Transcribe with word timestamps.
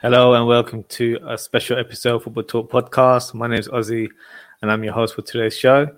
Hello 0.00 0.34
and 0.34 0.46
welcome 0.46 0.84
to 0.84 1.18
a 1.26 1.36
special 1.36 1.76
episode 1.76 2.14
of 2.14 2.22
Football 2.22 2.44
Talk 2.44 2.70
podcast. 2.70 3.34
My 3.34 3.48
name 3.48 3.58
is 3.58 3.66
Ozzy 3.66 4.08
and 4.62 4.70
I'm 4.70 4.84
your 4.84 4.92
host 4.92 5.16
for 5.16 5.22
today's 5.22 5.58
show. 5.58 5.88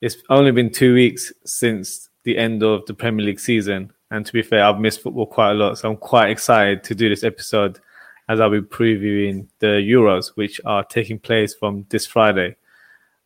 It's 0.00 0.18
only 0.30 0.52
been 0.52 0.70
two 0.70 0.94
weeks 0.94 1.32
since 1.44 2.08
the 2.22 2.38
end 2.38 2.62
of 2.62 2.86
the 2.86 2.94
Premier 2.94 3.26
League 3.26 3.40
season, 3.40 3.92
and 4.12 4.24
to 4.24 4.32
be 4.32 4.42
fair, 4.42 4.62
I've 4.62 4.78
missed 4.78 5.02
football 5.02 5.26
quite 5.26 5.50
a 5.50 5.54
lot, 5.54 5.76
so 5.76 5.90
I'm 5.90 5.96
quite 5.96 6.30
excited 6.30 6.84
to 6.84 6.94
do 6.94 7.08
this 7.08 7.24
episode 7.24 7.80
as 8.28 8.38
I'll 8.38 8.48
be 8.48 8.60
previewing 8.60 9.48
the 9.58 9.82
Euros, 9.82 10.28
which 10.36 10.60
are 10.64 10.84
taking 10.84 11.18
place 11.18 11.52
from 11.52 11.84
this 11.88 12.06
Friday. 12.06 12.54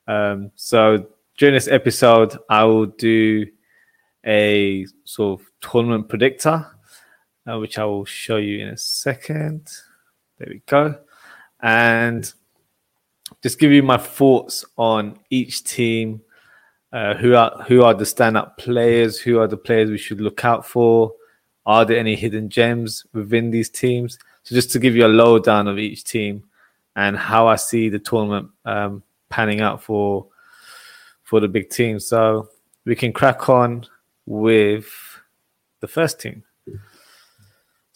Um, 0.08 0.50
so 0.54 1.08
during 1.36 1.52
this 1.52 1.68
episode, 1.68 2.38
I 2.48 2.64
will 2.64 2.86
do 2.86 3.44
a 4.24 4.86
sort 5.04 5.42
of 5.42 5.46
tournament 5.60 6.08
predictor, 6.08 6.66
uh, 7.46 7.58
which 7.58 7.76
I 7.76 7.84
will 7.84 8.06
show 8.06 8.38
you 8.38 8.60
in 8.60 8.68
a 8.68 8.78
second. 8.78 9.68
There 10.40 10.48
we 10.48 10.62
go. 10.64 10.98
And 11.60 12.32
just 13.42 13.58
give 13.58 13.72
you 13.72 13.82
my 13.82 13.98
thoughts 13.98 14.64
on 14.78 15.18
each 15.28 15.64
team. 15.64 16.22
Uh, 16.94 17.14
who 17.14 17.34
are 17.34 17.62
who 17.68 17.82
are 17.82 17.92
the 17.92 18.06
stand-up 18.06 18.56
players? 18.56 19.20
Who 19.20 19.38
are 19.38 19.46
the 19.46 19.58
players 19.58 19.90
we 19.90 19.98
should 19.98 20.20
look 20.20 20.42
out 20.44 20.66
for? 20.66 21.12
Are 21.66 21.84
there 21.84 21.98
any 21.98 22.16
hidden 22.16 22.48
gems 22.48 23.04
within 23.12 23.50
these 23.50 23.68
teams? 23.68 24.18
So 24.44 24.54
just 24.54 24.72
to 24.72 24.78
give 24.78 24.96
you 24.96 25.04
a 25.04 25.08
lowdown 25.08 25.68
of 25.68 25.78
each 25.78 26.04
team 26.04 26.44
and 26.96 27.18
how 27.18 27.46
I 27.46 27.56
see 27.56 27.90
the 27.90 27.98
tournament 27.98 28.48
um, 28.64 29.02
panning 29.28 29.60
out 29.60 29.82
for 29.82 30.26
for 31.22 31.38
the 31.38 31.48
big 31.48 31.68
team. 31.68 32.00
So 32.00 32.48
we 32.86 32.96
can 32.96 33.12
crack 33.12 33.50
on 33.50 33.86
with 34.24 34.88
the 35.80 35.86
first 35.86 36.18
team. 36.18 36.44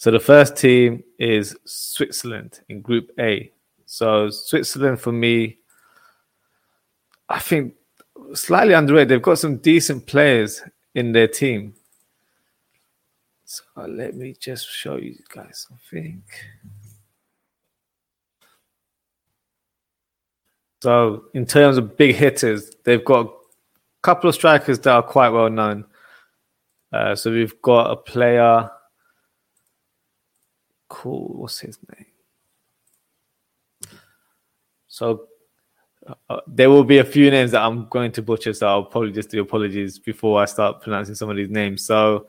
So 0.04 0.10
the 0.10 0.20
first 0.20 0.58
team 0.58 1.02
is 1.18 1.56
Switzerland 1.64 2.60
in 2.69 2.83
Group 2.83 3.10
A. 3.19 3.50
So 3.86 4.28
Switzerland 4.28 5.00
for 5.00 5.12
me, 5.12 5.56
I 7.27 7.38
think 7.38 7.72
slightly 8.34 8.75
underrated. 8.75 9.08
They've 9.08 9.22
got 9.22 9.38
some 9.38 9.56
decent 9.56 10.05
players 10.05 10.60
in 10.94 11.12
their 11.12 11.27
team. 11.27 11.72
So 13.47 13.64
let 13.78 14.14
me 14.14 14.36
just 14.38 14.69
show 14.69 14.97
you 14.97 15.16
guys 15.34 15.66
something. 15.70 16.22
So 20.82 21.25
in 21.32 21.47
terms 21.47 21.78
of 21.78 21.97
big 21.97 22.14
hitters, 22.14 22.72
they've 22.84 23.06
got 23.06 23.25
a 23.25 23.30
couple 24.02 24.28
of 24.28 24.34
strikers 24.34 24.78
that 24.80 24.92
are 24.92 25.02
quite 25.02 25.30
well 25.30 25.48
known. 25.48 25.86
Uh, 26.92 27.14
so 27.14 27.30
we've 27.30 27.62
got 27.62 27.91
a 27.91 27.97
player 27.97 28.69
cool. 30.88 31.28
What's 31.34 31.60
his 31.60 31.78
name? 31.96 32.06
So 34.88 35.26
uh, 36.30 36.41
there 36.46 36.70
will 36.70 36.84
be 36.84 36.98
a 36.98 37.04
few 37.04 37.30
names 37.30 37.50
that 37.50 37.62
I'm 37.62 37.88
going 37.88 38.12
to 38.12 38.22
butcher, 38.22 38.52
so 38.52 38.66
I'll 38.66 38.84
probably 38.84 39.12
just 39.12 39.30
do 39.30 39.41
apologies 39.41 39.98
before 39.98 40.41
I 40.41 40.44
start 40.44 40.82
pronouncing 40.82 41.14
some 41.14 41.30
of 41.30 41.36
these 41.36 41.50
names. 41.50 41.84
So 41.84 42.28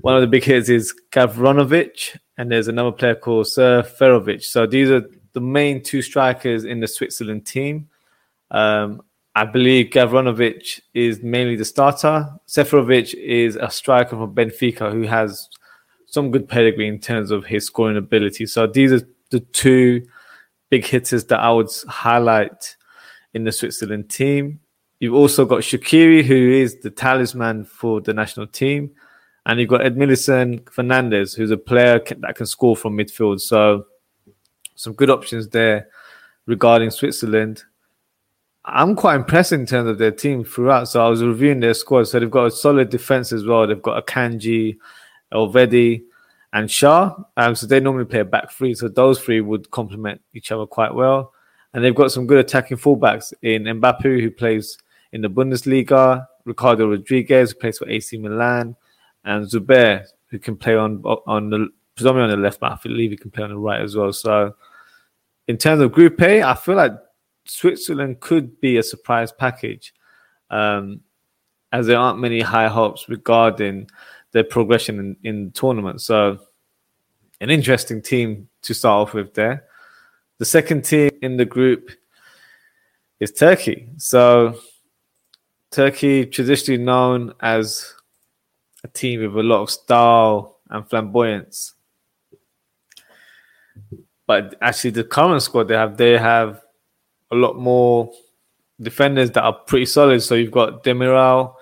one 0.00 0.14
of 0.14 0.20
the 0.20 0.26
big 0.26 0.44
hits 0.44 0.68
is 0.68 0.94
Gavranovic, 1.10 2.16
and 2.38 2.50
there's 2.50 2.68
another 2.68 2.92
player 2.92 3.14
called 3.14 3.46
Seferovic. 3.46 4.42
So 4.42 4.66
these 4.66 4.90
are 4.90 5.02
the 5.32 5.40
main 5.40 5.82
two 5.82 6.02
strikers 6.02 6.64
in 6.64 6.80
the 6.80 6.88
Switzerland 6.88 7.46
team. 7.46 7.88
Um, 8.50 9.02
I 9.34 9.46
believe 9.46 9.86
Gavranovic 9.86 10.80
is 10.92 11.22
mainly 11.22 11.56
the 11.56 11.64
starter. 11.64 12.28
Seferovic 12.46 13.14
is 13.14 13.56
a 13.56 13.70
striker 13.70 14.10
from 14.10 14.34
Benfica 14.34 14.92
who 14.92 15.02
has 15.02 15.48
some 16.12 16.30
good 16.30 16.46
pedigree 16.46 16.86
in 16.86 16.98
terms 16.98 17.30
of 17.30 17.46
his 17.46 17.64
scoring 17.64 17.96
ability. 17.96 18.44
So 18.44 18.66
these 18.66 18.92
are 18.92 19.00
the 19.30 19.40
two 19.40 20.06
big 20.68 20.84
hitters 20.84 21.24
that 21.24 21.40
I 21.40 21.50
would 21.50 21.70
highlight 21.88 22.76
in 23.32 23.44
the 23.44 23.52
Switzerland 23.52 24.10
team. 24.10 24.60
You've 25.00 25.14
also 25.14 25.46
got 25.46 25.62
Shaqiri, 25.62 26.22
who 26.22 26.52
is 26.52 26.80
the 26.80 26.90
talisman 26.90 27.64
for 27.64 28.02
the 28.02 28.12
national 28.12 28.46
team. 28.48 28.90
And 29.46 29.58
you've 29.58 29.70
got 29.70 29.80
Edimilson 29.80 30.60
Fernandes, 30.64 31.34
who's 31.34 31.50
a 31.50 31.56
player 31.56 31.98
that 32.18 32.36
can 32.36 32.44
score 32.44 32.76
from 32.76 32.98
midfield. 32.98 33.40
So 33.40 33.86
some 34.74 34.92
good 34.92 35.08
options 35.08 35.48
there 35.48 35.88
regarding 36.44 36.90
Switzerland. 36.90 37.62
I'm 38.66 38.96
quite 38.96 39.16
impressed 39.16 39.52
in 39.52 39.64
terms 39.64 39.88
of 39.88 39.96
their 39.96 40.12
team 40.12 40.44
throughout. 40.44 40.88
So 40.88 41.04
I 41.04 41.08
was 41.08 41.24
reviewing 41.24 41.60
their 41.60 41.72
squad. 41.72 42.04
So 42.04 42.20
they've 42.20 42.30
got 42.30 42.46
a 42.46 42.50
solid 42.50 42.90
defense 42.90 43.32
as 43.32 43.46
well. 43.46 43.66
They've 43.66 43.80
got 43.80 44.06
Akanji, 44.06 44.76
Elvedi, 45.32 46.02
and 46.52 46.68
Schär. 46.68 47.24
Um, 47.36 47.54
so 47.54 47.66
they 47.66 47.80
normally 47.80 48.04
play 48.04 48.20
a 48.20 48.24
back 48.24 48.50
three. 48.50 48.74
So 48.74 48.88
those 48.88 49.20
three 49.20 49.40
would 49.40 49.70
complement 49.70 50.20
each 50.34 50.52
other 50.52 50.66
quite 50.66 50.94
well. 50.94 51.32
And 51.74 51.82
they've 51.82 51.94
got 51.94 52.12
some 52.12 52.26
good 52.26 52.38
attacking 52.38 52.76
fullbacks 52.76 53.32
in 53.42 53.64
Mbabu, 53.64 54.20
who 54.20 54.30
plays 54.30 54.76
in 55.12 55.22
the 55.22 55.30
Bundesliga, 55.30 56.26
Ricardo 56.44 56.90
Rodriguez, 56.90 57.52
who 57.52 57.58
plays 57.58 57.78
for 57.78 57.88
AC 57.88 58.18
Milan, 58.18 58.76
and 59.24 59.46
Zuber, 59.46 60.04
who 60.28 60.38
can 60.38 60.56
play 60.56 60.76
on 60.76 61.02
on 61.04 61.50
the 61.50 61.68
predominantly 61.94 62.34
on 62.34 62.40
the 62.40 62.44
left, 62.44 62.60
but 62.60 62.72
I 62.72 62.78
believe 62.82 63.10
he 63.10 63.16
can 63.16 63.30
play 63.30 63.44
on 63.44 63.50
the 63.50 63.58
right 63.58 63.80
as 63.80 63.96
well. 63.96 64.12
So 64.12 64.54
in 65.48 65.56
terms 65.56 65.82
of 65.82 65.92
Group 65.92 66.20
A, 66.22 66.42
I 66.42 66.54
feel 66.54 66.74
like 66.74 66.92
Switzerland 67.44 68.20
could 68.20 68.60
be 68.60 68.76
a 68.76 68.82
surprise 68.82 69.32
package, 69.32 69.94
um, 70.50 71.00
as 71.72 71.86
there 71.86 71.98
aren't 71.98 72.18
many 72.18 72.40
high 72.40 72.68
hopes 72.68 73.08
regarding 73.08 73.88
their 74.32 74.44
progression 74.44 74.98
in, 74.98 75.16
in 75.22 75.44
the 75.46 75.50
tournament. 75.52 76.00
So, 76.00 76.38
an 77.40 77.50
interesting 77.50 78.02
team 78.02 78.48
to 78.62 78.74
start 78.74 79.08
off 79.08 79.14
with 79.14 79.34
there. 79.34 79.64
The 80.38 80.44
second 80.44 80.84
team 80.84 81.10
in 81.22 81.36
the 81.36 81.44
group 81.44 81.90
is 83.20 83.32
Turkey. 83.32 83.88
So, 83.96 84.58
Turkey, 85.70 86.26
traditionally 86.26 86.82
known 86.82 87.34
as 87.40 87.94
a 88.84 88.88
team 88.88 89.20
with 89.20 89.36
a 89.36 89.42
lot 89.42 89.62
of 89.62 89.70
style 89.70 90.58
and 90.70 90.88
flamboyance. 90.88 91.74
But 94.26 94.56
actually, 94.60 94.90
the 94.90 95.04
current 95.04 95.42
squad 95.42 95.68
they 95.68 95.76
have, 95.76 95.96
they 95.96 96.18
have 96.18 96.62
a 97.30 97.34
lot 97.34 97.56
more 97.56 98.12
defenders 98.80 99.30
that 99.32 99.42
are 99.42 99.52
pretty 99.52 99.86
solid. 99.86 100.22
So 100.22 100.34
you've 100.34 100.50
got 100.50 100.84
Demiral, 100.84 101.54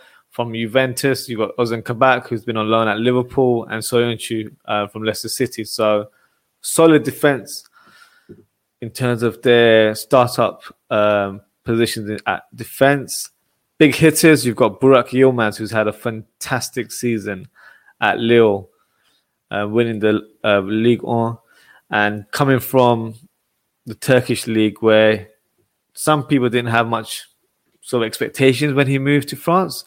from 0.44 0.54
Juventus. 0.54 1.28
You've 1.28 1.40
got 1.40 1.56
Ozan 1.56 1.84
Kabak, 1.84 2.28
who's 2.28 2.44
been 2.44 2.56
on 2.56 2.70
loan 2.70 2.88
at 2.88 2.98
Liverpool, 2.98 3.64
and 3.64 3.82
Soyuncu 3.82 4.50
uh, 4.64 4.86
from 4.86 5.02
Leicester 5.02 5.28
City. 5.28 5.64
So 5.64 6.08
solid 6.62 7.02
defense 7.02 7.68
in 8.80 8.90
terms 8.90 9.22
of 9.22 9.42
their 9.42 9.94
startup 9.94 10.62
um, 10.88 11.42
positions 11.64 12.22
at 12.26 12.44
defense. 12.54 13.30
Big 13.76 13.94
hitters, 13.94 14.46
you've 14.46 14.56
got 14.56 14.80
Burak 14.80 15.08
Yilmaz, 15.08 15.58
who's 15.58 15.70
had 15.70 15.88
a 15.88 15.92
fantastic 15.92 16.90
season 16.90 17.46
at 18.00 18.18
Lille, 18.18 18.68
uh, 19.50 19.66
winning 19.68 19.98
the 19.98 20.26
uh, 20.42 20.60
League 20.60 21.02
One, 21.02 21.36
and 21.90 22.24
coming 22.30 22.60
from 22.60 23.14
the 23.84 23.94
Turkish 23.94 24.46
league, 24.46 24.80
where 24.80 25.28
some 25.92 26.24
people 26.24 26.48
didn't 26.48 26.70
have 26.70 26.86
much 26.88 27.26
sort 27.82 28.02
of 28.02 28.06
expectations 28.06 28.72
when 28.72 28.86
he 28.86 28.98
moved 28.98 29.28
to 29.28 29.36
France 29.36 29.84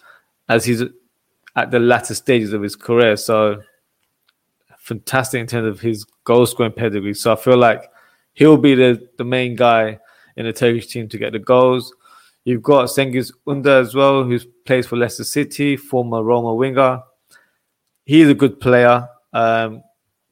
as 0.49 0.65
he's 0.65 0.83
at 1.55 1.71
the 1.71 1.79
latter 1.79 2.13
stages 2.13 2.53
of 2.53 2.61
his 2.61 2.75
career. 2.75 3.15
So 3.15 3.61
fantastic 4.77 5.39
in 5.39 5.47
terms 5.47 5.67
of 5.67 5.79
his 5.79 6.05
goal 6.23 6.45
scoring 6.45 6.71
pedigree. 6.71 7.13
So 7.13 7.33
I 7.33 7.35
feel 7.35 7.57
like 7.57 7.89
he'll 8.33 8.57
be 8.57 8.75
the, 8.75 9.07
the 9.17 9.23
main 9.23 9.55
guy 9.55 9.99
in 10.35 10.45
the 10.45 10.53
Turkish 10.53 10.87
team 10.87 11.07
to 11.09 11.17
get 11.17 11.33
the 11.33 11.39
goals. 11.39 11.93
You've 12.43 12.63
got 12.63 12.89
Cengiz 12.89 13.31
Under 13.47 13.79
as 13.79 13.95
well, 13.95 14.23
who 14.23 14.39
plays 14.65 14.85
for 14.85 14.97
Leicester 14.97 15.23
City, 15.23 15.77
former 15.77 16.21
Roma 16.23 16.53
winger. 16.53 17.01
He's 18.05 18.27
a 18.27 18.33
good 18.33 18.59
player. 18.59 19.07
Um, 19.31 19.83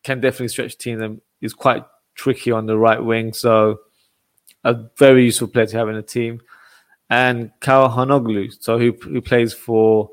can 0.04 0.20
definitely 0.20 0.50
stretch 0.50 0.78
the 0.78 0.84
team. 0.84 1.00
Them 1.00 1.22
is 1.40 1.54
quite 1.54 1.86
tricky 2.16 2.52
on 2.52 2.66
the 2.66 2.78
right 2.78 3.02
wing, 3.02 3.34
so 3.34 3.80
a 4.64 4.76
very 4.98 5.26
useful 5.26 5.48
player 5.48 5.68
to 5.68 5.78
have 5.78 5.90
in 5.90 5.96
the 5.96 6.02
team 6.02 6.42
and 7.12 7.52
Calhanoglu, 7.60 8.56
so 8.64 8.80
who 8.80 8.94
who 9.04 9.22
plays 9.22 9.54
for 9.54 10.10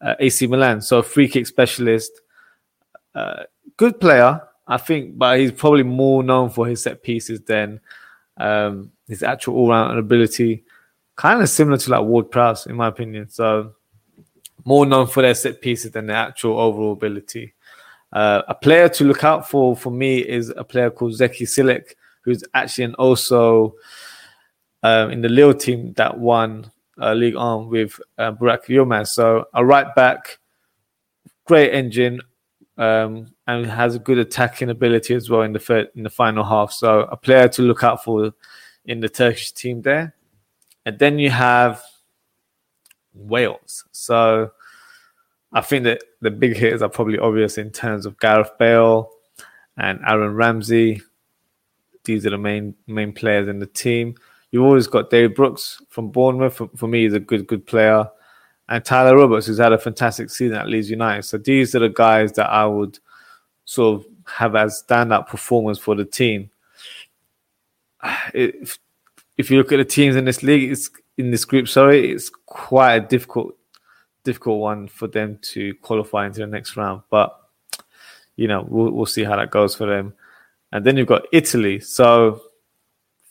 uh, 0.00 0.16
AC 0.18 0.48
Milan, 0.48 0.82
so 0.82 1.00
free 1.00 1.28
kick 1.28 1.46
specialist, 1.46 2.10
uh, 3.14 3.44
good 3.76 4.00
player, 4.00 4.42
I 4.66 4.76
think, 4.76 5.16
but 5.16 5.38
he's 5.38 5.52
probably 5.52 5.84
more 5.84 6.24
known 6.24 6.50
for 6.50 6.66
his 6.66 6.82
set 6.82 7.04
pieces 7.04 7.40
than 7.42 7.80
um, 8.38 8.90
his 9.06 9.22
actual 9.22 9.54
all 9.54 9.68
round 9.68 9.98
ability. 10.00 10.64
Kind 11.14 11.40
of 11.40 11.48
similar 11.48 11.78
to 11.78 11.90
like 11.90 12.02
Ward 12.02 12.32
Prowse, 12.32 12.66
in 12.66 12.74
my 12.74 12.88
opinion. 12.88 13.30
So 13.30 13.74
more 14.64 14.84
known 14.84 15.06
for 15.06 15.22
their 15.22 15.34
set 15.34 15.60
pieces 15.60 15.92
than 15.92 16.06
their 16.06 16.16
actual 16.16 16.58
overall 16.58 16.92
ability. 16.92 17.54
Uh, 18.12 18.42
a 18.48 18.54
player 18.54 18.88
to 18.88 19.04
look 19.04 19.22
out 19.22 19.48
for 19.48 19.76
for 19.76 19.92
me 19.92 20.18
is 20.18 20.52
a 20.56 20.64
player 20.64 20.90
called 20.90 21.12
Zeki 21.12 21.42
Çelik, 21.42 21.94
who's 22.22 22.42
actually 22.52 22.84
an 22.84 22.94
also 22.96 23.76
um, 24.86 25.10
in 25.10 25.20
the 25.20 25.28
Lille 25.28 25.54
team 25.54 25.92
that 25.94 26.16
won 26.16 26.70
uh, 27.00 27.12
League 27.12 27.34
On 27.36 27.68
with 27.68 27.98
uh, 28.18 28.30
Burak 28.32 28.66
Yilmaz. 28.66 29.08
So 29.08 29.46
a 29.52 29.64
right 29.64 29.92
back, 29.96 30.38
great 31.44 31.72
engine, 31.74 32.20
um, 32.78 33.26
and 33.48 33.66
has 33.66 33.96
a 33.96 33.98
good 33.98 34.18
attacking 34.18 34.70
ability 34.70 35.14
as 35.14 35.28
well 35.28 35.42
in 35.42 35.52
the 35.52 35.58
third, 35.58 35.88
in 35.96 36.04
the 36.04 36.10
final 36.10 36.44
half. 36.44 36.72
So 36.72 37.00
a 37.00 37.16
player 37.16 37.48
to 37.48 37.62
look 37.62 37.82
out 37.82 38.04
for 38.04 38.32
in 38.84 39.00
the 39.00 39.08
Turkish 39.08 39.50
team 39.52 39.82
there. 39.82 40.14
And 40.84 40.98
then 41.00 41.18
you 41.18 41.30
have 41.30 41.82
Wales. 43.12 43.84
So 43.90 44.52
I 45.52 45.62
think 45.62 45.82
that 45.84 46.04
the 46.20 46.30
big 46.30 46.56
hitters 46.56 46.82
are 46.82 46.88
probably 46.88 47.18
obvious 47.18 47.58
in 47.58 47.72
terms 47.72 48.06
of 48.06 48.20
Gareth 48.20 48.56
Bale 48.56 49.10
and 49.76 49.98
Aaron 50.06 50.34
Ramsey. 50.34 51.02
These 52.04 52.24
are 52.24 52.30
the 52.30 52.38
main 52.38 52.76
main 52.86 53.12
players 53.12 53.48
in 53.48 53.58
the 53.58 53.66
team. 53.66 54.14
You've 54.56 54.64
always 54.64 54.86
got 54.86 55.10
David 55.10 55.34
Brooks 55.34 55.82
from 55.90 56.08
Bournemouth. 56.08 56.54
For, 56.54 56.70
for 56.76 56.88
me, 56.88 57.02
he's 57.02 57.12
a 57.12 57.20
good 57.20 57.46
good 57.46 57.66
player, 57.66 58.08
and 58.70 58.82
Tyler 58.82 59.14
Roberts, 59.14 59.46
who's 59.46 59.58
had 59.58 59.74
a 59.74 59.78
fantastic 59.78 60.30
season 60.30 60.56
at 60.56 60.66
Leeds 60.66 60.88
United. 60.88 61.24
So 61.24 61.36
these 61.36 61.74
are 61.74 61.80
the 61.80 61.90
guys 61.90 62.32
that 62.32 62.48
I 62.48 62.64
would 62.64 62.98
sort 63.66 64.00
of 64.00 64.06
have 64.24 64.56
as 64.56 64.82
standout 64.82 65.26
performers 65.26 65.78
for 65.78 65.94
the 65.94 66.06
team. 66.06 66.48
If, 68.32 68.78
if 69.36 69.50
you 69.50 69.58
look 69.58 69.72
at 69.72 69.76
the 69.76 69.84
teams 69.84 70.16
in 70.16 70.24
this 70.24 70.42
league, 70.42 70.72
it's 70.72 70.88
in 71.18 71.30
this 71.30 71.44
group. 71.44 71.68
Sorry, 71.68 72.12
it's 72.12 72.30
quite 72.46 72.94
a 72.94 73.06
difficult 73.06 73.54
difficult 74.24 74.58
one 74.60 74.88
for 74.88 75.06
them 75.06 75.38
to 75.52 75.74
qualify 75.82 76.24
into 76.24 76.40
the 76.40 76.46
next 76.46 76.78
round. 76.78 77.02
But 77.10 77.38
you 78.36 78.48
know, 78.48 78.66
we'll 78.66 78.90
we'll 78.90 79.04
see 79.04 79.22
how 79.22 79.36
that 79.36 79.50
goes 79.50 79.74
for 79.74 79.86
them. 79.86 80.14
And 80.72 80.82
then 80.82 80.96
you've 80.96 81.08
got 81.08 81.26
Italy. 81.30 81.78
So 81.80 82.40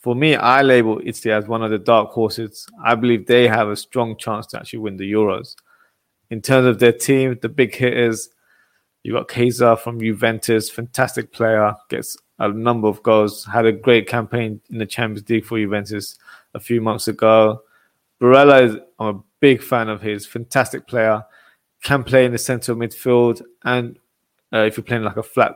for 0.06 0.16
me, 0.16 0.36
I 0.36 0.62
label 0.62 1.02
Italy 1.04 1.34
as 1.34 1.48
one 1.48 1.64
of 1.64 1.72
the 1.72 1.80
dark 1.80 2.12
horses. 2.12 2.68
I 2.86 2.94
believe 2.94 3.26
they 3.26 3.48
have 3.48 3.70
a 3.70 3.76
strong 3.76 4.16
chance 4.18 4.46
to 4.48 4.60
actually 4.60 4.78
win 4.78 4.98
the 4.98 5.12
Euros. 5.12 5.56
In 6.30 6.44
terms 6.44 6.68
of 6.68 6.78
their 6.78 6.92
team, 6.92 7.40
the 7.42 7.50
big 7.50 7.74
hitters, 7.74 8.30
you 9.02 9.14
got 9.14 9.32
Chiesa 9.32 9.76
from 9.76 10.00
Juventus, 10.00 10.70
fantastic 10.70 11.32
player, 11.32 11.74
gets 11.90 12.18
a 12.38 12.50
number 12.50 12.88
of 12.88 13.02
goals, 13.02 13.46
had 13.46 13.66
a 13.66 13.72
great 13.72 14.08
campaign 14.08 14.62
in 14.70 14.78
the 14.78 14.86
Champions 14.86 15.28
League 15.28 15.44
for 15.44 15.58
Juventus 15.58 16.20
a 16.54 16.60
few 16.60 16.82
months 16.82 17.08
ago. 17.08 17.64
Barella 18.22 18.62
is 18.62 18.78
I'm 19.00 19.16
a 19.16 19.20
big 19.40 19.64
fan 19.64 19.90
of 19.90 20.04
his, 20.04 20.28
fantastic 20.28 20.86
player, 20.86 21.24
can 21.82 22.04
play 22.04 22.26
in 22.26 22.32
the 22.32 22.38
centre 22.38 22.74
of 22.74 22.78
midfield, 22.78 23.42
and 23.64 23.98
uh, 24.54 24.60
if 24.60 24.78
you're 24.78 24.84
playing 24.84 25.02
like 25.02 25.18
a 25.18 25.24
flat 25.24 25.56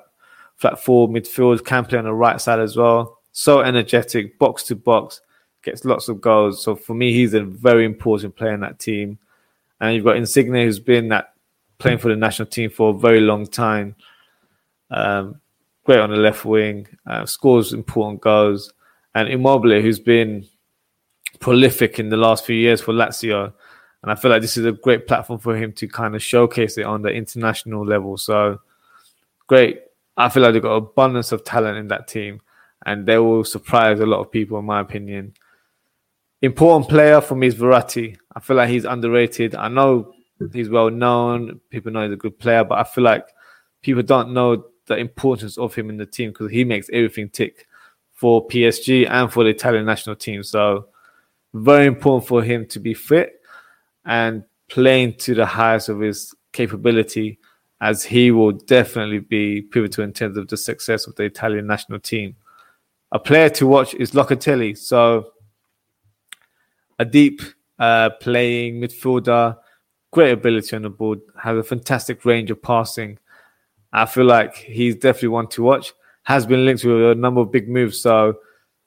flat 0.56 0.84
four 0.84 1.08
midfield, 1.08 1.64
can 1.64 1.86
play 1.86 2.00
on 2.00 2.06
the 2.06 2.14
right 2.16 2.42
side 2.42 2.60
as 2.60 2.76
well. 2.76 3.19
So 3.32 3.62
energetic, 3.62 4.38
box 4.40 4.64
to 4.64 4.76
box, 4.76 5.22
gets 5.64 5.86
lots 5.86 6.10
of 6.10 6.22
goals. 6.22 6.64
So 6.64 6.76
for 6.76 6.94
me, 6.94 7.14
he's 7.14 7.34
a 7.34 7.44
very 7.44 7.86
important 7.86 8.36
player 8.36 8.54
in 8.54 8.62
that 8.62 8.80
team. 8.80 9.20
And 9.80 9.96
you've 9.96 10.06
got 10.06 10.18
Insigne, 10.18 10.54
who's 10.54 10.80
been 10.80 11.10
that 11.10 11.34
playing 11.78 12.00
for 12.00 12.10
the 12.10 12.16
national 12.16 12.48
team 12.48 12.70
for 12.70 12.90
a 12.90 12.98
very 12.98 13.22
long 13.22 13.48
time. 13.48 13.96
Um, 14.92 15.40
great 15.86 16.00
on 16.00 16.10
the 16.10 16.18
left 16.18 16.46
wing, 16.46 16.88
uh, 17.08 17.26
scores 17.26 17.74
important 17.74 18.22
goals, 18.22 18.74
and 19.16 19.30
Immobile, 19.30 19.82
who's 19.82 20.00
been 20.00 20.46
prolific 21.40 22.00
in 22.00 22.10
the 22.10 22.18
last 22.18 22.46
few 22.46 22.56
years 22.56 22.82
for 22.82 22.94
Lazio. 22.94 23.54
And 24.02 24.12
I 24.12 24.16
feel 24.16 24.32
like 24.32 24.42
this 24.42 24.58
is 24.58 24.66
a 24.66 24.72
great 24.72 25.08
platform 25.08 25.40
for 25.40 25.56
him 25.56 25.74
to 25.74 25.88
kind 25.88 26.16
of 26.16 26.24
showcase 26.24 26.78
it 26.78 26.86
on 26.86 27.02
the 27.02 27.10
international 27.10 27.86
level. 27.86 28.18
So 28.18 28.60
great. 29.48 29.82
I 30.16 30.30
feel 30.30 30.44
like 30.44 30.54
they've 30.54 30.62
got 30.62 30.76
abundance 30.76 31.32
of 31.32 31.44
talent 31.44 31.78
in 31.78 31.88
that 31.88 32.08
team, 32.08 32.42
and 32.90 33.06
they 33.06 33.20
will 33.20 33.44
surprise 33.44 34.00
a 34.00 34.06
lot 34.08 34.20
of 34.20 34.32
people, 34.32 34.58
in 34.58 34.66
my 34.66 34.80
opinion. 34.80 35.32
Important 36.42 36.90
player 36.90 37.22
for 37.22 37.36
me 37.36 37.46
is 37.46 37.54
Verratti. 37.54 38.18
I 38.36 38.40
feel 38.40 38.58
like 38.58 38.70
he's 38.70 38.84
underrated. 38.84 39.54
I 39.54 39.68
know 39.68 40.12
he's 40.52 40.70
well 40.70 40.90
known. 40.90 41.62
People 41.70 41.92
know 41.92 42.02
he's 42.02 42.14
a 42.14 42.18
good 42.18 42.40
player, 42.40 42.64
but 42.64 42.80
I 42.80 42.84
feel 42.84 43.04
like 43.04 43.28
people 43.84 44.02
don't 44.02 44.34
know 44.34 44.66
the 44.88 44.98
importance 44.98 45.56
of 45.60 45.76
him 45.76 45.92
in 45.92 45.98
the 45.98 46.08
team 46.08 46.32
because 46.32 46.50
he 46.50 46.64
makes 46.64 46.90
everything 46.92 47.30
tick 47.30 47.68
for 48.12 48.48
PSG 48.48 49.08
and 49.08 49.32
for 49.32 49.44
the 49.44 49.52
Italian 49.52 49.86
national 49.86 50.16
team. 50.16 50.42
So 50.42 50.88
very 51.54 51.86
important 51.86 52.28
for 52.28 52.42
him 52.42 52.66
to 52.70 52.80
be 52.80 52.96
fit 52.96 53.40
and 54.04 54.44
playing 54.68 55.14
to 55.26 55.36
the 55.36 55.46
highest 55.46 55.90
of 55.90 56.00
his 56.00 56.34
capability, 56.54 57.38
as 57.82 58.04
he 58.04 58.32
will 58.32 58.54
definitely 58.54 59.20
be 59.20 59.62
pivotal 59.62 60.06
in 60.06 60.12
terms 60.12 60.38
of 60.38 60.48
the 60.48 60.58
success 60.58 61.06
of 61.06 61.14
the 61.18 61.26
Italian 61.26 61.68
national 61.68 62.00
team. 62.00 62.36
A 63.12 63.20
player 63.20 63.50
to 63.50 63.66
watch 63.66 63.94
is 63.96 64.12
Locatelli. 64.12 64.78
So, 64.78 65.32
a 67.00 67.06
deep 67.06 67.42
uh, 67.80 68.12
playing 68.22 68.82
midfielder, 68.82 69.58
great 70.12 70.32
ability 70.32 70.76
on 70.76 70.84
the 70.84 70.90
board, 70.90 71.22
has 71.42 71.58
a 71.58 71.64
fantastic 71.64 72.24
range 72.26 72.52
of 72.52 72.62
passing. 72.62 73.18
I 73.92 74.06
feel 74.06 74.26
like 74.26 74.56
he's 74.56 74.96
definitely 74.96 75.30
one 75.30 75.48
to 75.48 75.64
watch. 75.64 75.94
Has 76.24 76.46
been 76.46 76.66
linked 76.66 76.84
with 76.84 77.12
a 77.12 77.16
number 77.16 77.42
of 77.42 77.52
big 77.52 77.68
moves. 77.68 78.00
So, 78.00 78.38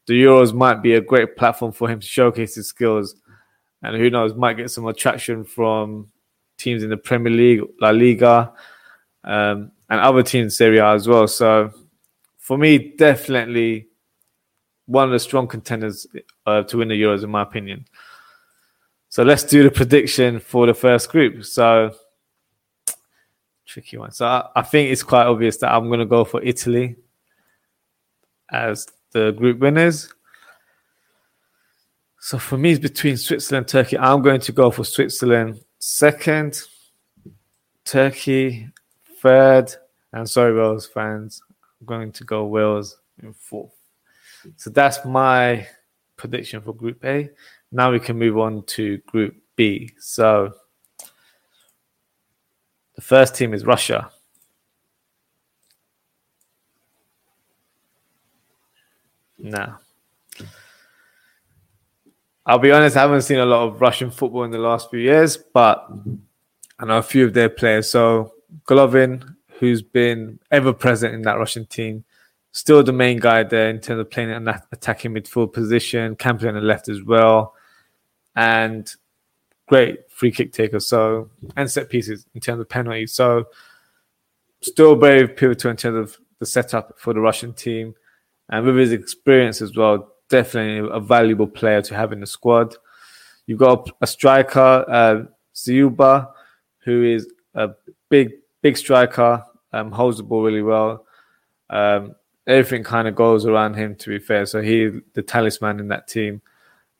the 0.06 0.22
Euros 0.22 0.52
might 0.52 0.82
be 0.82 0.94
a 0.94 1.00
great 1.00 1.36
platform 1.36 1.72
for 1.72 1.88
him 1.88 2.00
to 2.00 2.06
showcase 2.06 2.54
his 2.54 2.68
skills. 2.68 3.16
And 3.82 3.96
who 3.96 4.10
knows, 4.10 4.34
might 4.34 4.56
get 4.56 4.70
some 4.70 4.86
attraction 4.86 5.44
from 5.44 6.08
teams 6.58 6.84
in 6.84 6.90
the 6.90 6.96
Premier 6.96 7.32
League, 7.32 7.62
La 7.80 7.90
Liga, 7.90 8.52
um, 9.24 9.72
and 9.90 10.00
other 10.00 10.22
teams 10.22 10.56
Serie 10.56 10.78
A 10.78 10.92
as 10.92 11.08
well. 11.08 11.26
So 11.26 11.72
for 12.38 12.56
me, 12.56 12.94
definitely 12.96 13.88
one 14.92 15.04
of 15.04 15.10
the 15.10 15.18
strong 15.18 15.46
contenders 15.48 16.06
uh, 16.46 16.62
to 16.64 16.78
win 16.78 16.88
the 16.88 17.00
Euros, 17.00 17.24
in 17.24 17.30
my 17.30 17.42
opinion. 17.42 17.86
So 19.08 19.22
let's 19.22 19.44
do 19.44 19.62
the 19.62 19.70
prediction 19.70 20.38
for 20.38 20.66
the 20.66 20.74
first 20.74 21.10
group. 21.10 21.44
So 21.44 21.94
tricky 23.66 23.96
one. 23.96 24.12
So 24.12 24.26
I, 24.26 24.48
I 24.56 24.62
think 24.62 24.90
it's 24.90 25.02
quite 25.02 25.26
obvious 25.26 25.56
that 25.58 25.72
I'm 25.72 25.88
going 25.88 26.00
to 26.00 26.06
go 26.06 26.24
for 26.24 26.42
Italy 26.42 26.96
as 28.50 28.86
the 29.12 29.32
group 29.32 29.58
winners. 29.60 30.12
So 32.20 32.38
for 32.38 32.56
me, 32.56 32.72
it's 32.72 32.80
between 32.80 33.16
Switzerland 33.16 33.64
and 33.64 33.68
Turkey. 33.68 33.98
I'm 33.98 34.22
going 34.22 34.40
to 34.42 34.52
go 34.52 34.70
for 34.70 34.84
Switzerland 34.84 35.60
second, 35.78 36.62
Turkey 37.84 38.68
third, 39.20 39.74
and 40.12 40.28
sorry, 40.28 40.54
Wales 40.54 40.86
fans, 40.86 41.42
I'm 41.80 41.86
going 41.86 42.12
to 42.12 42.24
go 42.24 42.44
Wales 42.44 43.00
in 43.22 43.32
fourth. 43.32 43.81
So 44.56 44.70
that's 44.70 45.04
my 45.04 45.66
prediction 46.16 46.60
for 46.62 46.72
Group 46.72 47.04
A. 47.04 47.30
Now 47.70 47.92
we 47.92 48.00
can 48.00 48.18
move 48.18 48.38
on 48.38 48.64
to 48.64 48.98
Group 48.98 49.36
B. 49.56 49.90
So 49.98 50.52
the 52.94 53.02
first 53.02 53.34
team 53.34 53.54
is 53.54 53.64
Russia. 53.64 54.10
Now, 59.38 59.80
I'll 62.46 62.58
be 62.58 62.70
honest, 62.70 62.96
I 62.96 63.00
haven't 63.00 63.22
seen 63.22 63.38
a 63.38 63.46
lot 63.46 63.66
of 63.66 63.80
Russian 63.80 64.10
football 64.10 64.44
in 64.44 64.52
the 64.52 64.58
last 64.58 64.90
few 64.90 65.00
years, 65.00 65.36
but 65.36 65.88
I 66.78 66.84
know 66.84 66.98
a 66.98 67.02
few 67.02 67.24
of 67.24 67.34
their 67.34 67.48
players. 67.48 67.90
So 67.90 68.34
Golovin, 68.66 69.34
who's 69.58 69.82
been 69.82 70.38
ever 70.50 70.72
present 70.72 71.14
in 71.14 71.22
that 71.22 71.38
Russian 71.38 71.66
team, 71.66 72.04
still 72.52 72.82
the 72.82 72.92
main 72.92 73.18
guy 73.18 73.42
there 73.42 73.70
in 73.70 73.80
terms 73.80 74.00
of 74.00 74.10
playing 74.10 74.30
an 74.30 74.48
attacking 74.70 75.14
midfield 75.14 75.52
position, 75.52 76.16
can 76.16 76.38
play 76.38 76.48
on 76.48 76.54
the 76.54 76.60
left 76.60 76.88
as 76.88 77.02
well, 77.02 77.54
and 78.36 78.94
great 79.66 80.10
free 80.10 80.30
kick 80.30 80.52
taker. 80.52 80.80
So 80.80 81.30
and 81.56 81.70
set 81.70 81.88
pieces 81.88 82.26
in 82.34 82.40
terms 82.40 82.60
of 82.60 82.68
penalties. 82.68 83.12
So 83.12 83.46
still 84.60 84.96
very 84.96 85.26
pivotal 85.26 85.70
in 85.70 85.76
terms 85.76 85.96
of 85.96 86.18
the 86.38 86.46
setup 86.46 86.98
for 86.98 87.12
the 87.12 87.20
Russian 87.20 87.52
team 87.52 87.94
and 88.48 88.66
with 88.66 88.76
his 88.76 88.92
experience 88.92 89.62
as 89.62 89.76
well, 89.76 90.12
definitely 90.28 90.88
a 90.92 91.00
valuable 91.00 91.46
player 91.46 91.82
to 91.82 91.94
have 91.94 92.12
in 92.12 92.20
the 92.20 92.26
squad. 92.26 92.74
You've 93.46 93.58
got 93.58 93.90
a 94.00 94.06
striker, 94.06 94.84
uh, 94.88 95.24
Dzyuba, 95.54 96.30
who 96.84 97.02
is 97.02 97.32
a 97.54 97.70
big, 98.08 98.32
big 98.60 98.76
striker, 98.76 99.42
um, 99.72 99.90
holds 99.90 100.18
the 100.18 100.22
ball 100.22 100.42
really 100.42 100.62
well. 100.62 101.06
Um, 101.70 102.14
everything 102.46 102.84
kind 102.84 103.08
of 103.08 103.14
goes 103.14 103.46
around 103.46 103.74
him, 103.74 103.94
to 103.96 104.10
be 104.10 104.18
fair. 104.18 104.46
So 104.46 104.60
he's 104.62 104.94
the 105.14 105.22
talisman 105.22 105.80
in 105.80 105.88
that 105.88 106.08
team, 106.08 106.42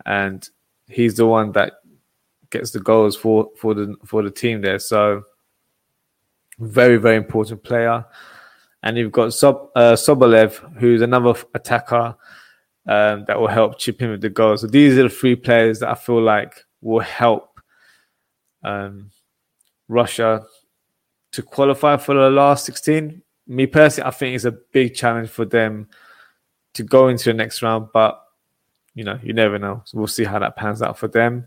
and 0.06 0.48
he's 0.88 1.16
the 1.16 1.26
one 1.26 1.52
that 1.52 1.74
gets 2.50 2.70
the 2.70 2.80
goals 2.80 3.16
for 3.16 3.50
for 3.56 3.74
the 3.74 3.96
for 4.04 4.22
the 4.22 4.30
team 4.30 4.60
there. 4.60 4.78
So 4.78 5.24
very, 6.58 6.96
very 6.96 7.16
important 7.16 7.62
player 7.64 8.04
and 8.82 8.96
you've 8.96 9.12
got 9.12 9.32
Sob, 9.32 9.70
uh, 9.76 9.92
Sobolev, 9.92 10.78
who's 10.78 11.02
another 11.02 11.34
attacker 11.54 12.16
um, 12.86 13.24
that 13.26 13.38
will 13.38 13.48
help 13.48 13.78
chip 13.78 14.02
in 14.02 14.10
with 14.10 14.20
the 14.20 14.30
goals. 14.30 14.62
So 14.62 14.66
these 14.66 14.98
are 14.98 15.04
the 15.04 15.08
three 15.08 15.36
players 15.36 15.78
that 15.80 15.90
I 15.90 15.94
feel 15.94 16.20
like 16.20 16.64
will 16.80 17.00
help 17.00 17.60
um, 18.64 19.10
Russia 19.88 20.44
to 21.32 21.42
qualify 21.42 21.96
for 21.96 22.14
the 22.14 22.30
last 22.30 22.64
16. 22.64 23.22
Me 23.46 23.66
personally, 23.66 24.08
I 24.08 24.10
think 24.12 24.34
it's 24.36 24.44
a 24.44 24.52
big 24.52 24.94
challenge 24.94 25.28
for 25.28 25.44
them 25.44 25.88
to 26.74 26.82
go 26.82 27.08
into 27.08 27.24
the 27.24 27.34
next 27.34 27.62
round, 27.62 27.88
but 27.92 28.22
you 28.94 29.04
know, 29.04 29.18
you 29.22 29.32
never 29.32 29.58
know. 29.58 29.82
So 29.84 29.98
we'll 29.98 30.06
see 30.06 30.24
how 30.24 30.38
that 30.38 30.56
pans 30.56 30.82
out 30.82 30.98
for 30.98 31.08
them. 31.08 31.46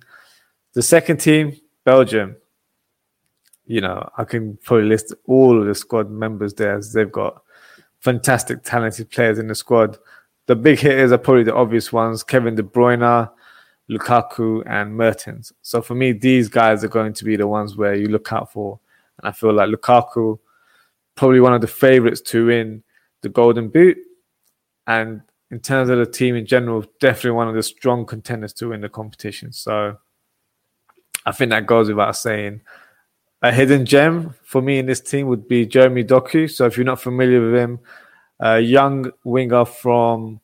The 0.74 0.82
second 0.82 1.18
team, 1.18 1.58
Belgium. 1.84 2.36
you 3.66 3.82
know, 3.82 4.08
I 4.18 4.24
can 4.24 4.58
probably 4.64 4.88
list 4.88 5.14
all 5.26 5.60
of 5.60 5.68
the 5.68 5.76
squad 5.76 6.10
members 6.10 6.54
there 6.54 6.76
as 6.76 6.94
they've 6.94 7.12
got 7.12 7.42
fantastic, 8.00 8.64
talented 8.64 9.10
players 9.10 9.40
in 9.40 9.48
the 9.48 9.56
squad. 9.56 9.98
The 10.46 10.56
big 10.56 10.80
hitters 10.80 11.12
are 11.12 11.18
probably 11.18 11.44
the 11.44 11.56
obvious 11.56 11.92
ones: 11.92 12.24
Kevin 12.24 12.56
De 12.56 12.64
Bruyne, 12.64 13.30
Lukaku, 13.90 14.64
and 14.68 14.96
Mertens. 14.96 15.52
So 15.62 15.82
for 15.82 15.96
me, 15.96 16.12
these 16.12 16.48
guys 16.48 16.84
are 16.84 16.90
going 16.90 17.14
to 17.14 17.26
be 17.26 17.36
the 17.36 17.48
ones 17.48 17.76
where 17.76 17.96
you 17.96 18.08
look 18.08 18.32
out 18.32 18.52
for, 18.52 18.80
and 19.20 19.28
I 19.28 19.32
feel 19.32 19.54
like 19.54 19.70
Lukaku, 19.70 20.38
probably 21.16 21.40
one 21.40 21.54
of 21.54 21.62
the 21.62 21.68
favourites 21.68 22.22
to 22.22 22.48
win 22.48 22.84
the 23.22 23.30
Golden 23.30 23.70
Boot, 23.70 23.98
and 24.88 25.22
in 25.52 25.60
terms 25.60 25.90
of 25.90 25.98
the 25.98 26.06
team 26.06 26.36
in 26.36 26.46
general, 26.46 26.86
definitely 27.00 27.32
one 27.32 27.48
of 27.48 27.56
the 27.56 27.64
strong 27.64 28.06
contenders 28.06 28.54
to 28.54 28.70
win 28.70 28.82
the 28.82 28.90
competition. 28.90 29.52
So 29.52 29.98
I 31.26 31.32
think 31.32 31.52
that 31.52 31.66
goes 31.66 31.88
without 31.88 32.16
saying. 32.16 32.62
A 33.42 33.52
hidden 33.52 33.86
gem 33.86 34.34
for 34.44 34.62
me 34.62 34.80
in 34.80 34.88
this 34.88 35.02
team 35.02 35.28
would 35.28 35.48
be 35.48 35.66
Jeremy 35.66 36.04
Doku. 36.04 36.50
So 36.50 36.66
if 36.66 36.78
you're 36.78 36.86
not 36.86 37.02
familiar 37.02 37.42
with 37.42 37.54
him, 37.54 37.80
a 38.40 38.60
young 38.60 39.12
winger 39.24 39.66
from 39.66 40.40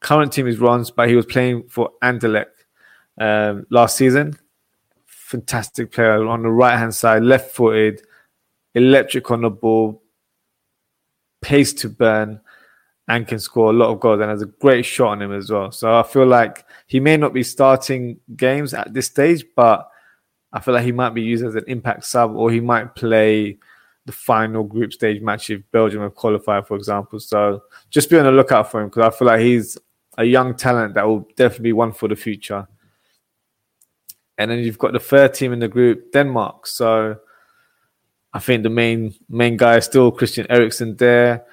current 0.00 0.32
team 0.32 0.46
is 0.46 0.58
Rennes, 0.58 0.90
but 0.90 1.08
he 1.08 1.16
was 1.16 1.26
playing 1.26 1.68
for 1.68 1.90
Anderlecht 2.02 2.64
um, 3.18 3.66
last 3.70 3.96
season. 3.96 4.38
Fantastic 5.06 5.90
player 5.90 6.26
on 6.26 6.42
the 6.42 6.50
right 6.50 6.76
hand 6.76 6.94
side, 6.94 7.22
left 7.22 7.54
footed, 7.54 8.02
electric 8.78 9.30
on 9.30 9.42
the 9.42 9.50
ball, 9.50 10.02
pace 11.40 11.72
to 11.74 11.88
burn, 11.88 12.40
and 13.08 13.26
can 13.26 13.38
score 13.38 13.70
a 13.70 13.72
lot 13.72 13.90
of 13.90 14.00
goals 14.00 14.20
and 14.20 14.30
has 14.30 14.42
a 14.42 14.46
great 14.46 14.84
shot 14.84 15.08
on 15.08 15.22
him 15.22 15.32
as 15.32 15.50
well. 15.50 15.70
So 15.72 15.98
I 15.98 16.02
feel 16.02 16.26
like 16.26 16.64
he 16.86 17.00
may 17.00 17.16
not 17.16 17.32
be 17.32 17.42
starting 17.42 18.20
games 18.36 18.74
at 18.74 18.92
this 18.92 19.06
stage, 19.06 19.44
but 19.56 19.88
I 20.52 20.60
feel 20.60 20.74
like 20.74 20.84
he 20.84 20.92
might 20.92 21.14
be 21.14 21.22
used 21.22 21.44
as 21.44 21.54
an 21.54 21.64
impact 21.68 22.04
sub 22.04 22.36
or 22.36 22.50
he 22.50 22.60
might 22.60 22.94
play 22.94 23.58
the 24.04 24.12
final 24.12 24.62
group 24.62 24.92
stage 24.92 25.22
match 25.22 25.50
if 25.50 25.62
Belgium 25.70 26.02
have 26.02 26.14
qualified, 26.14 26.66
for 26.66 26.76
example. 26.76 27.18
So 27.18 27.62
just 27.90 28.10
be 28.10 28.18
on 28.18 28.24
the 28.24 28.32
lookout 28.32 28.70
for 28.70 28.80
him 28.80 28.88
because 28.88 29.14
I 29.14 29.16
feel 29.16 29.26
like 29.26 29.40
he's 29.40 29.78
a 30.18 30.24
young 30.24 30.54
talent 30.54 30.94
that 30.94 31.06
will 31.06 31.28
definitely 31.36 31.64
be 31.64 31.72
one 31.74 31.92
for 31.92 32.08
the 32.08 32.16
future. 32.16 32.66
And 34.36 34.50
then 34.50 34.60
you've 34.60 34.78
got 34.78 34.92
the 34.92 35.00
third 35.00 35.34
team 35.34 35.52
in 35.52 35.60
the 35.60 35.68
group, 35.68 36.12
Denmark. 36.12 36.66
So 36.66 37.18
I 38.38 38.40
think 38.40 38.62
the 38.62 38.70
main 38.70 39.12
main 39.28 39.56
guy 39.56 39.78
is 39.78 39.86
still 39.86 40.12
Christian 40.12 40.46
Eriksen 40.48 40.94
there. 40.94 41.44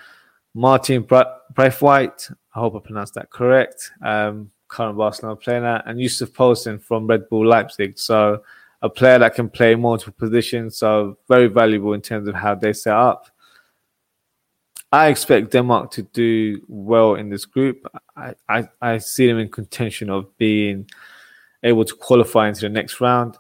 Martin 0.54 1.02
Braithwaite, 1.02 2.30
I 2.54 2.60
hope 2.60 2.76
I 2.76 2.80
pronounced 2.80 3.16
that 3.16 3.32
correct. 3.32 3.90
Um, 4.04 4.52
current 4.68 4.96
Barcelona 4.96 5.36
player 5.36 5.82
and 5.88 6.00
Yusuf 6.00 6.32
Poulsen 6.32 6.80
from 6.80 7.08
Red 7.08 7.28
Bull 7.28 7.48
Leipzig. 7.48 7.98
So 7.98 8.44
a 8.84 8.90
player 8.90 9.18
that 9.18 9.34
can 9.34 9.50
play 9.50 9.74
multiple 9.74 10.14
positions, 10.16 10.78
so 10.78 11.18
very 11.28 11.48
valuable 11.48 11.94
in 11.94 12.02
terms 12.02 12.28
of 12.28 12.36
how 12.36 12.54
they 12.54 12.72
set 12.72 12.94
up. 12.94 13.32
I 14.92 15.08
expect 15.08 15.54
Denmark 15.54 15.90
to 15.94 16.04
do 16.04 16.62
well 16.68 17.16
in 17.16 17.30
this 17.30 17.46
group. 17.46 17.88
I, 18.16 18.36
I, 18.48 18.70
I 18.80 19.00
see 19.00 19.26
them 19.26 19.40
in 19.40 19.50
contention 19.50 20.12
of 20.12 20.38
being 20.38 20.88
able 21.64 21.84
to 21.84 21.96
qualify 21.96 22.48
into 22.48 22.62
the 22.62 22.70
next 22.70 23.02
round. 23.02 23.38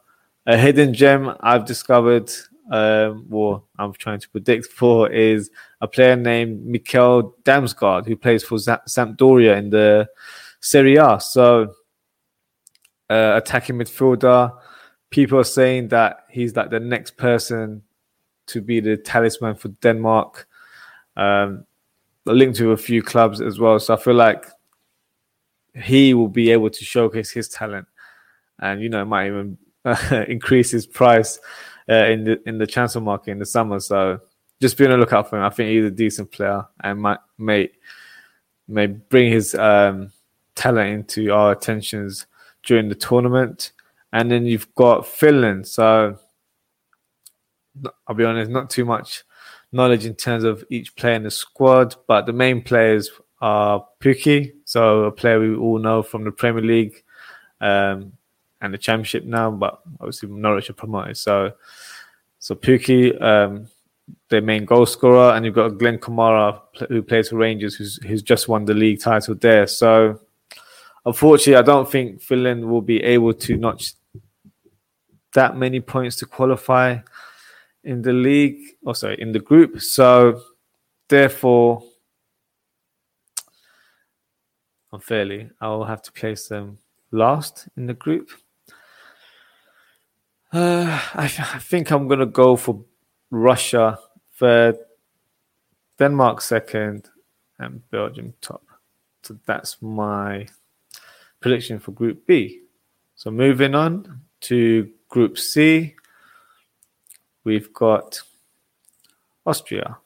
A 0.47 0.57
hidden 0.57 0.95
gem 0.95 1.35
I've 1.41 1.65
discovered, 1.65 2.31
um, 2.71 3.27
or 3.31 3.63
I'm 3.77 3.93
trying 3.93 4.19
to 4.19 4.29
predict 4.29 4.67
for, 4.67 5.09
is 5.09 5.49
a 5.81 5.87
player 5.87 6.15
named 6.15 6.65
Mikkel 6.65 7.33
Damsgaard, 7.43 8.07
who 8.07 8.15
plays 8.15 8.43
for 8.43 8.57
Sampdoria 8.57 9.57
in 9.57 9.69
the 9.69 10.07
Serie 10.59 10.97
A. 10.97 11.19
So, 11.19 11.73
uh, 13.09 13.33
attacking 13.35 13.75
midfielder 13.75 14.51
people 15.15 15.39
are 15.39 15.45
saying 15.45 15.87
that 15.87 16.25
he's 16.29 16.57
like 16.57 16.69
the 16.69 16.79
next 16.79 17.15
person 17.15 17.81
to 18.47 18.61
be 18.61 18.81
the 18.81 18.97
talisman 18.97 19.55
for 19.55 19.69
Denmark. 19.69 20.45
Um, 21.15 21.65
linked 22.25 22.57
to 22.57 22.71
a 22.71 22.77
few 22.77 23.01
clubs 23.01 23.39
as 23.39 23.57
well, 23.57 23.79
so 23.79 23.93
I 23.93 23.97
feel 23.97 24.15
like 24.15 24.45
he 25.73 26.13
will 26.13 26.27
be 26.27 26.51
able 26.51 26.69
to 26.69 26.83
showcase 26.83 27.31
his 27.31 27.47
talent, 27.47 27.87
and 28.59 28.81
you 28.81 28.89
know, 28.89 29.05
might 29.05 29.27
even 29.27 29.57
uh, 29.85 30.25
increase 30.27 30.71
his 30.71 30.85
price 30.85 31.39
uh, 31.89 32.05
in 32.05 32.23
the 32.23 32.41
in 32.47 32.57
the 32.57 32.67
transfer 32.67 33.01
market 33.01 33.31
in 33.31 33.39
the 33.39 33.45
summer. 33.45 33.79
So 33.79 34.19
just 34.61 34.77
be 34.77 34.85
on 34.85 34.91
the 34.91 34.97
lookout 34.97 35.29
for 35.29 35.37
him. 35.37 35.43
I 35.43 35.49
think 35.49 35.69
he's 35.69 35.85
a 35.85 35.91
decent 35.91 36.31
player 36.31 36.65
and 36.83 37.01
might 37.01 37.19
may 37.37 37.69
may 38.67 38.87
bring 38.87 39.31
his 39.31 39.53
um, 39.55 40.11
talent 40.55 40.89
into 40.89 41.31
our 41.31 41.51
attentions 41.51 42.25
during 42.63 42.89
the 42.89 42.95
tournament 42.95 43.73
and 44.11 44.31
then 44.31 44.45
you've 44.45 44.73
got 44.75 45.05
Finland. 45.05 45.67
So 45.67 46.17
I'll 48.07 48.15
be 48.15 48.23
honest, 48.23 48.49
not 48.49 48.69
too 48.69 48.85
much 48.85 49.23
knowledge 49.71 50.05
in 50.05 50.15
terms 50.15 50.45
of 50.45 50.63
each 50.69 50.95
player 50.95 51.15
in 51.15 51.23
the 51.23 51.31
squad, 51.31 51.95
but 52.07 52.25
the 52.25 52.33
main 52.33 52.61
players 52.61 53.11
are 53.41 53.85
Pukki, 53.99 54.53
so 54.63 55.03
a 55.03 55.11
player 55.11 55.39
we 55.39 55.55
all 55.55 55.79
know 55.79 56.01
from 56.01 56.23
the 56.23 56.31
Premier 56.31 56.63
League 56.63 57.03
um, 57.59 58.13
and 58.61 58.73
the 58.73 58.77
Championship 58.77 59.25
now, 59.25 59.51
but 59.51 59.81
obviously 59.99 60.29
Norwich 60.29 60.69
are 60.69 60.73
promoted. 60.73 61.17
So, 61.17 61.53
so 62.39 62.55
Pukki, 62.55 63.21
um, 63.21 63.67
their 64.29 64.41
main 64.41 64.65
goal 64.65 64.85
scorer, 64.85 65.33
and 65.33 65.45
you've 65.45 65.55
got 65.55 65.77
Glenn 65.77 65.97
Kamara 65.97 66.61
who 66.89 67.01
plays 67.01 67.29
for 67.29 67.37
Rangers, 67.37 67.75
who's 67.75 67.99
who's 68.03 68.21
just 68.21 68.47
won 68.47 68.65
the 68.65 68.73
league 68.73 69.01
title 69.01 69.35
there. 69.35 69.67
So, 69.67 70.19
unfortunately, 71.05 71.55
I 71.55 71.61
don't 71.61 71.89
think 71.89 72.21
Finland 72.21 72.65
will 72.65 72.81
be 72.81 73.03
able 73.03 73.33
to 73.33 73.57
notch 73.57 73.93
that 75.33 75.57
many 75.57 75.79
points 75.79 76.15
to 76.17 76.25
qualify 76.25 76.97
in 77.83 78.01
the 78.01 78.13
league, 78.13 78.59
or 78.83 78.89
oh, 78.89 78.93
sorry, 78.93 79.21
in 79.21 79.31
the 79.31 79.39
group. 79.39 79.79
So 79.79 80.41
therefore, 81.07 81.83
unfairly, 84.91 85.49
I 85.61 85.67
will 85.67 85.85
have 85.85 86.01
to 86.03 86.11
place 86.11 86.47
them 86.47 86.79
last 87.11 87.67
in 87.77 87.85
the 87.85 87.93
group. 87.93 88.31
Uh, 90.55 91.01
I, 91.15 91.25
I 91.25 91.59
think 91.59 91.91
I'm 91.91 92.07
gonna 92.07 92.25
go 92.25 92.55
for 92.55 92.81
Russia 93.29 93.99
third, 94.37 94.77
Denmark 95.99 96.39
second, 96.39 97.09
and 97.59 97.81
Belgium 97.91 98.33
top. 98.39 98.63
So 99.23 99.37
that's 99.45 99.81
my 99.81 100.47
prediction 101.41 101.77
for 101.79 101.91
Group 101.91 102.25
B. 102.25 102.61
So 103.15 103.31
moving 103.31 103.75
on 103.75 104.21
to 104.41 104.89
Group 105.09 105.37
C, 105.37 105.93
we've 107.43 107.73
got 107.73 108.21
Austria. 109.45 109.97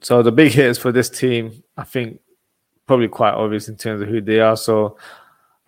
So 0.00 0.22
the 0.22 0.32
big 0.32 0.52
hitters 0.52 0.78
for 0.78 0.92
this 0.92 1.10
team, 1.10 1.62
I 1.76 1.84
think, 1.84 2.20
probably 2.86 3.08
quite 3.08 3.34
obvious 3.34 3.68
in 3.68 3.76
terms 3.76 4.00
of 4.00 4.08
who 4.08 4.22
they 4.22 4.40
are. 4.40 4.56
So 4.56 4.96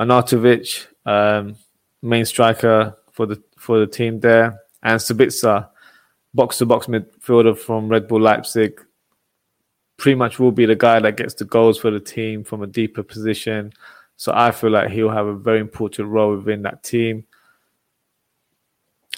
Arnautovic, 0.01 0.87
um, 1.07 1.57
main 2.03 2.25
striker 2.25 2.97
for 3.13 3.27
the 3.27 3.43
for 3.57 3.79
the 3.79 3.87
team 3.87 4.21
there, 4.21 4.61
and 4.83 5.01
Sabitzer, 5.01 5.69
box 6.35 6.59
to 6.59 6.67
box 6.67 6.87
midfielder 6.87 7.57
from 7.57 7.89
Red 7.89 8.09
Bull 8.09 8.21
Leipzig, 8.21 8.81
pretty 9.97 10.17
much 10.17 10.39
will 10.39 10.53
be 10.53 10.67
the 10.67 10.77
guy 10.77 10.99
that 11.01 11.17
gets 11.17 11.35
the 11.35 11.45
goals 11.45 11.79
for 11.79 11.91
the 11.91 12.01
team 12.01 12.45
from 12.45 12.63
a 12.63 12.67
deeper 12.67 13.03
position. 13.03 13.73
So 14.17 14.33
I 14.35 14.51
feel 14.51 14.71
like 14.71 14.91
he'll 14.91 15.11
have 15.11 15.27
a 15.27 15.35
very 15.35 15.61
important 15.61 16.09
role 16.09 16.37
within 16.37 16.63
that 16.63 16.83
team. 16.83 17.25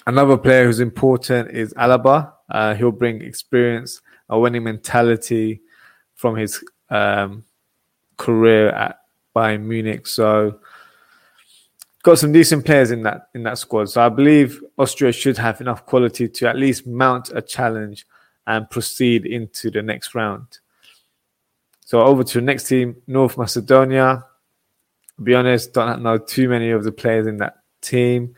Another 0.07 0.37
player 0.37 0.65
who's 0.65 0.79
important 0.79 1.51
is 1.51 1.73
Alaba. 1.73 2.33
Uh, 2.49 2.75
he'll 2.75 2.91
bring 2.91 3.21
experience, 3.21 4.01
a 4.29 4.39
winning 4.39 4.63
mentality 4.63 5.61
from 6.13 6.35
his 6.35 6.63
um, 6.89 7.43
career 8.17 8.69
at 8.69 8.99
Bayern 9.35 9.63
Munich. 9.63 10.07
So 10.07 10.59
got 12.05 12.19
some 12.19 12.31
decent 12.31 12.65
players 12.65 12.91
in 12.91 13.03
that 13.03 13.29
in 13.33 13.43
that 13.43 13.57
squad. 13.57 13.89
So 13.89 14.01
I 14.01 14.09
believe 14.09 14.61
Austria 14.77 15.11
should 15.11 15.37
have 15.37 15.59
enough 15.59 15.85
quality 15.85 16.29
to 16.29 16.47
at 16.47 16.55
least 16.55 16.87
mount 16.87 17.31
a 17.33 17.41
challenge 17.41 18.05
and 18.47 18.69
proceed 18.69 19.25
into 19.25 19.71
the 19.71 19.81
next 19.81 20.13
round. 20.13 20.59
So 21.83 22.01
over 22.01 22.23
to 22.23 22.39
the 22.39 22.45
next 22.45 22.67
team, 22.67 22.95
North 23.07 23.37
Macedonia 23.37 24.23
be 25.21 25.33
honest, 25.33 25.73
don't 25.73 26.01
know 26.01 26.17
too 26.17 26.49
many 26.49 26.71
of 26.71 26.83
the 26.83 26.91
players 26.91 27.27
in 27.27 27.37
that 27.37 27.57
team. 27.81 28.35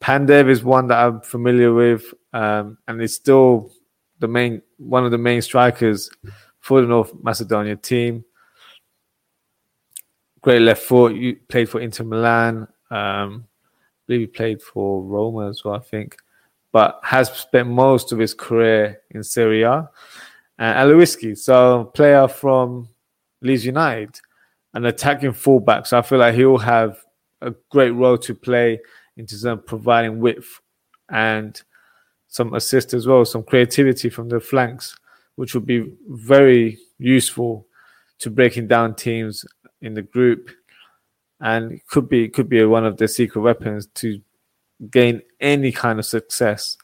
Pandev 0.00 0.48
is 0.48 0.64
one 0.64 0.88
that 0.88 0.98
I'm 0.98 1.20
familiar 1.20 1.72
with, 1.72 2.12
um, 2.32 2.78
and 2.88 3.00
it's 3.00 3.14
still 3.14 3.70
the 4.18 4.28
main 4.28 4.62
one 4.78 5.04
of 5.04 5.10
the 5.10 5.18
main 5.18 5.42
strikers 5.42 6.10
for 6.58 6.80
the 6.80 6.88
North 6.88 7.12
Macedonia 7.22 7.76
team. 7.76 8.24
Great 10.40 10.62
left 10.62 10.82
foot. 10.82 11.14
You 11.14 11.36
played 11.48 11.68
for 11.68 11.80
Inter 11.80 12.02
Milan. 12.02 12.66
Um, 12.92 13.46
I 13.46 14.02
believe 14.06 14.20
he 14.20 14.26
played 14.26 14.62
for 14.62 15.02
Roma 15.02 15.48
as 15.48 15.64
well, 15.64 15.74
I 15.74 15.80
think, 15.80 16.16
but 16.72 17.00
has 17.02 17.30
spent 17.32 17.68
most 17.68 18.12
of 18.12 18.18
his 18.18 18.34
career 18.34 19.00
in 19.10 19.22
Serie 19.22 19.62
A. 19.62 19.88
And 20.58 20.90
Alioski, 20.90 21.36
so 21.36 21.84
player 21.94 22.28
from 22.28 22.88
Leeds 23.40 23.64
United 23.64 24.20
an 24.74 24.86
attacking 24.86 25.32
fullback. 25.32 25.86
So 25.86 25.98
I 25.98 26.02
feel 26.02 26.18
like 26.18 26.34
he'll 26.34 26.58
have 26.58 26.98
a 27.40 27.52
great 27.70 27.90
role 27.90 28.18
to 28.18 28.34
play 28.34 28.80
in 29.16 29.26
terms 29.26 29.44
of 29.44 29.66
providing 29.66 30.20
width 30.20 30.60
and 31.10 31.60
some 32.28 32.54
assist 32.54 32.94
as 32.94 33.06
well, 33.06 33.24
some 33.24 33.42
creativity 33.42 34.08
from 34.08 34.28
the 34.28 34.40
flanks, 34.40 34.96
which 35.36 35.54
would 35.54 35.66
be 35.66 35.92
very 36.08 36.78
useful 36.98 37.66
to 38.20 38.30
breaking 38.30 38.68
down 38.68 38.94
teams 38.94 39.44
in 39.82 39.94
the 39.94 40.02
group, 40.02 40.50
and 41.42 41.84
could 41.88 42.08
be 42.08 42.28
could 42.28 42.48
be 42.48 42.64
one 42.64 42.86
of 42.86 42.96
their 42.96 43.08
secret 43.08 43.42
weapons 43.42 43.88
to 43.94 44.20
gain 44.90 45.20
any 45.40 45.72
kind 45.72 45.98
of 45.98 46.06
success. 46.06 46.78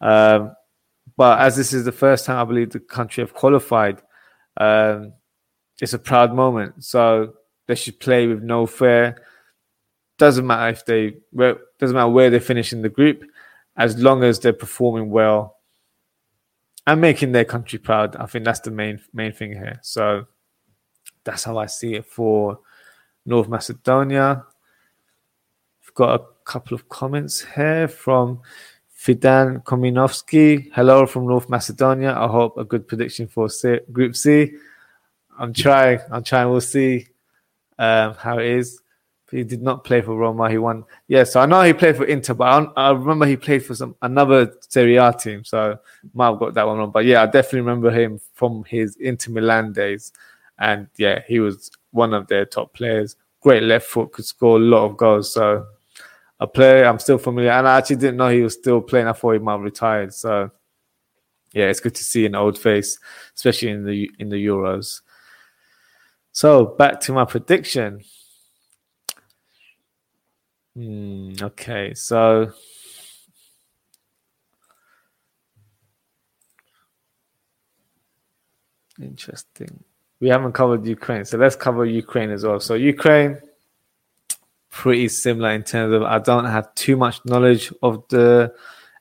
Um, 0.00 0.54
but 1.16 1.40
as 1.40 1.56
this 1.56 1.72
is 1.72 1.84
the 1.84 1.92
first 1.92 2.24
time 2.24 2.38
I 2.38 2.44
believe 2.44 2.70
the 2.70 2.80
country 2.80 3.22
have 3.22 3.34
qualified, 3.34 4.00
um, 4.56 5.12
it's 5.80 5.92
a 5.92 5.98
proud 5.98 6.34
moment. 6.34 6.84
So 6.84 7.34
they 7.66 7.74
should 7.74 7.98
play 7.98 8.28
with 8.28 8.42
no 8.42 8.66
fear. 8.66 9.22
Doesn't 10.18 10.46
matter 10.46 10.70
if 10.70 10.86
they 10.86 11.16
doesn't 11.78 11.94
matter 11.94 12.08
where 12.08 12.30
they 12.30 12.38
finish 12.38 12.72
in 12.72 12.82
the 12.82 12.88
group, 12.88 13.24
as 13.76 13.98
long 13.98 14.22
as 14.22 14.38
they're 14.38 14.52
performing 14.52 15.10
well 15.10 15.56
and 16.86 17.00
making 17.00 17.32
their 17.32 17.44
country 17.44 17.80
proud. 17.80 18.14
I 18.16 18.26
think 18.26 18.44
that's 18.44 18.60
the 18.60 18.70
main 18.70 19.00
main 19.12 19.32
thing 19.32 19.52
here. 19.52 19.80
So 19.82 20.26
that's 21.24 21.42
how 21.42 21.58
I 21.58 21.66
see 21.66 21.94
it 21.94 22.06
for 22.06 22.60
North 23.26 23.48
Macedonia. 23.48 24.44
I've 25.82 25.94
got 25.94 26.20
a 26.20 26.24
couple 26.44 26.74
of 26.74 26.88
comments 26.88 27.44
here 27.54 27.88
from 27.88 28.40
Fidan 28.96 29.62
Kominovsky. 29.64 30.70
Hello 30.72 31.06
from 31.06 31.26
North 31.26 31.48
Macedonia. 31.48 32.12
I 32.16 32.28
hope 32.28 32.56
a 32.56 32.64
good 32.64 32.86
prediction 32.86 33.26
for 33.26 33.48
C- 33.48 33.80
Group 33.92 34.16
C. 34.16 34.52
I'm 35.38 35.52
trying. 35.52 36.00
I'm 36.10 36.22
trying. 36.22 36.48
We'll 36.48 36.60
see 36.60 37.08
um, 37.78 38.14
how 38.14 38.38
it 38.38 38.46
is. 38.46 38.80
He 39.30 39.42
did 39.42 39.60
not 39.60 39.82
play 39.82 40.00
for 40.02 40.16
Roma. 40.16 40.48
He 40.48 40.56
won. 40.56 40.84
Yeah, 41.08 41.24
so 41.24 41.40
I 41.40 41.46
know 41.46 41.60
he 41.62 41.72
played 41.72 41.96
for 41.96 42.04
Inter, 42.04 42.34
but 42.34 42.44
I, 42.76 42.88
I 42.88 42.90
remember 42.92 43.26
he 43.26 43.36
played 43.36 43.64
for 43.64 43.74
some 43.74 43.96
another 44.00 44.52
Serie 44.60 44.96
A 44.96 45.12
team. 45.12 45.44
So 45.44 45.78
might 46.14 46.28
have 46.28 46.38
got 46.38 46.54
that 46.54 46.66
one 46.66 46.78
wrong. 46.78 46.92
But 46.92 47.06
yeah, 47.06 47.22
I 47.22 47.26
definitely 47.26 47.60
remember 47.62 47.90
him 47.90 48.20
from 48.34 48.62
his 48.64 48.96
Inter 48.96 49.32
Milan 49.32 49.72
days. 49.72 50.12
And 50.58 50.88
yeah, 50.96 51.22
he 51.26 51.40
was 51.40 51.70
one 51.96 52.14
of 52.14 52.28
their 52.28 52.44
top 52.44 52.72
players. 52.74 53.16
Great 53.40 53.62
left 53.62 53.86
foot, 53.86 54.12
could 54.12 54.24
score 54.24 54.56
a 54.56 54.60
lot 54.60 54.84
of 54.84 54.96
goals. 54.96 55.32
So 55.32 55.66
a 56.38 56.46
player 56.46 56.84
I'm 56.84 56.98
still 56.98 57.18
familiar. 57.18 57.50
And 57.50 57.66
I 57.66 57.78
actually 57.78 57.96
didn't 57.96 58.18
know 58.18 58.28
he 58.28 58.42
was 58.42 58.54
still 58.54 58.80
playing. 58.80 59.08
I 59.08 59.12
thought 59.12 59.32
he 59.32 59.38
might 59.38 59.52
have 59.52 59.62
retired. 59.62 60.14
So 60.14 60.50
yeah, 61.52 61.66
it's 61.66 61.80
good 61.80 61.94
to 61.94 62.04
see 62.04 62.26
an 62.26 62.34
old 62.34 62.58
face, 62.58 62.98
especially 63.34 63.70
in 63.70 63.84
the 63.84 64.10
in 64.18 64.28
the 64.28 64.46
Euros. 64.46 65.00
So 66.32 66.66
back 66.66 67.00
to 67.00 67.12
my 67.12 67.24
prediction. 67.24 68.02
Hmm, 70.74 71.32
okay, 71.40 71.94
so 71.94 72.52
interesting. 79.00 79.85
We 80.20 80.28
haven't 80.28 80.52
covered 80.52 80.86
Ukraine, 80.86 81.24
so 81.24 81.36
let's 81.36 81.56
cover 81.56 81.84
Ukraine 81.84 82.30
as 82.30 82.44
well. 82.44 82.58
So 82.60 82.74
Ukraine, 82.74 83.38
pretty 84.70 85.08
similar 85.08 85.50
in 85.50 85.62
terms 85.62 85.94
of 85.94 86.02
I 86.02 86.18
don't 86.18 86.46
have 86.46 86.74
too 86.74 86.96
much 86.96 87.24
knowledge 87.24 87.72
of 87.82 88.04
the 88.08 88.54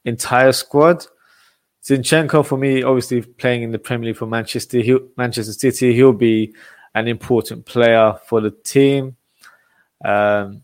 entire 0.03 0.51
squad. 0.51 1.05
Zinchenko 1.83 2.45
for 2.45 2.57
me, 2.57 2.83
obviously 2.83 3.21
playing 3.21 3.63
in 3.63 3.71
the 3.71 3.79
Premier 3.79 4.07
League 4.07 4.17
for 4.17 4.25
Manchester, 4.25 4.81
Manchester 5.17 5.53
City, 5.53 5.93
he'll 5.93 6.13
be 6.13 6.53
an 6.95 7.07
important 7.07 7.65
player 7.65 8.15
for 8.27 8.41
the 8.41 8.51
team. 8.51 9.15
Um, 10.03 10.63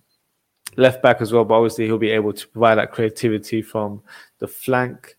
left 0.77 1.03
back 1.03 1.21
as 1.21 1.31
well, 1.31 1.45
but 1.45 1.55
obviously 1.55 1.85
he'll 1.85 1.97
be 1.97 2.11
able 2.11 2.33
to 2.33 2.47
provide 2.47 2.75
that 2.75 2.91
creativity 2.91 3.61
from 3.61 4.01
the 4.39 4.47
flank. 4.47 5.15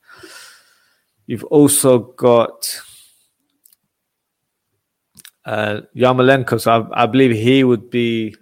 You've 1.27 1.45
also 1.45 1.99
got 1.99 2.81
uh, 5.45 5.81
Yarmolenko, 5.97 6.61
so 6.61 6.89
I, 6.93 7.03
I, 7.03 7.07
believe 7.07 7.33
he 7.33 7.65
would 7.65 7.91
be 7.91 8.37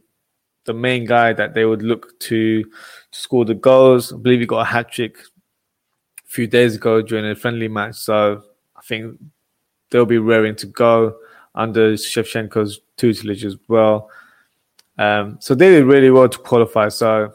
the 0.65 0.75
main 0.75 1.07
guy 1.07 1.33
that 1.33 1.55
they 1.55 1.65
would 1.65 1.83
look 1.83 2.19
to, 2.21 2.63
to 2.65 2.71
score 3.11 3.45
the 3.45 3.55
goals. 3.55 4.13
I 4.13 4.17
believe 4.17 4.41
he 4.41 4.47
got 4.47 4.61
a 4.61 4.65
hat 4.65 4.93
trick 4.93 5.17
a 5.19 6.29
few 6.29 6.47
days 6.47 6.77
ago 6.77 7.01
during 7.01 7.25
a 7.25 7.35
friendly 7.35 7.69
match, 7.69 7.97
so 7.97 8.43
I 8.77 8.83
think 8.83 9.19
they'll 9.91 10.07
be 10.07 10.19
raring 10.19 10.57
to 10.57 10.67
go 10.67 11.17
under 11.55 11.95
Shevchenko's 11.95 12.81
tutelage 12.97 13.45
as 13.45 13.57
well. 13.69 14.11
Um, 14.99 15.39
so 15.41 15.55
they 15.55 15.71
did 15.71 15.85
really 15.85 16.11
well 16.11 16.29
to 16.29 16.39
qualify. 16.39 16.91
So 16.91 17.33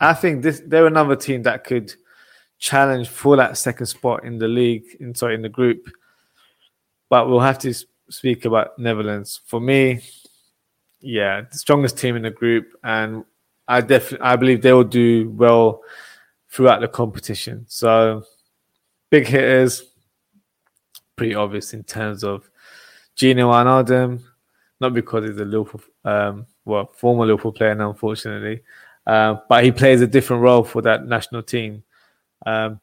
I 0.00 0.14
think 0.14 0.42
this 0.42 0.62
they're 0.66 0.86
another 0.86 1.16
team 1.16 1.42
that 1.42 1.64
could 1.64 1.94
challenge 2.58 3.08
for 3.08 3.36
that 3.36 3.58
second 3.58 3.86
spot 3.86 4.24
in 4.24 4.38
the 4.38 4.48
league, 4.48 4.84
in 5.00 5.14
sorry, 5.14 5.34
in 5.34 5.42
the 5.42 5.48
group. 5.48 5.86
But 7.08 7.28
we'll 7.28 7.40
have 7.40 7.58
to 7.60 7.74
speak 8.08 8.44
about 8.44 8.78
Netherlands. 8.78 9.40
For 9.46 9.60
me, 9.60 10.00
yeah, 11.00 11.42
the 11.50 11.58
strongest 11.58 11.98
team 11.98 12.16
in 12.16 12.22
the 12.22 12.30
group, 12.30 12.72
and 12.82 13.24
I 13.68 13.80
definitely 13.80 14.26
I 14.26 14.36
believe 14.36 14.62
they 14.62 14.72
will 14.72 14.84
do 14.84 15.30
well 15.30 15.82
throughout 16.50 16.80
the 16.80 16.88
competition. 16.88 17.64
So 17.68 18.24
big 19.10 19.26
hitters, 19.26 19.84
pretty 21.16 21.34
obvious 21.34 21.74
in 21.74 21.84
terms 21.84 22.24
of 22.24 22.48
Gini 23.16 23.36
Wijnaldum, 23.36 24.20
not 24.80 24.94
because 24.94 25.28
he's 25.28 25.38
a 25.38 25.44
Liverpool 25.44 25.82
um, 26.04 26.46
well, 26.64 26.86
former 26.86 27.26
Liverpool 27.26 27.52
player 27.52 27.70
unfortunately. 27.70 28.62
Uh, 29.06 29.36
but 29.48 29.62
he 29.62 29.70
plays 29.70 30.00
a 30.00 30.06
different 30.06 30.42
role 30.42 30.64
for 30.64 30.82
that 30.82 31.06
national 31.06 31.42
team. 31.42 31.82
Um, 32.44 32.80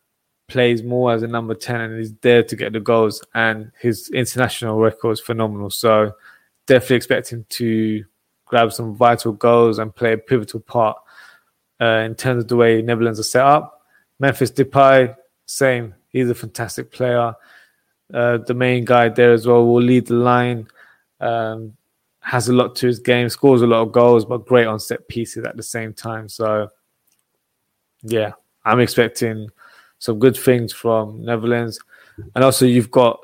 plays 0.53 0.83
more 0.83 1.11
as 1.11 1.23
a 1.23 1.27
number 1.27 1.55
10 1.55 1.81
and 1.81 1.97
he's 1.97 2.13
there 2.21 2.43
to 2.43 2.55
get 2.55 2.73
the 2.73 2.79
goals. 2.79 3.23
And 3.33 3.71
his 3.81 4.09
international 4.11 4.79
record 4.79 5.13
is 5.13 5.19
phenomenal. 5.19 5.71
So 5.71 6.11
definitely 6.67 6.97
expect 6.97 7.33
him 7.33 7.43
to 7.49 8.05
grab 8.45 8.71
some 8.71 8.95
vital 8.95 9.31
goals 9.31 9.79
and 9.79 9.95
play 9.95 10.13
a 10.13 10.17
pivotal 10.17 10.59
part 10.59 10.95
uh, 11.81 12.03
in 12.05 12.13
terms 12.13 12.43
of 12.43 12.49
the 12.49 12.55
way 12.55 12.83
Netherlands 12.83 13.19
are 13.19 13.23
set 13.23 13.43
up. 13.43 13.81
Memphis 14.19 14.51
Depay, 14.51 15.15
same. 15.47 15.95
He's 16.09 16.29
a 16.29 16.35
fantastic 16.35 16.91
player. 16.91 17.33
Uh, 18.13 18.37
the 18.37 18.53
main 18.53 18.85
guy 18.85 19.09
there 19.09 19.33
as 19.33 19.47
well 19.47 19.65
will 19.65 19.81
lead 19.81 20.05
the 20.05 20.13
line. 20.13 20.67
Um, 21.19 21.75
has 22.19 22.47
a 22.47 22.53
lot 22.53 22.75
to 22.75 22.85
his 22.85 22.99
game, 22.99 23.27
scores 23.27 23.63
a 23.63 23.67
lot 23.67 23.81
of 23.81 23.91
goals, 23.91 24.23
but 24.23 24.45
great 24.45 24.67
on 24.67 24.79
set 24.79 25.07
pieces 25.07 25.45
at 25.45 25.57
the 25.57 25.63
same 25.63 25.93
time. 25.93 26.29
So, 26.29 26.69
yeah, 28.03 28.33
I'm 28.63 28.79
expecting 28.79 29.49
some 30.03 30.19
good 30.19 30.35
things 30.35 30.73
from 30.73 31.23
Netherlands. 31.23 31.79
And 32.35 32.43
also, 32.43 32.65
you've 32.65 32.91
got 32.91 33.21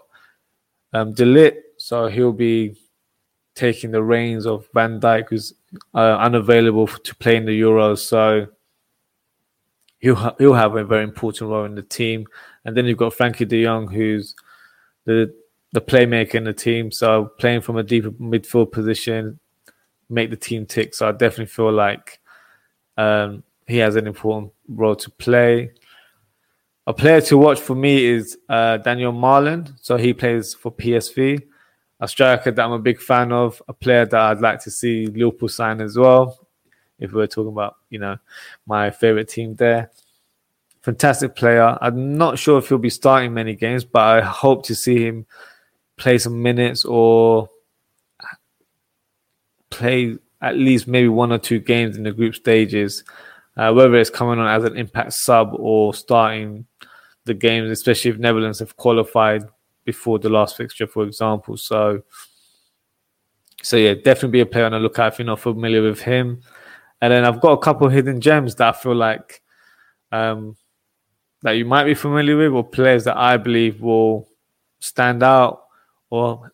um, 0.93 1.13
De 1.13 1.25
Ligt, 1.25 1.57
so 1.77 2.07
he'll 2.07 2.31
be 2.31 2.77
taking 3.53 3.91
the 3.91 4.01
reins 4.01 4.45
of 4.45 4.65
Van 4.73 4.97
Dijk, 5.01 5.27
who's 5.29 5.53
uh, 5.93 6.15
unavailable 6.27 6.87
to 6.87 7.15
play 7.15 7.35
in 7.35 7.45
the 7.45 7.61
Euros. 7.61 7.99
So, 7.99 8.47
he'll, 9.99 10.15
ha- 10.15 10.35
he'll 10.37 10.53
have 10.53 10.77
a 10.77 10.85
very 10.85 11.03
important 11.03 11.51
role 11.51 11.65
in 11.65 11.75
the 11.75 11.81
team. 11.83 12.25
And 12.63 12.77
then 12.77 12.85
you've 12.85 12.97
got 12.97 13.13
Frenkie 13.13 13.47
de 13.47 13.63
Jong, 13.63 13.89
who's 13.89 14.33
the 15.03 15.33
the 15.71 15.81
playmaker 15.81 16.35
in 16.35 16.45
the 16.45 16.53
team. 16.53 16.91
So 16.91 17.25
playing 17.37 17.61
from 17.61 17.77
a 17.77 17.83
deeper 17.83 18.11
midfield 18.11 18.71
position, 18.71 19.39
make 20.09 20.29
the 20.29 20.37
team 20.37 20.65
tick. 20.65 20.95
So 20.95 21.09
I 21.09 21.11
definitely 21.11 21.45
feel 21.47 21.71
like 21.71 22.19
um, 22.97 23.43
he 23.67 23.77
has 23.77 23.95
an 23.95 24.07
important 24.07 24.51
role 24.67 24.95
to 24.95 25.09
play. 25.11 25.71
A 26.89 26.93
player 26.93 27.21
to 27.21 27.37
watch 27.37 27.59
for 27.59 27.75
me 27.75 28.03
is 28.03 28.35
uh, 28.49 28.79
Donyell 28.83 29.13
Malen. 29.13 29.73
So 29.79 29.95
he 29.95 30.11
plays 30.11 30.55
for 30.55 30.71
PSV, 30.71 31.39
a 31.99 32.07
striker 32.07 32.49
that 32.49 32.65
I'm 32.65 32.71
a 32.71 32.79
big 32.79 32.99
fan 32.99 33.31
of, 33.31 33.61
a 33.67 33.73
player 33.73 34.07
that 34.07 34.19
I'd 34.19 34.41
like 34.41 34.59
to 34.63 34.71
see 34.71 35.05
Liverpool 35.05 35.49
sign 35.49 35.81
as 35.81 35.95
well. 35.95 36.47
If 36.97 37.13
we're 37.13 37.27
talking 37.27 37.51
about, 37.51 37.75
you 37.91 37.99
know, 37.99 38.17
my 38.65 38.89
favorite 38.89 39.29
team 39.29 39.53
there. 39.53 39.91
Fantastic 40.81 41.35
player. 41.35 41.77
I'm 41.79 42.17
not 42.17 42.39
sure 42.39 42.57
if 42.57 42.69
he'll 42.69 42.79
be 42.79 42.89
starting 42.89 43.35
many 43.35 43.53
games, 43.53 43.85
but 43.85 44.01
I 44.01 44.21
hope 44.21 44.65
to 44.65 44.73
see 44.73 45.05
him 45.05 45.27
play 45.95 46.17
some 46.17 46.41
minutes 46.41 46.85
or 46.85 47.51
play 49.69 50.17
at 50.41 50.57
least 50.57 50.87
maybe 50.87 51.07
one 51.07 51.31
or 51.31 51.37
two 51.37 51.59
games 51.59 51.97
in 51.97 52.03
the 52.03 52.11
group 52.11 52.33
stages, 52.33 53.03
uh, 53.57 53.71
whether 53.73 53.93
it's 53.93 54.09
coming 54.09 54.39
on 54.39 54.47
as 54.47 54.63
an 54.63 54.75
impact 54.75 55.13
sub 55.13 55.51
or 55.53 55.93
starting 55.93 56.65
the 57.25 57.33
games, 57.33 57.69
especially 57.69 58.11
if 58.11 58.17
Netherlands 58.17 58.59
have 58.59 58.75
qualified 58.75 59.43
before 59.85 60.19
the 60.19 60.29
last 60.29 60.57
fixture, 60.57 60.87
for 60.87 61.03
example. 61.03 61.57
So, 61.57 62.01
so 63.61 63.77
yeah, 63.77 63.93
definitely 63.93 64.29
be 64.29 64.39
a 64.41 64.45
player 64.45 64.65
on 64.65 64.71
the 64.71 64.79
lookout 64.79 65.13
if 65.13 65.19
you're 65.19 65.25
not 65.25 65.39
familiar 65.39 65.81
with 65.81 66.01
him. 66.01 66.41
And 67.01 67.13
then 67.13 67.25
I've 67.25 67.41
got 67.41 67.53
a 67.53 67.57
couple 67.57 67.87
hidden 67.89 68.21
gems 68.21 68.55
that 68.55 68.75
I 68.75 68.77
feel 68.77 68.95
like 68.95 69.41
um, 70.11 70.57
that 71.41 71.51
you 71.51 71.65
might 71.65 71.85
be 71.85 71.93
familiar 71.93 72.37
with, 72.37 72.51
or 72.51 72.63
players 72.63 73.05
that 73.05 73.17
I 73.17 73.37
believe 73.37 73.81
will 73.81 74.27
stand 74.79 75.23
out 75.23 75.63
or 76.09 76.53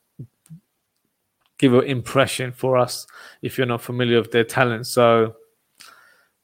give 1.57 1.73
an 1.73 1.83
impression 1.85 2.51
for 2.51 2.77
us 2.77 3.07
if 3.41 3.57
you're 3.57 3.67
not 3.67 3.81
familiar 3.81 4.19
with 4.19 4.31
their 4.31 4.43
talent. 4.43 4.87
So 4.87 5.35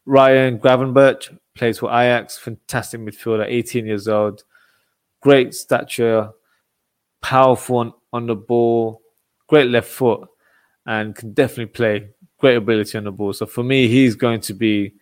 Ryan 0.05 0.57
Gravenberch 0.57 1.37
plays 1.55 1.79
for 1.79 1.89
Ajax, 1.89 2.37
fantastic 2.37 3.01
midfielder, 3.01 3.45
18 3.47 3.85
years 3.85 4.07
old, 4.07 4.43
great 5.21 5.53
stature, 5.53 6.29
powerful 7.21 7.77
on, 7.77 7.93
on 8.13 8.27
the 8.27 8.35
ball, 8.35 9.01
great 9.47 9.69
left 9.69 9.89
foot, 9.89 10.27
and 10.85 11.15
can 11.15 11.33
definitely 11.33 11.67
play. 11.67 12.09
Great 12.39 12.55
ability 12.55 12.97
on 12.97 13.03
the 13.03 13.11
ball. 13.11 13.33
So 13.33 13.45
for 13.45 13.63
me, 13.63 13.87
he's 13.87 14.15
going 14.15 14.41
to 14.41 14.53
be 14.55 14.95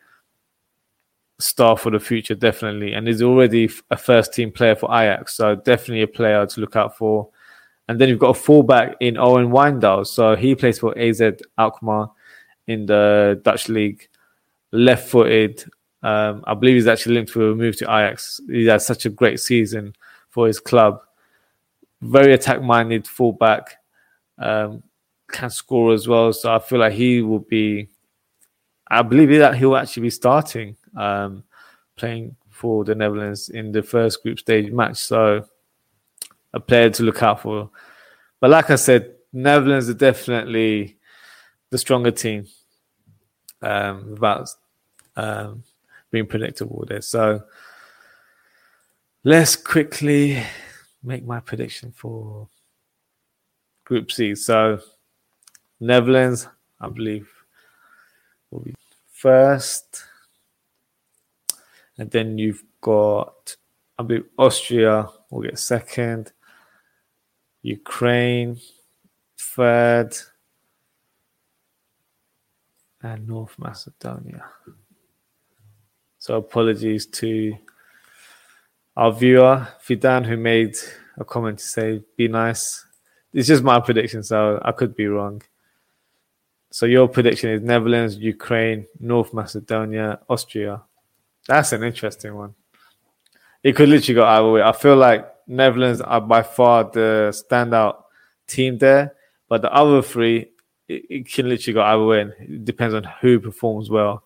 star 1.40 1.78
for 1.78 1.90
the 1.90 2.00
future, 2.00 2.36
definitely. 2.36 2.94
And 2.94 3.08
he's 3.08 3.22
already 3.22 3.70
a 3.90 3.98
first 3.98 4.34
team 4.34 4.52
player 4.52 4.76
for 4.76 4.90
Ajax. 4.92 5.36
So 5.36 5.56
definitely 5.56 6.02
a 6.02 6.08
player 6.08 6.46
to 6.46 6.62
look 6.62 6.76
out 6.76 6.98
for. 6.98 7.30
And 7.88 8.00
then 8.00 8.10
you've 8.10 8.20
got 8.20 8.38
a 8.38 8.40
fullback 8.40 8.98
in 9.00 9.18
Owen 9.18 9.50
Wijndal. 9.50 10.06
So 10.06 10.36
he 10.36 10.54
plays 10.54 10.80
for 10.80 10.98
AZ 10.98 11.22
Alkmaar 11.58 12.12
in 12.68 12.86
the 12.86 13.42
Dutch 13.44 13.70
league. 13.70 14.08
Left 14.72 15.10
footed. 15.10 15.64
Um, 16.02 16.44
I 16.48 16.54
believe 16.54 16.76
he's 16.76 16.88
actually 16.88 17.16
linked 17.16 17.34
to 17.34 17.52
a 17.52 17.56
move 17.56 17.78
to 17.78 17.86
Ajax. 17.86 18.40
He 18.50 18.66
had 18.66 18.82
such 18.82 19.06
a 19.06 19.10
great 19.10 19.40
season 19.40 19.96
for 20.30 20.48
his 20.48 20.60
club. 20.60 21.02
Very 22.02 22.34
attack 22.34 22.62
minded 22.62 23.08
fullback. 23.08 23.78
Um, 24.38 24.84
can 25.32 25.50
score 25.50 25.94
as 25.94 26.08
well. 26.08 26.34
So 26.34 26.54
I 26.54 26.60
feel 26.60 26.80
like 26.80 26.94
he 26.94 27.22
will 27.22 27.40
be. 27.40 27.90
I 28.90 29.02
believe 29.04 29.30
that 29.38 29.56
he'll 29.56 29.76
actually 29.76 30.04
be 30.04 30.10
starting, 30.10 30.76
um, 30.98 31.44
playing 31.96 32.36
for 32.50 32.84
the 32.84 32.96
Netherlands 32.96 33.50
in 33.50 33.72
the 33.72 33.84
first 33.84 34.24
group 34.24 34.40
stage 34.40 34.72
match. 34.72 34.98
So 34.98 35.46
a 36.54 36.60
player 36.60 36.90
to 36.90 37.04
look 37.04 37.22
out 37.22 37.42
for. 37.42 37.70
But 38.40 38.50
like 38.50 38.72
I 38.72 38.76
said, 38.76 39.14
Netherlands 39.32 39.90
are 39.90 39.94
definitely 39.94 40.98
the 41.70 41.78
stronger 41.78 42.12
team. 42.12 42.48
Um, 43.62 44.12
without 44.12 44.50
um, 45.18 45.64
being 46.12 46.26
predictable 46.26 46.86
there. 46.88 47.02
So 47.02 47.44
let's 49.24 49.56
quickly 49.56 50.44
make 51.04 51.26
my 51.26 51.40
prediction 51.40 51.92
for 51.92 52.48
Group 53.86 54.12
C. 54.12 54.36
So 54.36 54.80
Netherlands, 55.80 56.48
I 56.80 56.90
believe, 56.90 57.30
will 58.52 58.62
be 58.62 58.76
first. 59.12 60.04
And 61.98 62.10
then 62.12 62.38
you've 62.38 62.64
got, 62.82 63.56
I 63.98 64.04
believe, 64.04 64.26
Austria 64.38 65.08
will 65.30 65.42
get 65.42 65.60
second. 65.60 66.32
Ukraine, 67.62 68.60
third. 69.38 70.16
And 73.02 73.28
North 73.28 73.58
Macedonia. 73.58 74.46
So 76.20 76.36
apologies 76.36 77.06
to 77.06 77.58
our 78.98 79.12
viewer, 79.14 79.68
Fidan, 79.86 80.26
who 80.26 80.36
made 80.36 80.76
a 81.18 81.24
comment 81.24 81.60
to 81.60 81.66
say, 81.66 82.04
be 82.18 82.28
nice. 82.28 82.86
It's 83.34 83.48
just 83.48 83.64
my 83.64 83.80
prediction, 83.80 84.24
so 84.24 84.60
I 84.64 84.74
could 84.74 84.96
be 84.96 85.08
wrong. 85.08 85.42
So 86.72 86.86
your 86.86 87.08
prediction 87.08 87.52
is 87.52 87.62
Netherlands, 87.62 88.18
Ukraine, 88.18 88.86
North 89.00 89.34
Macedonia, 89.34 90.20
Austria. 90.30 90.82
That's 91.48 91.72
an 91.72 91.84
interesting 91.84 92.36
one. 92.36 92.54
It 93.64 93.76
could 93.76 93.90
literally 93.90 94.16
go 94.16 94.26
either 94.26 94.52
way. 94.52 94.62
I 94.62 94.74
feel 94.74 94.98
like 94.98 95.26
Netherlands 95.48 96.02
are 96.02 96.22
by 96.22 96.44
far 96.44 96.84
the 96.84 97.32
standout 97.32 98.04
team 98.46 98.78
there, 98.78 99.16
but 99.48 99.62
the 99.62 99.74
other 99.74 100.02
three, 100.02 100.52
it, 100.88 101.06
it 101.10 101.32
can 101.32 101.48
literally 101.48 101.74
go 101.74 101.82
either 101.82 102.06
way. 102.06 102.22
And 102.22 102.34
It 102.40 102.66
depends 102.66 102.94
on 102.94 103.04
who 103.22 103.40
performs 103.40 103.90
well. 103.90 104.24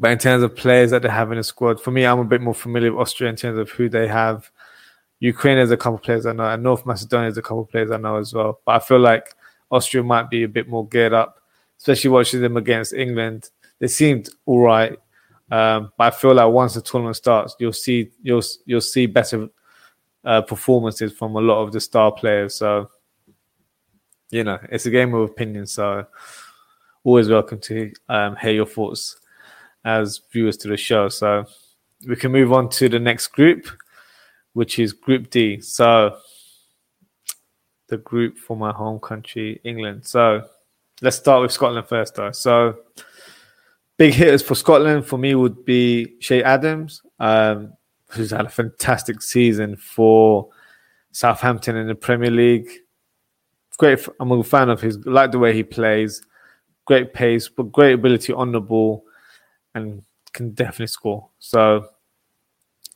But 0.00 0.12
in 0.12 0.18
terms 0.18 0.44
of 0.44 0.54
players 0.54 0.90
that 0.92 1.02
they 1.02 1.08
have 1.08 1.32
in 1.32 1.38
the 1.38 1.44
squad, 1.44 1.80
for 1.80 1.90
me, 1.90 2.06
I'm 2.06 2.20
a 2.20 2.24
bit 2.24 2.40
more 2.40 2.54
familiar 2.54 2.92
with 2.92 3.00
Austria 3.00 3.30
in 3.30 3.36
terms 3.36 3.58
of 3.58 3.70
who 3.70 3.88
they 3.88 4.06
have. 4.06 4.50
Ukraine 5.20 5.58
has 5.58 5.72
a 5.72 5.76
couple 5.76 5.96
of 5.96 6.02
players 6.02 6.24
I 6.24 6.32
know, 6.32 6.44
and 6.44 6.62
North 6.62 6.86
Macedonia 6.86 7.26
has 7.26 7.38
a 7.38 7.42
couple 7.42 7.62
of 7.62 7.68
players 7.68 7.90
I 7.90 7.96
know 7.96 8.16
as 8.16 8.32
well. 8.32 8.60
But 8.64 8.76
I 8.76 8.78
feel 8.78 9.00
like 9.00 9.34
Austria 9.70 10.04
might 10.04 10.30
be 10.30 10.44
a 10.44 10.48
bit 10.48 10.68
more 10.68 10.86
geared 10.86 11.12
up, 11.12 11.40
especially 11.78 12.10
watching 12.10 12.40
them 12.40 12.56
against 12.56 12.92
England. 12.92 13.50
They 13.80 13.88
seemed 13.88 14.28
all 14.46 14.60
right, 14.60 14.96
um, 15.50 15.92
but 15.98 16.12
I 16.12 16.16
feel 16.16 16.34
like 16.34 16.52
once 16.52 16.74
the 16.74 16.82
tournament 16.82 17.16
starts, 17.16 17.56
you'll 17.58 17.72
see 17.72 18.10
you'll 18.22 18.42
you'll 18.66 18.80
see 18.80 19.06
better 19.06 19.48
uh, 20.24 20.42
performances 20.42 21.12
from 21.12 21.34
a 21.34 21.40
lot 21.40 21.62
of 21.62 21.72
the 21.72 21.80
star 21.80 22.12
players. 22.12 22.54
So, 22.54 22.90
you 24.30 24.44
know, 24.44 24.58
it's 24.70 24.86
a 24.86 24.90
game 24.90 25.12
of 25.14 25.22
opinion. 25.28 25.66
So, 25.66 26.06
always 27.02 27.28
welcome 27.28 27.58
to 27.60 27.92
um, 28.08 28.36
hear 28.36 28.52
your 28.52 28.66
thoughts 28.66 29.16
as 29.84 30.20
viewers 30.32 30.56
to 30.58 30.68
the 30.68 30.76
show. 30.76 31.08
So, 31.08 31.44
we 32.06 32.16
can 32.16 32.32
move 32.32 32.52
on 32.52 32.68
to 32.70 32.88
the 32.88 33.00
next 33.00 33.28
group, 33.28 33.66
which 34.52 34.78
is 34.78 34.92
Group 34.92 35.30
D. 35.30 35.60
So, 35.60 36.16
the 37.88 37.98
group 37.98 38.38
for 38.38 38.56
my 38.56 38.72
home 38.72 39.00
country, 39.00 39.60
England. 39.64 40.06
So 40.06 40.42
let's 41.02 41.16
start 41.16 41.42
with 41.42 41.52
Scotland 41.52 41.86
first, 41.88 42.14
though. 42.14 42.32
So 42.32 42.78
big 43.96 44.14
hitters 44.14 44.42
for 44.42 44.54
Scotland 44.54 45.06
for 45.06 45.18
me 45.18 45.34
would 45.34 45.64
be 45.64 46.16
Che 46.20 46.42
Adams, 46.42 47.02
um, 47.18 47.72
who's 48.10 48.30
had 48.30 48.46
a 48.46 48.50
fantastic 48.50 49.20
season 49.22 49.76
for 49.76 50.48
Southampton 51.12 51.76
in 51.76 51.88
the 51.88 51.94
Premier 51.94 52.30
League. 52.30 52.68
Great, 53.78 54.06
I'm 54.20 54.32
a 54.32 54.42
fan 54.42 54.70
of 54.70 54.80
his. 54.80 54.98
Like 55.06 55.30
the 55.30 55.38
way 55.38 55.52
he 55.54 55.62
plays, 55.62 56.22
great 56.84 57.14
pace, 57.14 57.48
but 57.48 57.72
great 57.72 57.92
ability 57.92 58.32
on 58.32 58.52
the 58.52 58.60
ball, 58.60 59.04
and 59.82 60.02
can 60.32 60.50
definitely 60.52 60.86
score. 60.88 61.28
So 61.38 61.88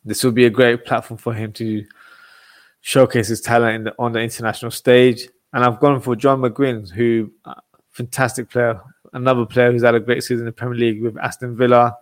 this 0.04 0.22
will 0.24 0.32
be 0.32 0.46
a 0.46 0.50
great 0.50 0.84
platform 0.84 1.18
for 1.18 1.34
him 1.34 1.52
to 1.54 1.84
showcase 2.80 3.28
his 3.28 3.40
talent 3.40 3.84
the, 3.84 3.94
on 3.98 4.12
the 4.12 4.20
international 4.20 4.70
stage. 4.70 5.28
And 5.52 5.64
I've 5.64 5.80
gone 5.80 6.00
for 6.00 6.16
John 6.16 6.40
McGinn, 6.40 6.90
who 6.90 7.32
uh, 7.44 7.54
fantastic 7.90 8.50
player, 8.50 8.80
another 9.12 9.46
player 9.46 9.70
who's 9.70 9.82
had 9.82 9.94
a 9.94 10.00
great 10.00 10.22
season 10.22 10.40
in 10.40 10.46
the 10.46 10.52
Premier 10.52 10.78
League 10.78 11.02
with 11.02 11.16
Aston 11.18 11.56
Villa. 11.56 11.96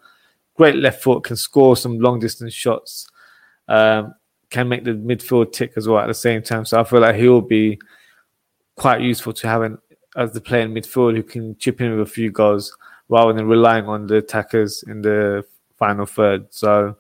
Great 0.57 0.77
left 0.77 1.03
foot, 1.03 1.25
can 1.25 1.37
score 1.37 1.77
some 1.77 1.99
long 1.99 2.19
distance 2.19 2.53
shots, 2.53 3.09
um, 3.69 4.15
can 4.51 4.69
make 4.69 4.85
the 4.85 4.91
midfield 4.91 5.53
tick 5.53 5.73
as 5.77 5.89
well 5.89 6.01
at 6.01 6.07
the 6.07 6.15
same 6.15 6.43
time. 6.43 6.65
So 6.65 6.81
I 6.81 6.85
feel 6.85 7.01
like 7.01 7.17
he 7.17 7.29
will 7.29 7.41
be 7.41 7.79
quite 8.77 9.01
useful 9.01 9.33
to 9.33 9.49
have 9.49 9.63
an, 9.63 9.79
as 10.17 10.33
the 10.33 10.41
player 10.41 10.63
in 10.63 10.75
midfield 10.75 11.17
who 11.17 11.23
can 11.23 11.57
chip 11.57 11.81
in 11.81 11.91
with 11.93 12.07
a 12.07 12.11
few 12.11 12.31
goals 12.31 12.77
rather 13.11 13.35
than 13.35 13.47
relying 13.47 13.87
on 13.87 14.07
the 14.07 14.17
attackers 14.17 14.83
in 14.85 15.03
the 15.03 15.45
final 15.77 16.07
third. 16.07 16.47
So 16.51 16.97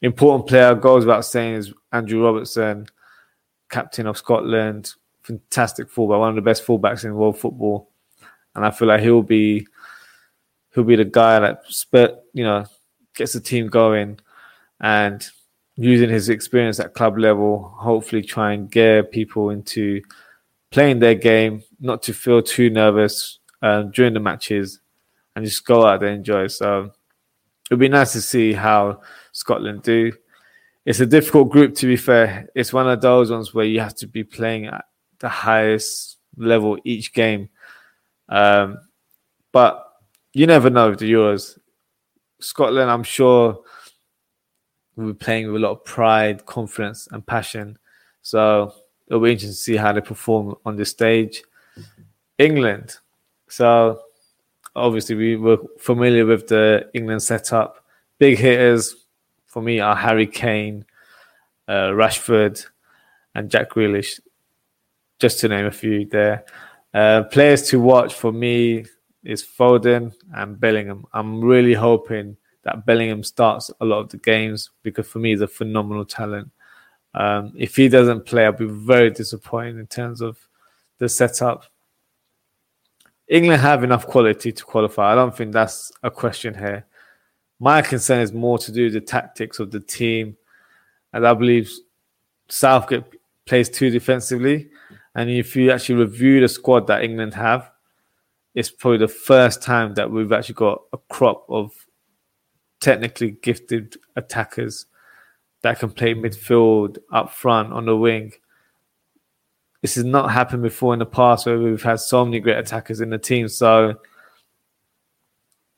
important 0.00 0.48
player 0.48 0.74
goes 0.74 1.04
without 1.04 1.26
saying 1.26 1.54
is 1.54 1.74
Andrew 1.92 2.24
Robertson, 2.24 2.86
captain 3.68 4.06
of 4.06 4.16
Scotland, 4.16 4.94
fantastic 5.22 5.90
fullback, 5.90 6.18
one 6.18 6.30
of 6.30 6.36
the 6.36 6.42
best 6.42 6.66
fullbacks 6.66 7.04
in 7.04 7.14
world 7.14 7.38
football, 7.38 7.90
and 8.54 8.64
I 8.64 8.70
feel 8.70 8.88
like 8.88 9.02
he'll 9.02 9.22
be 9.22 9.66
he'll 10.74 10.84
be 10.84 10.96
the 10.96 11.04
guy 11.04 11.38
that 11.40 11.64
spurt, 11.66 12.14
you 12.32 12.44
know 12.44 12.64
gets 13.14 13.32
the 13.32 13.40
team 13.40 13.66
going 13.66 14.18
and 14.80 15.28
using 15.76 16.08
his 16.08 16.28
experience 16.28 16.80
at 16.80 16.94
club 16.94 17.18
level, 17.18 17.74
hopefully 17.76 18.22
try 18.22 18.52
and 18.52 18.70
gear 18.70 19.02
people 19.02 19.50
into 19.50 20.00
playing 20.70 21.00
their 21.00 21.14
game, 21.14 21.62
not 21.80 22.02
to 22.02 22.12
feel 22.12 22.40
too 22.42 22.70
nervous 22.70 23.38
um, 23.62 23.90
during 23.90 24.14
the 24.14 24.20
matches, 24.20 24.80
and 25.34 25.44
just 25.44 25.64
go 25.64 25.86
out 25.86 26.00
there 26.00 26.08
and 26.10 26.18
enjoy. 26.18 26.46
So 26.48 26.90
it'd 27.70 27.78
be 27.78 27.88
nice 27.88 28.12
to 28.12 28.20
see 28.20 28.52
how 28.52 29.00
Scotland 29.32 29.82
do. 29.82 30.12
It's 30.84 31.00
a 31.00 31.06
difficult 31.06 31.50
group, 31.50 31.74
to 31.76 31.86
be 31.86 31.96
fair. 31.96 32.48
It's 32.54 32.72
one 32.72 32.88
of 32.88 33.00
those 33.00 33.30
ones 33.30 33.54
where 33.54 33.66
you 33.66 33.80
have 33.80 33.94
to 33.96 34.06
be 34.06 34.24
playing 34.24 34.66
at 34.66 34.86
the 35.18 35.28
highest 35.28 36.18
level 36.36 36.78
each 36.84 37.12
game. 37.12 37.48
Um, 38.28 38.78
but 39.52 39.86
you 40.32 40.46
never 40.46 40.70
know 40.70 40.94
the 40.94 41.12
Euros. 41.12 41.58
Scotland, 42.40 42.90
I'm 42.90 43.02
sure, 43.02 43.60
will 44.96 45.08
be 45.08 45.14
playing 45.14 45.52
with 45.52 45.62
a 45.62 45.66
lot 45.66 45.72
of 45.72 45.84
pride, 45.84 46.46
confidence, 46.46 47.08
and 47.10 47.26
passion. 47.26 47.78
So 48.22 48.72
it'll 49.06 49.20
be 49.20 49.32
interesting 49.32 49.50
to 49.50 49.56
see 49.56 49.76
how 49.76 49.92
they 49.92 50.00
perform 50.00 50.56
on 50.64 50.76
the 50.76 50.84
stage. 50.84 51.42
England. 52.38 52.96
So 53.48 54.00
obviously 54.74 55.14
we 55.14 55.36
were 55.36 55.58
familiar 55.78 56.26
with 56.26 56.48
the 56.48 56.88
England 56.94 57.22
setup. 57.22 57.84
Big 58.18 58.38
hitters, 58.38 58.94
for 59.46 59.62
me 59.62 59.80
are 59.80 59.96
Harry 59.96 60.26
Kane, 60.26 60.84
uh, 61.68 61.90
Rashford, 61.90 62.64
and 63.34 63.50
Jack 63.50 63.70
Grealish, 63.70 64.20
just 65.18 65.40
to 65.40 65.48
name 65.48 65.66
a 65.66 65.70
few 65.70 66.04
there. 66.06 66.44
Uh, 66.92 67.22
players 67.24 67.62
to 67.68 67.80
watch 67.80 68.14
for 68.14 68.32
me 68.32 68.84
is 69.24 69.42
Foden 69.42 70.12
and 70.34 70.58
Bellingham. 70.58 71.04
I'm 71.12 71.40
really 71.42 71.74
hoping 71.74 72.36
that 72.62 72.84
Bellingham 72.86 73.22
starts 73.22 73.70
a 73.80 73.84
lot 73.84 74.00
of 74.00 74.08
the 74.10 74.18
games 74.18 74.70
because 74.82 75.06
for 75.06 75.18
me 75.18 75.30
he's 75.30 75.40
a 75.40 75.48
phenomenal 75.48 76.04
talent. 76.04 76.50
Um, 77.14 77.52
if 77.56 77.76
he 77.76 77.88
doesn't 77.88 78.26
play, 78.26 78.44
I'll 78.44 78.52
be 78.52 78.66
very 78.66 79.10
disappointed 79.10 79.78
in 79.78 79.86
terms 79.86 80.20
of 80.20 80.38
the 80.98 81.08
setup. 81.08 81.66
England 83.30 83.62
have 83.62 83.84
enough 83.84 84.08
quality 84.08 84.50
to 84.50 84.64
qualify. 84.64 85.12
I 85.12 85.14
don't 85.14 85.34
think 85.34 85.52
that's 85.52 85.92
a 86.02 86.10
question 86.10 86.52
here. 86.52 86.84
My 87.60 87.80
concern 87.80 88.20
is 88.20 88.32
more 88.32 88.58
to 88.58 88.72
do 88.72 88.84
with 88.84 88.94
the 88.94 89.00
tactics 89.00 89.60
of 89.60 89.70
the 89.70 89.78
team, 89.78 90.36
and 91.12 91.24
I 91.26 91.32
believe 91.34 91.70
Southgate 92.48 93.04
plays 93.46 93.68
too 93.68 93.90
defensively. 93.90 94.68
And 95.14 95.30
if 95.30 95.54
you 95.54 95.70
actually 95.70 95.96
review 95.96 96.40
the 96.40 96.48
squad 96.48 96.88
that 96.88 97.04
England 97.04 97.34
have, 97.34 97.70
it's 98.54 98.70
probably 98.70 98.98
the 98.98 99.08
first 99.08 99.62
time 99.62 99.94
that 99.94 100.10
we've 100.10 100.32
actually 100.32 100.56
got 100.56 100.82
a 100.92 100.98
crop 101.08 101.46
of 101.48 101.70
technically 102.80 103.32
gifted 103.42 103.96
attackers 104.16 104.86
that 105.62 105.78
can 105.78 105.90
play 105.90 106.14
midfield, 106.14 106.98
up 107.12 107.30
front, 107.30 107.72
on 107.72 107.86
the 107.86 107.96
wing. 107.96 108.32
This 109.82 109.94
has 109.94 110.04
not 110.04 110.30
happened 110.30 110.62
before 110.62 110.92
in 110.92 110.98
the 110.98 111.06
past 111.06 111.46
where 111.46 111.58
we've 111.58 111.82
had 111.82 112.00
so 112.00 112.24
many 112.24 112.40
great 112.40 112.58
attackers 112.58 113.00
in 113.00 113.10
the 113.10 113.18
team. 113.18 113.48
So, 113.48 113.94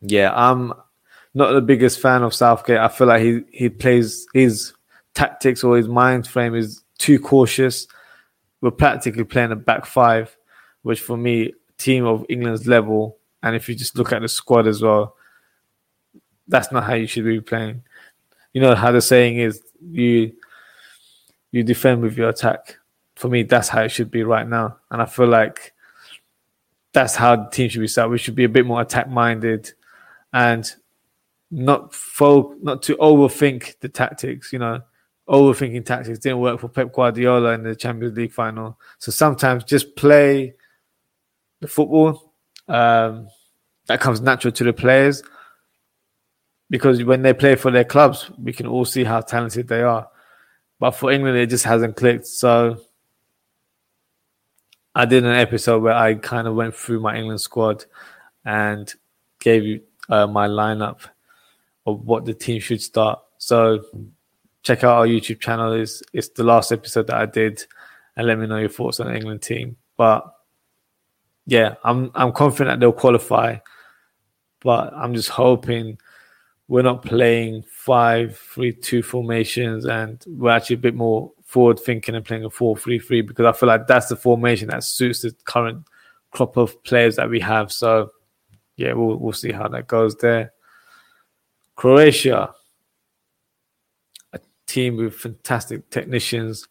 yeah, 0.00 0.32
I'm 0.34 0.72
not 1.34 1.52
the 1.52 1.60
biggest 1.60 2.00
fan 2.00 2.22
of 2.22 2.34
Southgate. 2.34 2.78
I 2.78 2.88
feel 2.88 3.06
like 3.06 3.22
he 3.22 3.42
he 3.52 3.68
plays 3.68 4.26
his 4.34 4.72
tactics 5.14 5.62
or 5.62 5.76
his 5.76 5.88
mind 5.88 6.26
frame 6.26 6.54
is 6.54 6.82
too 6.98 7.18
cautious. 7.18 7.86
We're 8.60 8.70
practically 8.72 9.24
playing 9.24 9.52
a 9.52 9.56
back 9.56 9.86
five, 9.86 10.36
which 10.82 11.00
for 11.00 11.16
me, 11.16 11.52
team 11.78 12.04
of 12.06 12.26
England's 12.28 12.66
level, 12.66 13.18
and 13.42 13.56
if 13.56 13.68
you 13.68 13.74
just 13.74 13.96
look 13.96 14.12
at 14.12 14.22
the 14.22 14.28
squad 14.28 14.66
as 14.66 14.82
well, 14.82 15.16
that's 16.48 16.72
not 16.72 16.84
how 16.84 16.94
you 16.94 17.06
should 17.06 17.24
be 17.24 17.40
playing. 17.40 17.82
You 18.52 18.60
know 18.60 18.74
how 18.74 18.92
the 18.92 19.00
saying 19.00 19.38
is, 19.38 19.62
you 19.80 20.32
you 21.50 21.62
defend 21.62 22.02
with 22.02 22.16
your 22.16 22.28
attack. 22.28 22.78
For 23.22 23.28
me, 23.28 23.44
that's 23.44 23.68
how 23.68 23.82
it 23.82 23.90
should 23.90 24.10
be 24.10 24.24
right 24.24 24.48
now, 24.48 24.78
and 24.90 25.00
I 25.00 25.04
feel 25.04 25.28
like 25.28 25.74
that's 26.92 27.14
how 27.14 27.36
the 27.36 27.50
team 27.50 27.68
should 27.68 27.78
be 27.78 27.86
set. 27.86 28.10
We 28.10 28.18
should 28.18 28.34
be 28.34 28.42
a 28.42 28.48
bit 28.48 28.66
more 28.66 28.80
attack 28.80 29.08
minded, 29.08 29.70
and 30.32 30.68
not 31.48 31.94
fo- 31.94 32.56
not 32.60 32.82
to 32.82 32.96
overthink 32.96 33.78
the 33.78 33.88
tactics. 33.88 34.52
You 34.52 34.58
know, 34.58 34.80
overthinking 35.28 35.84
tactics 35.84 36.18
didn't 36.18 36.40
work 36.40 36.58
for 36.58 36.68
Pep 36.68 36.92
Guardiola 36.92 37.52
in 37.52 37.62
the 37.62 37.76
Champions 37.76 38.16
League 38.16 38.32
final. 38.32 38.76
So 38.98 39.12
sometimes 39.12 39.62
just 39.62 39.94
play 39.94 40.54
the 41.60 41.68
football 41.68 42.34
um, 42.66 43.28
that 43.86 44.00
comes 44.00 44.20
natural 44.20 44.50
to 44.50 44.64
the 44.64 44.72
players 44.72 45.22
because 46.70 47.04
when 47.04 47.22
they 47.22 47.34
play 47.34 47.54
for 47.54 47.70
their 47.70 47.84
clubs, 47.84 48.32
we 48.36 48.52
can 48.52 48.66
all 48.66 48.84
see 48.84 49.04
how 49.04 49.20
talented 49.20 49.68
they 49.68 49.82
are. 49.82 50.08
But 50.80 50.90
for 50.90 51.12
England, 51.12 51.38
it 51.38 51.50
just 51.50 51.64
hasn't 51.64 51.94
clicked. 51.94 52.26
So 52.26 52.80
I 54.94 55.04
did 55.06 55.24
an 55.24 55.34
episode 55.34 55.82
where 55.82 55.94
I 55.94 56.14
kind 56.14 56.46
of 56.46 56.54
went 56.54 56.74
through 56.74 57.00
my 57.00 57.16
England 57.16 57.40
squad 57.40 57.84
and 58.44 58.92
gave 59.40 59.64
you 59.64 59.80
uh, 60.08 60.26
my 60.26 60.48
lineup 60.48 61.00
of 61.86 62.04
what 62.04 62.24
the 62.24 62.34
team 62.34 62.60
should 62.60 62.82
start. 62.82 63.20
So 63.38 63.84
check 64.62 64.84
out 64.84 64.98
our 64.98 65.06
YouTube 65.06 65.40
channel. 65.40 65.72
It's, 65.72 66.02
it's 66.12 66.28
the 66.28 66.44
last 66.44 66.72
episode 66.72 67.06
that 67.08 67.16
I 67.16 67.26
did, 67.26 67.64
and 68.16 68.26
let 68.26 68.38
me 68.38 68.46
know 68.46 68.58
your 68.58 68.68
thoughts 68.68 69.00
on 69.00 69.06
the 69.08 69.16
England 69.16 69.42
team. 69.42 69.76
But 69.96 70.24
yeah, 71.46 71.74
I'm 71.84 72.10
I'm 72.14 72.32
confident 72.32 72.74
that 72.74 72.80
they'll 72.80 72.92
qualify, 72.92 73.56
but 74.60 74.92
I'm 74.94 75.14
just 75.14 75.30
hoping 75.30 75.98
we're 76.68 76.82
not 76.82 77.02
playing 77.02 77.64
five 77.68 78.38
three 78.38 78.72
two 78.72 79.02
formations 79.02 79.84
and 79.84 80.22
we're 80.26 80.50
actually 80.50 80.74
a 80.74 80.78
bit 80.78 80.94
more 80.94 81.32
forward 81.52 81.78
thinking 81.78 82.14
and 82.14 82.24
playing 82.24 82.44
a 82.44 82.50
four 82.50 82.76
three 82.76 82.98
three 82.98 83.20
because 83.20 83.44
I 83.44 83.52
feel 83.52 83.66
like 83.68 83.86
that's 83.86 84.08
the 84.08 84.16
formation 84.16 84.68
that 84.68 84.84
suits 84.84 85.20
the 85.20 85.34
current 85.44 85.86
crop 86.30 86.56
of 86.56 86.82
players 86.82 87.16
that 87.16 87.28
we 87.28 87.40
have. 87.40 87.70
So 87.70 88.10
yeah, 88.76 88.94
we'll 88.94 89.18
we'll 89.18 89.34
see 89.34 89.52
how 89.52 89.68
that 89.68 89.86
goes 89.86 90.16
there. 90.16 90.52
Croatia, 91.76 92.54
a 94.32 94.40
team 94.66 94.96
with 94.96 95.14
fantastic 95.14 95.88
technicians. 95.90 96.66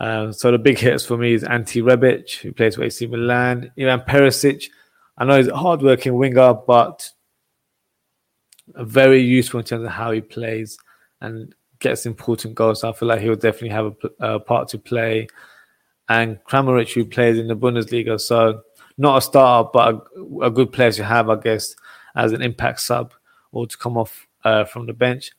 Um, 0.00 0.32
so 0.32 0.52
the 0.52 0.58
big 0.58 0.78
hits 0.78 1.04
for 1.04 1.18
me 1.18 1.34
is 1.34 1.44
Ante 1.44 1.82
Rebic, 1.82 2.38
who 2.38 2.52
plays 2.52 2.76
for 2.76 2.84
AC 2.84 3.06
Milan. 3.06 3.70
Ivan 3.78 4.00
Perisic, 4.00 4.64
I 5.18 5.24
know 5.24 5.36
he's 5.36 5.48
a 5.48 5.56
hard-working 5.56 6.14
winger, 6.14 6.54
but 6.54 7.10
very 8.76 9.20
useful 9.20 9.60
in 9.60 9.66
terms 9.66 9.84
of 9.84 9.90
how 9.90 10.12
he 10.12 10.20
plays 10.20 10.78
and 11.20 11.54
gets 11.80 12.06
important 12.06 12.54
goals. 12.54 12.84
I 12.84 12.92
feel 12.92 13.08
like 13.08 13.20
he'll 13.20 13.36
definitely 13.36 13.70
have 13.70 13.96
a, 14.20 14.34
a 14.34 14.40
part 14.40 14.68
to 14.68 14.78
play. 14.78 15.28
And 16.08 16.38
Kramaric, 16.44 16.92
who 16.92 17.04
plays 17.04 17.38
in 17.38 17.48
the 17.48 17.56
Bundesliga, 17.56 18.20
so 18.20 18.62
not 18.96 19.18
a 19.18 19.20
starter, 19.20 19.68
but 19.72 19.94
a, 20.16 20.46
a 20.46 20.50
good 20.50 20.72
player 20.72 20.92
to 20.92 21.04
have, 21.04 21.28
I 21.28 21.36
guess, 21.36 21.74
as 22.14 22.32
an 22.32 22.42
impact 22.42 22.80
sub 22.80 23.12
or 23.52 23.66
to 23.66 23.76
come 23.76 23.96
off 23.96 24.26
uh, 24.44 24.64
from 24.64 24.86
the 24.86 24.92
bench. 24.92 25.32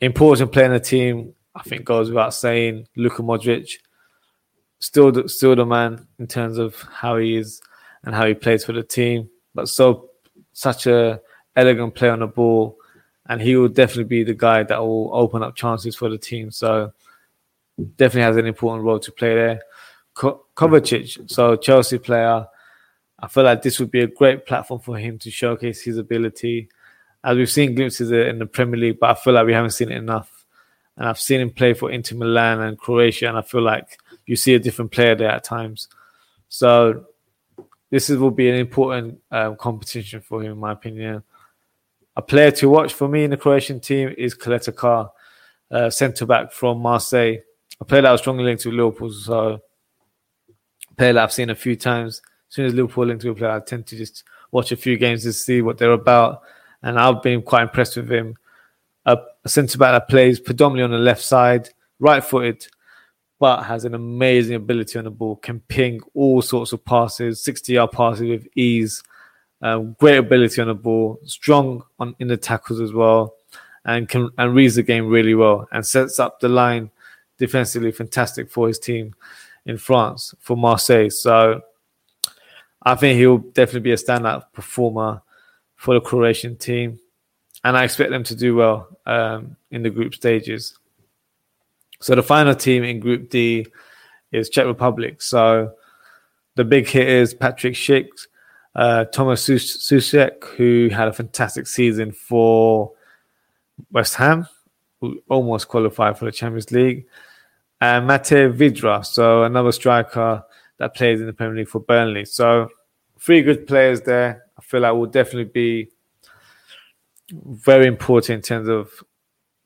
Important 0.00 0.52
player 0.52 0.66
in 0.66 0.72
the 0.72 0.80
team, 0.80 1.34
I 1.54 1.62
think 1.62 1.84
goes 1.84 2.08
without 2.08 2.34
saying. 2.34 2.88
Luka 2.96 3.22
Modric, 3.22 3.70
still 4.80 5.12
the, 5.12 5.28
still 5.28 5.56
the 5.56 5.64
man 5.64 6.06
in 6.18 6.26
terms 6.26 6.58
of 6.58 6.80
how 6.82 7.16
he 7.16 7.36
is 7.36 7.62
and 8.04 8.14
how 8.14 8.26
he 8.26 8.34
plays 8.34 8.64
for 8.64 8.72
the 8.72 8.82
team, 8.82 9.30
but 9.54 9.68
so 9.68 10.10
such 10.52 10.86
a 10.86 11.20
elegant 11.56 11.94
play 11.94 12.10
on 12.10 12.20
the 12.20 12.26
ball, 12.26 12.76
and 13.26 13.40
he 13.40 13.56
will 13.56 13.68
definitely 13.68 14.04
be 14.04 14.24
the 14.24 14.34
guy 14.34 14.62
that 14.62 14.78
will 14.78 15.10
open 15.12 15.42
up 15.42 15.54
chances 15.54 15.96
for 15.96 16.08
the 16.08 16.18
team. 16.18 16.50
So 16.50 16.92
definitely 17.96 18.22
has 18.22 18.36
an 18.36 18.46
important 18.46 18.84
role 18.84 19.00
to 19.00 19.12
play 19.12 19.34
there. 19.34 19.62
Ko- 20.14 20.44
Kovacic, 20.56 21.30
so 21.30 21.56
Chelsea 21.56 21.98
player, 21.98 22.46
I 23.18 23.28
feel 23.28 23.44
like 23.44 23.62
this 23.62 23.80
would 23.80 23.90
be 23.90 24.00
a 24.00 24.06
great 24.06 24.46
platform 24.46 24.80
for 24.80 24.96
him 24.98 25.18
to 25.20 25.30
showcase 25.30 25.82
his 25.82 25.98
ability. 25.98 26.68
As 27.24 27.36
we've 27.36 27.50
seen 27.50 27.74
glimpses 27.74 28.12
in 28.12 28.38
the 28.38 28.46
Premier 28.46 28.78
League, 28.78 29.00
but 29.00 29.10
I 29.10 29.14
feel 29.14 29.32
like 29.32 29.46
we 29.46 29.54
haven't 29.54 29.70
seen 29.70 29.90
it 29.90 29.96
enough 29.96 30.34
and 30.96 31.08
I've 31.08 31.18
seen 31.18 31.40
him 31.40 31.50
play 31.50 31.74
for 31.74 31.90
Inter 31.90 32.16
Milan 32.16 32.60
and 32.60 32.78
Croatia, 32.78 33.28
and 33.28 33.36
I 33.36 33.42
feel 33.42 33.62
like 33.62 33.98
you 34.26 34.36
see 34.36 34.54
a 34.54 34.58
different 34.58 34.92
player 34.92 35.14
there 35.14 35.30
at 35.30 35.44
times. 35.44 35.88
So 36.48 37.06
this 37.90 38.10
is, 38.10 38.18
will 38.18 38.30
be 38.30 38.48
an 38.48 38.56
important 38.56 39.20
um, 39.30 39.56
competition 39.56 40.20
for 40.20 40.42
him, 40.42 40.52
in 40.52 40.58
my 40.58 40.72
opinion. 40.72 41.22
A 42.16 42.22
player 42.22 42.50
to 42.52 42.68
watch 42.68 42.92
for 42.92 43.08
me 43.08 43.24
in 43.24 43.30
the 43.30 43.36
Croatian 43.36 43.80
team 43.80 44.14
is 44.16 44.34
Caleta 44.34 44.74
Car, 44.74 45.10
uh, 45.70 45.90
centre 45.90 46.26
back 46.26 46.52
from 46.52 46.78
Marseille. 46.78 47.38
A 47.80 47.84
player 47.84 48.02
that 48.02 48.12
was 48.12 48.20
strongly 48.20 48.44
linked 48.44 48.62
to 48.62 48.70
Liverpool, 48.70 49.10
so 49.10 49.60
a 50.90 50.94
player 50.94 51.12
that 51.12 51.22
I've 51.24 51.32
seen 51.32 51.50
a 51.50 51.54
few 51.54 51.74
times. 51.74 52.22
As 52.48 52.54
soon 52.54 52.66
as 52.66 52.74
Liverpool 52.74 53.06
linked 53.06 53.22
to 53.22 53.30
a 53.30 53.34
player, 53.34 53.50
I 53.50 53.60
tend 53.60 53.86
to 53.88 53.96
just 53.96 54.24
watch 54.52 54.70
a 54.70 54.76
few 54.76 54.96
games 54.96 55.24
to 55.24 55.32
see 55.32 55.60
what 55.60 55.78
they're 55.78 55.92
about, 55.92 56.42
and 56.82 56.98
I've 56.98 57.22
been 57.22 57.42
quite 57.42 57.62
impressed 57.62 57.96
with 57.96 58.10
him 58.10 58.36
a, 59.06 59.18
a 59.44 59.48
centre 59.48 59.78
back 59.78 59.92
that 59.92 60.08
plays 60.08 60.40
predominantly 60.40 60.84
on 60.84 60.98
the 60.98 61.04
left 61.04 61.22
side, 61.22 61.70
right 61.98 62.24
footed, 62.24 62.66
but 63.38 63.64
has 63.64 63.84
an 63.84 63.94
amazing 63.94 64.54
ability 64.54 64.98
on 64.98 65.04
the 65.04 65.10
ball, 65.10 65.36
can 65.36 65.60
ping 65.60 66.00
all 66.14 66.40
sorts 66.42 66.72
of 66.72 66.84
passes, 66.84 67.42
60 67.42 67.72
yard 67.74 67.92
passes 67.92 68.28
with 68.28 68.46
ease. 68.56 69.02
Um, 69.64 69.96
great 69.98 70.18
ability 70.18 70.60
on 70.60 70.68
the 70.68 70.74
ball, 70.74 71.18
strong 71.24 71.82
on 71.98 72.14
in 72.20 72.28
the 72.28 72.36
tackles 72.36 72.80
as 72.80 72.92
well, 72.92 73.34
and 73.84 74.08
can 74.08 74.28
and 74.38 74.54
reads 74.54 74.74
the 74.74 74.82
game 74.82 75.08
really 75.08 75.34
well 75.34 75.66
and 75.72 75.84
sets 75.84 76.20
up 76.20 76.38
the 76.38 76.48
line 76.48 76.90
defensively 77.38 77.90
fantastic 77.90 78.50
for 78.50 78.68
his 78.68 78.78
team 78.78 79.14
in 79.66 79.78
France 79.78 80.34
for 80.38 80.56
Marseille. 80.56 81.08
So 81.08 81.62
I 82.82 82.94
think 82.94 83.18
he'll 83.18 83.38
definitely 83.38 83.80
be 83.80 83.92
a 83.92 83.96
standout 83.96 84.52
performer 84.52 85.22
for 85.76 85.94
the 85.94 86.00
Croatian 86.00 86.56
team 86.56 87.00
and 87.64 87.76
I 87.76 87.84
expect 87.84 88.10
them 88.10 88.24
to 88.24 88.34
do 88.34 88.54
well 88.54 88.88
um, 89.06 89.56
in 89.70 89.82
the 89.82 89.90
group 89.90 90.14
stages. 90.14 90.78
So 92.00 92.14
the 92.14 92.22
final 92.22 92.54
team 92.54 92.84
in 92.84 93.00
Group 93.00 93.30
D 93.30 93.66
is 94.30 94.50
Czech 94.50 94.66
Republic. 94.66 95.22
So 95.22 95.72
the 96.54 96.64
big 96.64 96.86
hit 96.86 97.08
is 97.08 97.34
Patrik 97.34 97.72
Schick, 97.72 98.08
uh, 98.74 99.04
Thomas 99.06 99.48
Soucek, 99.48 100.44
who 100.56 100.88
had 100.92 101.08
a 101.08 101.12
fantastic 101.12 101.66
season 101.66 102.12
for 102.12 102.92
West 103.92 104.14
Ham, 104.16 104.46
who 105.00 105.20
almost 105.28 105.68
qualified 105.68 106.18
for 106.18 106.24
the 106.24 106.32
Champions 106.32 106.70
League, 106.72 107.06
and 107.80 108.08
Matej 108.08 108.52
Vydra, 108.52 109.04
so 109.04 109.44
another 109.44 109.72
striker 109.72 110.44
that 110.78 110.94
plays 110.94 111.20
in 111.20 111.26
the 111.26 111.32
Premier 111.32 111.56
League 111.56 111.68
for 111.68 111.80
Burnley. 111.80 112.24
So 112.24 112.68
three 113.18 113.42
good 113.42 113.66
players 113.66 114.00
there. 114.02 114.44
I 114.58 114.62
feel 114.62 114.80
like 114.80 114.94
will 114.94 115.06
definitely 115.06 115.44
be 115.44 115.90
very 117.30 117.86
important 117.86 118.36
in 118.36 118.42
terms 118.42 118.68
of 118.68 118.90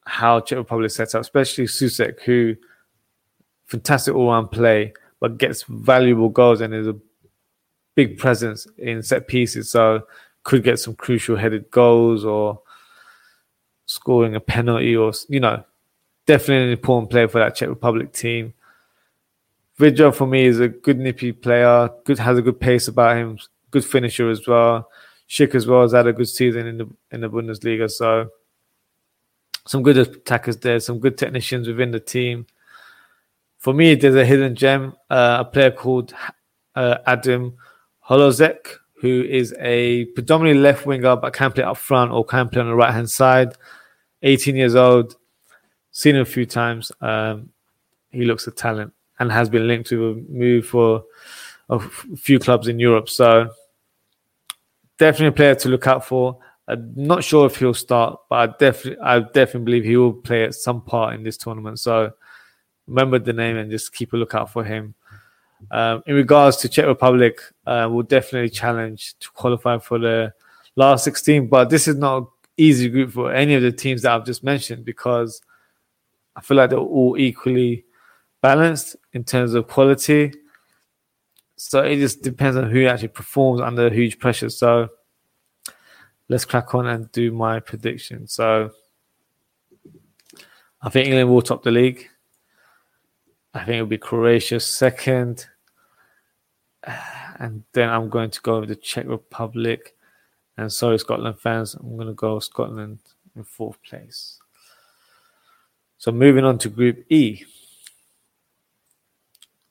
how 0.04 0.40
Czech 0.40 0.58
Republic 0.58 0.90
sets 0.90 1.14
up, 1.14 1.20
especially 1.20 1.64
Soucek, 1.64 2.20
who 2.22 2.56
fantastic 3.66 4.14
all-round 4.14 4.50
play, 4.50 4.92
but 5.20 5.38
gets 5.38 5.64
valuable 5.64 6.28
goals 6.28 6.60
and 6.60 6.74
is 6.74 6.86
a 6.86 6.96
big 7.98 8.16
presence 8.16 8.68
in 8.78 9.02
set 9.02 9.26
pieces. 9.26 9.68
So 9.72 10.04
could 10.44 10.62
get 10.62 10.78
some 10.78 10.94
crucial 10.94 11.34
headed 11.34 11.68
goals 11.68 12.24
or 12.24 12.61
scoring 13.87 14.37
a 14.37 14.40
penalty 14.40 14.94
or 14.94 15.12
you 15.28 15.40
know, 15.40 15.64
definitely 16.24 16.66
an 16.66 16.70
important 16.70 17.11
player 17.11 17.26
for 17.26 17.40
that 17.40 17.56
Czech 17.56 17.68
Republic 17.68 18.12
team. 18.12 18.54
Vydra 19.80 20.14
for 20.14 20.28
me 20.28 20.44
is 20.46 20.61
a 20.61 20.68
good 20.68 20.96
nippy 20.96 21.32
player, 21.32 21.90
good 22.04 22.20
has 22.20 22.38
a 22.38 22.42
good 22.42 22.61
pace 22.61 22.87
about 22.87 23.16
him, 23.16 23.37
good 23.72 23.84
finisher 23.84 24.30
as 24.30 24.46
well. 24.46 24.88
Schick 25.28 25.56
as 25.56 25.66
well 25.66 25.82
has 25.82 25.92
had 25.92 26.06
a 26.06 26.12
good 26.12 26.28
season 26.28 26.68
in 26.68 26.78
the 26.78 26.88
in 27.11 27.20
the 27.20 27.28
Bundesliga. 27.28 27.90
So 27.90 28.30
some 29.66 29.82
good 29.82 29.98
attackers 29.98 30.56
there, 30.58 30.78
some 30.78 31.00
good 31.00 31.18
technicians 31.18 31.66
within 31.66 31.90
the 31.90 32.00
team. 32.00 32.46
For 33.58 33.74
me, 33.74 33.96
there's 33.96 34.14
a 34.14 34.24
hidden 34.24 34.54
gem, 34.54 34.94
uh, 35.11 35.38
a 35.40 35.44
player 35.44 35.72
called 35.72 36.14
uh, 36.76 36.98
Adam 37.04 37.56
Holozek, 38.08 38.74
who 39.00 39.22
is 39.22 39.54
a 39.60 40.06
predominantly 40.06 40.60
left 40.60 40.86
winger 40.86 41.16
but 41.16 41.32
can 41.32 41.52
play 41.52 41.64
up 41.64 41.76
front 41.76 42.10
or 42.10 42.24
can 42.24 42.48
play 42.48 42.60
on 42.60 42.68
the 42.68 42.74
right 42.74 42.92
hand 42.92 43.10
side. 43.10 43.54
18 44.22 44.56
years 44.56 44.74
old, 44.74 45.14
seen 45.90 46.16
him 46.16 46.22
a 46.22 46.24
few 46.24 46.46
times. 46.46 46.90
Um, 47.00 47.50
he 48.10 48.24
looks 48.24 48.46
a 48.46 48.50
talent 48.50 48.92
and 49.18 49.30
has 49.30 49.48
been 49.48 49.68
linked 49.68 49.88
to 49.90 50.10
a 50.10 50.14
move 50.32 50.66
for 50.66 51.04
a 51.68 51.78
few 52.16 52.38
clubs 52.38 52.68
in 52.68 52.78
Europe. 52.78 53.08
So 53.08 53.50
definitely 54.98 55.28
a 55.28 55.32
player 55.32 55.54
to 55.56 55.68
look 55.68 55.86
out 55.86 56.04
for. 56.04 56.38
I'm 56.66 56.92
not 56.96 57.24
sure 57.24 57.46
if 57.46 57.56
he'll 57.56 57.74
start, 57.74 58.20
but 58.28 58.36
I 58.36 58.54
definitely, 58.58 59.02
I 59.02 59.20
definitely 59.20 59.64
believe 59.64 59.84
he 59.84 59.96
will 59.96 60.12
play 60.12 60.44
at 60.44 60.54
some 60.54 60.82
part 60.82 61.14
in 61.14 61.22
this 61.22 61.36
tournament. 61.36 61.78
So 61.78 62.12
remember 62.86 63.18
the 63.18 63.32
name 63.32 63.56
and 63.56 63.70
just 63.70 63.94
keep 63.94 64.12
a 64.12 64.16
lookout 64.16 64.52
for 64.52 64.64
him. 64.64 64.94
Um, 65.70 66.02
in 66.06 66.14
regards 66.14 66.56
to 66.58 66.68
Czech 66.68 66.86
Republic, 66.86 67.40
uh, 67.66 67.88
we'll 67.90 68.02
definitely 68.02 68.50
challenge 68.50 69.14
to 69.20 69.30
qualify 69.30 69.78
for 69.78 69.98
the 69.98 70.32
last 70.76 71.04
16, 71.04 71.48
but 71.48 71.70
this 71.70 71.88
is 71.88 71.96
not 71.96 72.18
an 72.18 72.26
easy 72.56 72.88
group 72.88 73.12
for 73.12 73.32
any 73.32 73.54
of 73.54 73.62
the 73.62 73.72
teams 73.72 74.02
that 74.02 74.12
I've 74.12 74.24
just 74.24 74.44
mentioned 74.44 74.84
because 74.84 75.42
I 76.36 76.40
feel 76.40 76.56
like 76.56 76.70
they're 76.70 76.78
all 76.78 77.16
equally 77.18 77.84
balanced 78.40 78.96
in 79.12 79.24
terms 79.24 79.54
of 79.54 79.66
quality. 79.66 80.32
So 81.56 81.82
it 81.82 81.96
just 81.96 82.22
depends 82.22 82.56
on 82.56 82.70
who 82.70 82.86
actually 82.86 83.08
performs 83.08 83.60
under 83.60 83.90
huge 83.90 84.18
pressure. 84.18 84.48
So 84.48 84.88
let's 86.28 86.44
crack 86.44 86.74
on 86.74 86.86
and 86.86 87.10
do 87.10 87.32
my 87.32 87.58
prediction. 87.58 88.28
So 88.28 88.70
I 90.80 90.90
think 90.90 91.08
England 91.08 91.30
will 91.30 91.42
top 91.42 91.64
the 91.64 91.72
league. 91.72 92.08
I 93.54 93.64
think 93.64 93.76
it'll 93.76 93.87
be 93.87 93.98
Croatia 93.98 94.61
second. 94.61 95.46
And 97.38 97.64
then 97.72 97.88
I'm 97.88 98.08
going 98.08 98.30
to 98.30 98.40
go 98.40 98.61
with 98.61 98.68
the 98.68 98.76
Czech 98.76 99.06
Republic. 99.06 99.94
And 100.56 100.72
sorry, 100.72 100.98
Scotland 100.98 101.38
fans, 101.38 101.74
I'm 101.74 101.96
going 101.96 102.08
to 102.08 102.14
go 102.14 102.38
Scotland 102.40 102.98
in 103.37 103.44
fourth 103.44 103.82
place. 103.82 104.38
So 105.98 106.12
moving 106.12 106.44
on 106.44 106.58
to 106.58 106.68
Group 106.68 107.04
E. 107.11 107.44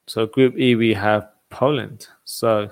So 0.08 0.26
Group 0.26 0.58
E, 0.58 0.76
we 0.76 0.94
have 0.94 1.30
Poland. 1.50 2.08
So 2.24 2.70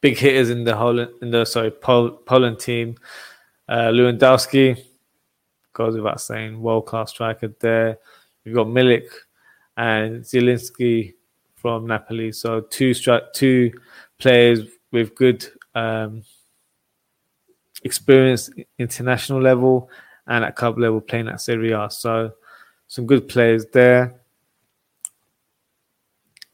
big 0.00 0.18
hitters 0.18 0.50
in 0.50 0.64
the 0.64 0.76
Holland, 0.76 1.10
in 1.22 1.30
the 1.30 1.44
sorry 1.44 1.70
Pol- 1.70 2.10
Poland 2.10 2.60
team. 2.60 2.96
Uh, 3.68 3.88
Lewandowski 3.88 4.82
goes 5.72 5.94
without 5.94 6.20
saying, 6.20 6.60
world 6.60 6.86
class 6.86 7.10
striker 7.10 7.54
there. 7.60 7.98
You've 8.48 8.56
got 8.56 8.68
Milik 8.68 9.08
and 9.76 10.22
Zielinski 10.22 11.12
from 11.54 11.86
Napoli. 11.86 12.32
So 12.32 12.62
two 12.62 12.92
stri- 12.92 13.30
two 13.34 13.72
players 14.18 14.60
with 14.90 15.14
good 15.14 15.46
um, 15.74 16.22
experience 17.84 18.48
international 18.78 19.42
level 19.42 19.90
and 20.26 20.46
at 20.46 20.56
club 20.56 20.78
level 20.78 21.02
playing 21.02 21.28
at 21.28 21.42
Serie 21.42 21.72
A. 21.72 21.90
So 21.90 22.32
some 22.86 23.06
good 23.06 23.28
players 23.28 23.66
there. 23.66 24.18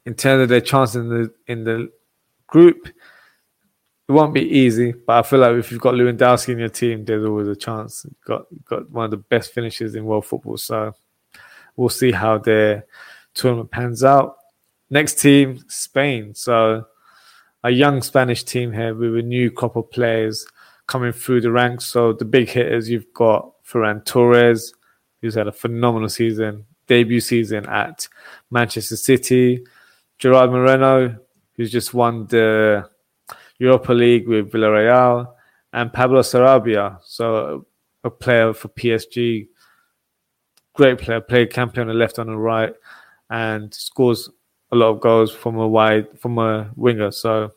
In 0.05 0.15
terms 0.15 0.43
of 0.43 0.49
their 0.49 0.61
chance 0.61 0.95
in 0.95 1.07
the 1.07 1.33
in 1.47 1.63
the 1.63 1.91
group, 2.45 2.87
it 2.87 4.11
won't 4.11 4.33
be 4.33 4.41
easy. 4.41 4.91
But 4.91 5.13
I 5.13 5.21
feel 5.23 5.39
like 5.39 5.55
if 5.55 5.71
you've 5.71 5.81
got 5.81 5.95
Lewandowski 5.95 6.49
in 6.49 6.59
your 6.59 6.69
team, 6.69 7.05
there's 7.05 7.25
always 7.25 7.47
a 7.47 7.55
chance. 7.55 8.05
You've 8.05 8.25
got 8.25 8.45
you've 8.51 8.65
got 8.65 8.91
one 8.91 9.05
of 9.05 9.11
the 9.11 9.17
best 9.17 9.53
finishers 9.53 9.95
in 9.95 10.03
world 10.03 10.25
football. 10.25 10.57
So 10.57 10.93
we'll 11.75 11.89
see 11.89 12.11
how 12.11 12.37
their 12.37 12.85
tournament 13.33 13.71
pans 13.71 14.03
out. 14.03 14.37
Next 14.89 15.19
team, 15.19 15.63
Spain. 15.67 16.33
So 16.35 16.85
a 17.63 17.69
young 17.69 18.01
Spanish 18.01 18.43
team 18.43 18.71
here 18.71 18.93
with 18.93 19.15
a 19.17 19.21
new 19.21 19.51
of 19.57 19.91
players 19.91 20.45
coming 20.87 21.11
through 21.11 21.41
the 21.41 21.51
ranks. 21.51 21.85
So 21.85 22.13
the 22.13 22.25
big 22.25 22.49
hitters, 22.49 22.89
you've 22.89 23.11
got 23.13 23.51
Ferran 23.63 24.05
Torres, 24.05 24.73
who's 25.21 25.35
had 25.35 25.47
a 25.47 25.51
phenomenal 25.51 26.09
season, 26.09 26.65
debut 26.87 27.19
season 27.19 27.65
at 27.67 28.07
Manchester 28.51 28.95
City. 28.95 29.65
Gerard 30.17 30.51
Moreno, 30.51 31.17
who's 31.53 31.71
just 31.71 31.93
won 31.93 32.27
the 32.27 32.87
Europa 33.59 33.93
League 33.93 34.27
with 34.27 34.51
Villarreal, 34.51 35.33
and 35.73 35.91
Pablo 35.91 36.21
Sarabia, 36.21 36.99
so 37.03 37.65
a 38.03 38.09
player 38.09 38.53
for 38.53 38.69
PSG, 38.69 39.47
great 40.75 40.99
player, 40.99 41.21
played 41.21 41.51
campion 41.51 41.87
on 41.89 41.93
the 41.93 41.99
left 41.99 42.19
on 42.19 42.27
the 42.27 42.37
right, 42.37 42.73
and 43.29 43.73
scores 43.73 44.29
a 44.71 44.75
lot 44.75 44.89
of 44.89 44.99
goals 44.99 45.33
from 45.33 45.57
a 45.57 45.67
wide 45.67 46.07
from 46.19 46.37
a 46.37 46.69
winger. 46.75 47.11
So 47.11 47.51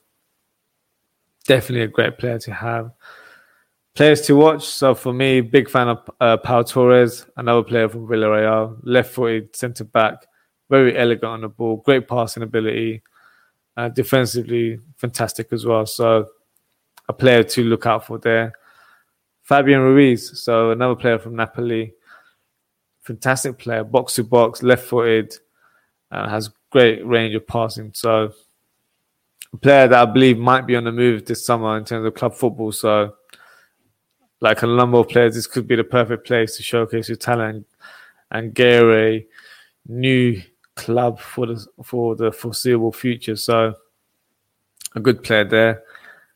definitely 1.47 1.85
a 1.85 1.89
great 1.89 2.19
player 2.19 2.39
to 2.39 2.53
have. 2.53 2.93
Players 3.95 4.21
to 4.23 4.37
watch. 4.37 4.65
So 4.65 4.95
for 4.95 5.13
me, 5.13 5.41
big 5.41 5.69
fan 5.69 5.89
of 5.89 6.11
uh, 6.21 6.37
Pau 6.37 6.63
Torres, 6.63 7.27
another 7.37 7.65
player 7.65 7.89
from 7.89 8.07
Villarreal, 8.07 8.79
left-footed 8.83 9.57
centre 9.57 9.85
back, 9.85 10.25
very 10.71 10.97
elegant 10.97 11.25
on 11.25 11.41
the 11.41 11.49
ball, 11.49 11.79
great 11.79 12.07
passing 12.07 12.45
ability, 12.45 13.03
uh, 13.77 13.89
defensively 13.89 14.79
fantastic 14.97 15.53
as 15.53 15.67
well. 15.67 15.85
So 15.87 16.29
a 17.09 17.13
player 17.13 17.43
to 17.43 17.65
look 17.65 17.87
out 17.87 18.07
for 18.07 18.19
there. 18.19 18.53
Fabian 19.43 19.81
Ruiz, 19.81 20.41
so 20.41 20.71
another 20.71 20.95
player 20.95 21.19
from 21.19 21.35
Napoli, 21.35 21.95
fantastic 23.09 23.59
player, 23.59 23.85
box 23.85 24.17
to 24.17 24.23
box, 24.23 24.63
left-footed, 24.63 25.35
uh, 26.11 26.29
has 26.29 26.51
great 26.71 27.05
range 27.07 27.35
of 27.35 27.47
passing. 27.47 27.91
So 27.95 28.33
a 29.55 29.57
player 29.57 29.89
that 29.89 30.09
I 30.09 30.13
believe 30.13 30.37
might 30.37 30.67
be 30.67 30.77
on 30.77 30.85
the 30.85 30.93
move 30.93 31.25
this 31.25 31.45
summer 31.45 31.79
in 31.79 31.87
terms 31.87 32.07
of 32.07 32.15
club 32.15 32.35
football. 32.35 32.71
So 32.71 33.15
like 34.41 34.63
a 34.63 34.67
number 34.67 34.99
of 34.99 35.09
players, 35.09 35.35
this 35.35 35.47
could 35.47 35.67
be 35.67 35.77
the 35.77 35.85
perfect 35.85 36.27
place 36.27 36.55
to 36.59 36.63
showcase 36.63 37.09
your 37.09 37.17
talent 37.17 37.67
and 38.31 38.55
get 38.55 38.83
a 38.83 39.27
new 39.87 40.43
club 40.75 41.19
for 41.19 41.47
the 41.47 41.67
for 41.83 42.15
the 42.15 42.31
foreseeable 42.31 42.93
future. 42.93 43.37
So 43.37 43.75
a 44.95 45.01
good 45.01 45.23
player 45.23 45.45
there. 45.45 45.83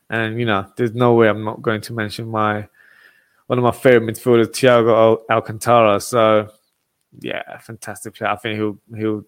And 0.09 0.39
you 0.39 0.47
know, 0.47 0.65
there's 0.75 0.95
no 0.95 1.13
way 1.13 1.29
I'm 1.29 1.43
not 1.43 1.61
going 1.61 1.81
to 1.81 1.93
mention 1.93 2.27
my 2.29 2.67
one 3.45 3.59
of 3.59 3.63
my 3.63 3.71
favorite 3.71 4.15
midfielders, 4.15 4.47
Thiago 4.47 5.19
Alcantara. 5.29 5.99
So 5.99 6.49
yeah, 7.19 7.57
fantastic 7.59 8.15
player. 8.15 8.31
I 8.31 8.35
think 8.35 8.59
he'll 8.59 8.77
he'll 8.95 9.25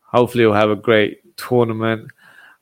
hopefully 0.00 0.44
he'll 0.44 0.52
have 0.52 0.70
a 0.70 0.76
great 0.76 1.36
tournament. 1.36 2.10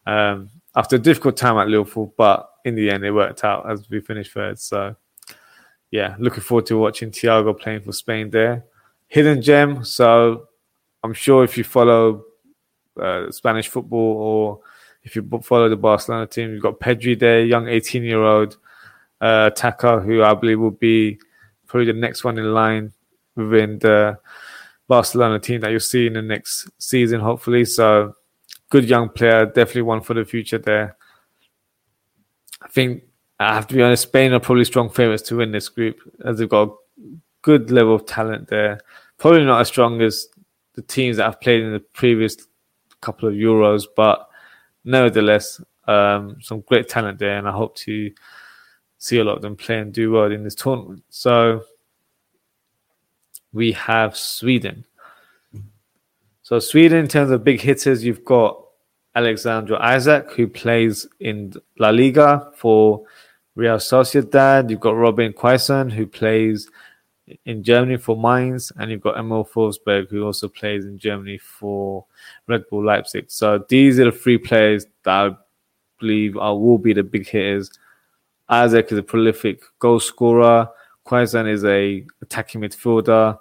Um, 0.07 0.50
after 0.77 0.96
a 0.96 0.98
difficult 0.98 1.37
time 1.37 1.57
at 1.57 1.68
Liverpool, 1.68 2.12
but 2.16 2.50
in 2.64 2.74
the 2.74 2.90
end 2.90 3.05
it 3.05 3.12
worked 3.12 3.44
out 3.44 3.70
as 3.70 3.88
we 3.88 4.00
finished 4.00 4.33
third. 4.33 4.59
So 4.59 4.96
yeah, 5.90 6.16
looking 6.18 6.42
forward 6.42 6.66
to 6.66 6.79
watching 6.79 7.11
Thiago 7.11 7.59
playing 7.59 7.83
for 7.83 7.92
Spain 7.92 8.31
there. 8.31 8.64
Hidden 9.07 9.42
gem. 9.42 9.85
So 9.85 10.48
I'm 11.03 11.14
sure 11.14 11.44
if 11.44 11.57
you 11.57 11.64
follow 11.64 12.24
uh, 13.00 13.31
Spanish 13.31 13.68
football 13.68 14.00
or 14.00 14.61
if 15.05 15.14
you 15.14 15.29
follow 15.42 15.68
the 15.68 15.77
Barcelona 15.77 16.27
team, 16.27 16.53
you've 16.53 16.62
got 16.62 16.81
Pedri 16.81 17.18
there, 17.18 17.44
young 17.44 17.68
18 17.68 18.03
year 18.03 18.22
old 18.22 18.57
uh, 19.20 19.50
attacker 19.53 20.00
who 20.00 20.22
I 20.22 20.35
believe 20.35 20.59
will 20.59 20.70
be 20.70 21.20
probably 21.66 21.92
the 21.92 21.98
next 21.98 22.24
one 22.24 22.38
in 22.38 22.53
line 22.53 22.92
within 23.37 23.79
the 23.79 24.18
Barcelona 24.88 25.38
team 25.38 25.61
that 25.61 25.70
you'll 25.70 25.81
see 25.81 26.07
in 26.07 26.14
the 26.14 26.23
next 26.23 26.68
season, 26.79 27.20
hopefully. 27.20 27.64
So, 27.64 28.14
good 28.70 28.85
young 28.85 29.09
player, 29.09 29.47
definitely 29.47 29.83
one 29.83 30.01
for 30.01 30.14
the 30.14 30.25
future 30.25 30.59
there. 30.59 30.97
I 32.62 32.68
think 32.68 33.05
I 33.39 33.55
have 33.55 33.66
to 33.68 33.74
be 33.74 33.82
honest, 33.82 34.05
Spain 34.05 34.32
are 34.32 34.41
probably 34.41 34.64
strong 34.64 34.89
favourites 34.91 35.22
to 35.24 35.37
win 35.37 35.53
this 35.53 35.68
group 35.68 35.99
as 36.24 36.39
they've 36.39 36.49
got 36.49 36.68
a 36.68 36.72
good 37.43 37.70
level 37.70 37.95
of 37.95 38.07
talent 38.07 38.49
there. 38.49 38.80
Probably 39.18 39.45
not 39.45 39.61
as 39.61 39.68
strong 39.68 40.01
as 40.01 40.28
the 40.74 40.82
teams 40.82 41.16
that 41.16 41.24
have 41.24 41.41
played 41.41 41.62
in 41.62 41.72
the 41.72 41.80
previous 41.80 42.37
couple 43.01 43.28
of 43.28 43.35
Euros, 43.35 43.85
but 43.95 44.28
nevertheless, 44.85 45.61
um, 45.87 46.37
some 46.41 46.61
great 46.62 46.89
talent 46.89 47.18
there, 47.18 47.39
and 47.39 47.49
I 47.49 47.53
hope 47.53 47.76
to 47.76 48.11
see 48.99 49.18
a 49.18 49.24
lot 49.24 49.37
of 49.37 49.43
them 49.43 49.57
play 49.57 49.78
and 49.78 49.93
do 49.93 50.12
well 50.12 50.32
in 50.32 50.43
this 50.43 50.55
tournament. 50.55 51.05
So 51.11 51.62
we 53.55 53.72
have 53.72 54.16
Sweden. 54.16 54.84
So 56.42 56.59
Sweden, 56.59 56.98
in 56.98 57.09
terms 57.09 57.30
of 57.30 57.42
big 57.42 57.61
hitters, 57.61 58.05
you've 58.05 58.24
got 58.24 58.61
Alexander 59.14 59.78
Isak, 59.82 60.32
who 60.32 60.46
plays 60.46 61.07
in 61.20 61.55
La 61.78 61.88
Liga 61.88 62.50
for 62.57 63.05
Real 63.55 63.76
Sociedad. 63.76 64.68
You've 64.68 64.80
got 64.80 64.96
Robin 64.96 65.32
Quaison, 65.32 65.88
who 65.88 66.07
plays 66.07 66.68
in 67.46 67.62
Germany 67.62 67.96
for 67.96 68.16
Mainz, 68.20 68.72
and 68.76 68.90
you've 68.90 69.00
got 69.00 69.16
Emil 69.16 69.46
Forsberg, 69.46 70.11
who 70.11 70.24
also 70.24 70.48
plays 70.48 70.84
in 70.84 70.98
Germany 70.98 71.38
for 71.38 72.05
Red 72.48 72.64
Bull 72.68 72.84
Leipzig. 72.84 73.26
So 73.28 73.64
these 73.68 73.98
are 73.98 74.11
the 74.11 74.12
three 74.12 74.36
players 74.36 74.84
that 75.05 75.14
I 75.14 75.36
believe 75.98 76.36
are 76.36 76.59
will 76.59 76.76
be 76.76 76.92
the 76.92 77.05
big 77.05 77.26
hitters. 77.26 77.70
Isaac 78.48 78.92
is 78.92 78.98
a 78.98 79.02
prolific 79.02 79.62
goal 79.78 80.00
scorer. 80.00 80.68
Quaison 81.05 81.46
is 81.46 81.64
a 81.64 82.05
attacking 82.22 82.62
midfielder 82.62 83.38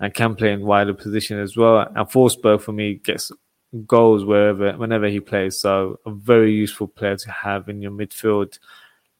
and 0.00 0.14
can 0.14 0.34
play 0.34 0.52
in 0.52 0.62
wider 0.62 0.94
position 0.94 1.38
as 1.38 1.56
well. 1.56 1.80
And 1.80 2.06
Forsberg 2.08 2.60
for 2.60 2.72
me 2.72 2.94
gets 2.94 3.32
goals 3.86 4.24
wherever 4.24 4.72
whenever 4.76 5.08
he 5.08 5.20
plays. 5.20 5.58
So 5.58 6.00
a 6.06 6.10
very 6.10 6.52
useful 6.52 6.88
player 6.88 7.16
to 7.16 7.30
have 7.30 7.68
in 7.68 7.82
your 7.82 7.90
midfield. 7.90 8.58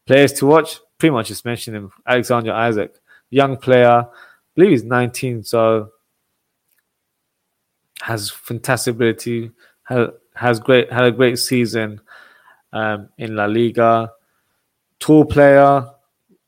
Players 0.06 0.32
to 0.34 0.46
watch, 0.46 0.80
pretty 0.98 1.12
much 1.12 1.28
just 1.28 1.44
mentioned 1.44 1.76
him. 1.76 1.90
Alexander 2.06 2.52
Isak, 2.68 2.94
young 3.30 3.56
player, 3.56 4.06
I 4.06 4.06
believe 4.54 4.70
he's 4.70 4.84
19, 4.84 5.44
so 5.44 5.90
has 8.00 8.30
fantastic 8.30 8.94
ability, 8.94 9.50
has, 9.84 10.60
great 10.60 10.90
had 10.92 11.04
a 11.04 11.10
great 11.10 11.38
season 11.38 12.00
um, 12.72 13.08
in 13.18 13.36
La 13.36 13.46
Liga. 13.46 14.10
Tall 14.98 15.24
player, 15.24 15.86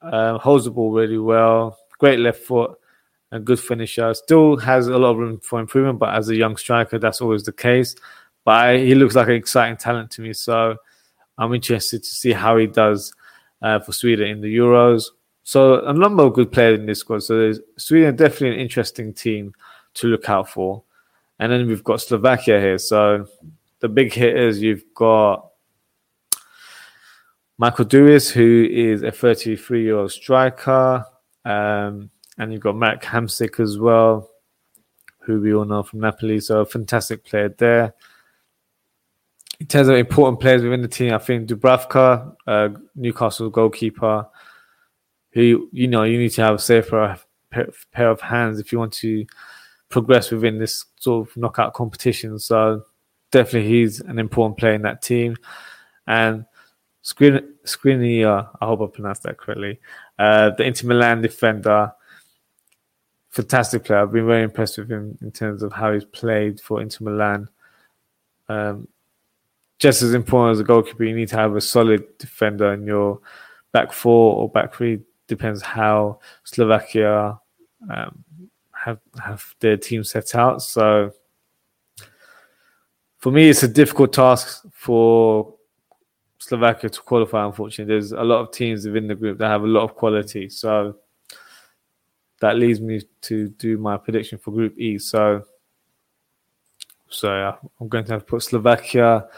um, 0.03 0.39
holds 0.39 0.65
the 0.65 0.71
ball 0.71 0.93
really 0.93 1.19
well, 1.19 1.79
great 1.99 2.19
left 2.19 2.43
foot, 2.43 2.79
a 3.33 3.39
good 3.39 3.61
finisher. 3.61 4.13
Still 4.15 4.57
has 4.57 4.89
a 4.89 4.99
lot 4.99 5.11
of 5.11 5.19
room 5.19 5.39
for 5.41 5.61
improvement, 5.61 5.99
but 5.99 6.15
as 6.15 6.29
a 6.29 6.37
young 6.37 6.57
striker, 6.57 6.99
that's 6.99 7.21
always 7.21 7.45
the 7.45 7.53
case. 7.53 7.95
But 8.45 8.53
I, 8.53 8.79
he 8.79 8.95
looks 8.95 9.15
like 9.15 9.29
an 9.29 9.35
exciting 9.35 9.77
talent 9.77 10.11
to 10.13 10.23
me, 10.23 10.33
so 10.33 10.77
I'm 11.39 11.55
interested 11.55 12.03
to 12.03 12.09
see 12.09 12.33
how 12.33 12.57
he 12.57 12.67
does 12.67 13.13
uh, 13.63 13.81
for 13.81 13.93
Sweden 13.93 14.29
in 14.29 14.41
the 14.41 14.57
Euros. 14.57 15.05
So 15.43 15.85
a 15.87 15.93
number 15.93 16.25
of 16.25 16.35
good 16.35 16.53
players 16.53 16.79
in 16.79 16.87
this 16.87 17.01
squad. 17.01 17.23
So 17.23 17.53
Sweden 17.77 18.17
definitely 18.17 18.55
an 18.55 18.61
interesting 18.61 19.13
team 19.13 19.55
to 19.95 20.07
look 20.07 20.29
out 20.29 20.49
for. 20.49 20.83
And 21.39 21.51
then 21.51 21.67
we've 21.67 21.85
got 21.85 22.01
Slovakia 22.01 22.61
here. 22.61 22.79
So 22.79 23.27
the 23.81 23.89
big 23.89 24.13
hitters, 24.13 24.61
you've 24.61 24.85
got 24.95 25.50
Michael 27.61 27.85
Duris, 27.85 28.31
who 28.31 28.67
is 28.71 29.03
a 29.03 29.13
33 29.13 29.83
year 29.83 29.99
old 29.99 30.11
striker. 30.11 31.05
Um, 31.45 32.09
and 32.39 32.55
you've 32.55 32.63
got 32.63 32.75
Matt 32.75 33.03
Hamsik 33.03 33.61
as 33.61 33.79
well, 33.79 34.31
who 35.19 35.43
we 35.43 35.53
all 35.53 35.67
know 35.67 35.83
from 35.83 36.01
Napoli. 36.01 36.41
So 36.41 36.61
a 36.61 36.65
fantastic 36.65 37.23
player 37.23 37.51
there. 37.51 37.93
In 39.61 39.67
terms 39.67 39.89
of 39.89 39.97
important 39.97 40.41
players 40.41 40.63
within 40.63 40.81
the 40.81 40.89
team, 40.89 41.13
I 41.13 41.19
think 41.19 41.51
Dubravka, 41.51 42.35
uh, 42.47 42.71
Newcastle 42.95 43.51
goalkeeper, 43.51 44.27
who 45.33 45.69
you 45.71 45.87
know 45.87 46.05
you 46.05 46.17
need 46.17 46.31
to 46.31 46.43
have 46.43 46.55
a 46.55 46.59
safer 46.59 47.19
pair 47.93 48.11
of 48.11 48.23
hands 48.23 48.59
if 48.59 48.73
you 48.73 48.79
want 48.79 48.95
to 48.95 49.27
progress 49.91 50.31
within 50.31 50.59
this 50.59 50.87
sort 50.99 51.29
of 51.29 51.37
knockout 51.37 51.75
competition. 51.75 52.39
So 52.39 52.85
definitely 53.31 53.69
he's 53.69 54.01
an 54.01 54.19
important 54.19 54.57
player 54.57 54.73
in 54.73 54.83
that 54.83 55.03
team. 55.03 55.37
And 56.07 56.47
Screen 57.03 57.55
Skriniar, 57.65 58.49
I 58.61 58.67
hope 58.67 58.83
I 58.83 58.87
pronounced 58.87 59.23
that 59.23 59.39
correctly. 59.39 59.81
Uh, 60.19 60.51
the 60.51 60.65
Inter 60.65 60.89
Milan 60.89 61.23
defender, 61.23 61.93
fantastic 63.31 63.85
player. 63.85 64.01
I've 64.01 64.13
been 64.13 64.27
very 64.27 64.43
impressed 64.43 64.79
with 64.79 64.91
him 64.91 65.17
in 65.23 65.33
terms 65.33 65.63
of 65.63 65.73
how 65.73 65.93
he's 65.93 66.05
played 66.05 66.61
for 66.61 66.83
Inter 66.83 67.05
Milan. 67.05 67.49
Um, 68.49 68.89
just 69.79 70.03
as 70.03 70.13
important 70.13 70.57
as 70.57 70.61
a 70.61 70.65
goalkeeper, 70.65 71.05
you 71.05 71.17
need 71.17 71.29
to 71.29 71.37
have 71.37 71.57
a 71.57 71.61
solid 71.61 72.19
defender 72.19 72.75
in 72.75 72.85
your 72.85 73.21
back 73.73 73.93
four 73.93 74.37
or 74.37 74.49
back 74.51 74.75
three. 74.75 75.01
Depends 75.27 75.63
how 75.63 76.19
Slovakia 76.45 77.39
um, 77.89 78.25
have 78.73 78.99
have 79.23 79.55
their 79.61 79.77
team 79.77 80.05
set 80.05 80.35
out. 80.35 80.61
So 80.61 81.13
for 83.19 83.31
me, 83.31 83.49
it's 83.49 83.63
a 83.63 83.69
difficult 83.69 84.13
task 84.13 84.65
for 84.73 85.55
Slovakia 86.51 86.91
to 86.91 87.01
qualify. 87.03 87.47
Unfortunately, 87.47 87.95
there's 87.95 88.11
a 88.11 88.25
lot 88.25 88.41
of 88.41 88.51
teams 88.51 88.85
within 88.85 89.07
the 89.07 89.15
group 89.15 89.39
that 89.39 89.47
have 89.47 89.63
a 89.63 89.69
lot 89.69 89.85
of 89.85 89.95
quality. 89.95 90.49
So 90.49 90.97
that 92.41 92.57
leads 92.57 92.81
me 92.81 93.03
to 93.21 93.51
do 93.51 93.79
my 93.79 93.97
prediction 93.97 94.37
for 94.37 94.51
Group 94.51 94.77
E. 94.77 94.99
So, 94.99 95.45
so 97.09 97.29
yeah, 97.29 97.55
I'm 97.81 97.87
going 97.87 98.05
to 98.07 98.15
have 98.15 98.27
put 98.27 98.43
Slovakia 98.43 99.29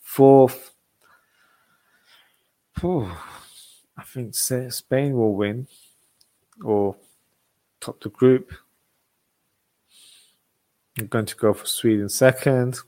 fourth. 0.00 0.72
Whew. 2.80 3.12
I 3.96 4.02
think 4.02 4.34
Spain 4.34 5.12
will 5.16 5.36
win 5.36 5.68
or 6.64 6.96
top 7.78 8.00
the 8.00 8.08
group. 8.08 8.52
I'm 10.98 11.06
going 11.06 11.26
to 11.26 11.36
go 11.36 11.54
for 11.54 11.66
Sweden 11.66 12.08
second 12.08 12.80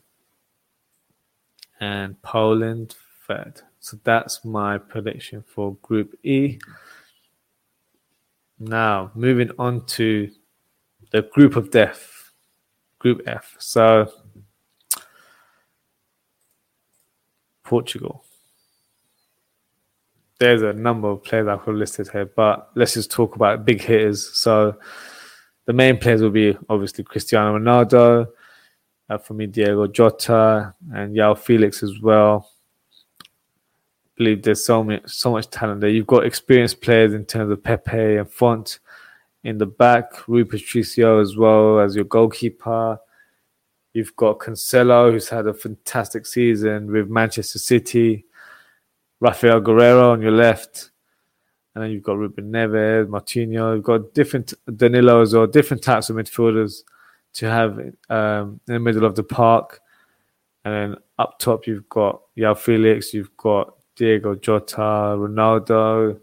and 1.78 2.20
Poland 2.22 2.96
third. 3.28 3.62
So 3.80 3.98
that's 4.04 4.44
my 4.44 4.78
prediction 4.78 5.42
for 5.46 5.76
Group 5.76 6.18
E. 6.24 6.58
Now, 8.58 9.12
moving 9.14 9.50
on 9.58 9.86
to 9.86 10.30
the 11.12 11.22
Group 11.22 11.56
of 11.56 11.70
Death, 11.70 12.32
Group 12.98 13.22
F. 13.26 13.54
So, 13.58 14.12
Portugal. 17.62 18.24
There's 20.40 20.62
a 20.62 20.72
number 20.72 21.08
of 21.08 21.22
players 21.22 21.48
I've 21.48 21.66
listed 21.68 22.08
here, 22.10 22.26
but 22.26 22.70
let's 22.74 22.94
just 22.94 23.10
talk 23.10 23.36
about 23.36 23.64
big 23.64 23.80
hitters. 23.80 24.28
So, 24.36 24.76
the 25.66 25.72
main 25.72 25.98
players 25.98 26.22
will 26.22 26.30
be 26.30 26.56
obviously 26.68 27.04
Cristiano 27.04 27.58
Ronaldo, 27.58 28.26
uh, 29.10 29.18
for 29.18 29.34
me, 29.34 29.46
Diego 29.46 29.86
Jota, 29.86 30.74
and 30.92 31.14
Joao 31.14 31.34
Felix 31.34 31.82
as 31.82 32.00
well. 32.00 32.50
Believe 34.18 34.42
there's 34.42 34.64
so 34.64 34.84
much, 34.84 35.08
so 35.08 35.30
much 35.30 35.48
talent 35.48 35.80
there. 35.80 35.90
You've 35.90 36.06
got 36.06 36.26
experienced 36.26 36.80
players 36.82 37.14
in 37.14 37.24
terms 37.24 37.50
of 37.50 37.62
Pepe 37.62 38.16
and 38.16 38.30
Fonte 38.30 38.80
in 39.44 39.58
the 39.58 39.66
back, 39.66 40.28
Rui 40.28 40.44
Patricio 40.44 41.20
as 41.20 41.36
well 41.36 41.78
as 41.78 41.94
your 41.94 42.04
goalkeeper. 42.04 42.98
You've 43.92 44.14
got 44.16 44.40
Cancelo, 44.40 45.12
who's 45.12 45.28
had 45.28 45.46
a 45.46 45.54
fantastic 45.54 46.26
season 46.26 46.90
with 46.90 47.08
Manchester 47.08 47.58
City. 47.58 48.26
Rafael 49.20 49.60
Guerreiro 49.60 50.12
on 50.12 50.20
your 50.20 50.32
left. 50.32 50.90
And 51.74 51.84
then 51.84 51.90
you've 51.92 52.02
got 52.02 52.18
Ruben 52.18 52.50
Neves, 52.50 53.06
Moutinho. 53.06 53.76
You've 53.76 53.84
got 53.84 54.12
different 54.14 54.52
Danilo 54.76 55.22
as 55.22 55.32
well, 55.32 55.46
different 55.46 55.82
types 55.82 56.10
of 56.10 56.16
midfielders 56.16 56.82
to 57.34 57.48
have 57.48 57.78
um, 58.10 58.60
in 58.66 58.74
the 58.74 58.80
middle 58.80 59.04
of 59.04 59.14
the 59.14 59.22
park. 59.22 59.80
And 60.64 60.74
then 60.74 60.96
up 61.18 61.38
top, 61.38 61.66
you've 61.66 61.88
got 61.88 62.20
Joao 62.36 62.54
Felix, 62.54 63.14
you've 63.14 63.36
got 63.36 63.74
Diego 63.98 64.36
Jota, 64.36 65.16
Ronaldo. 65.18 66.20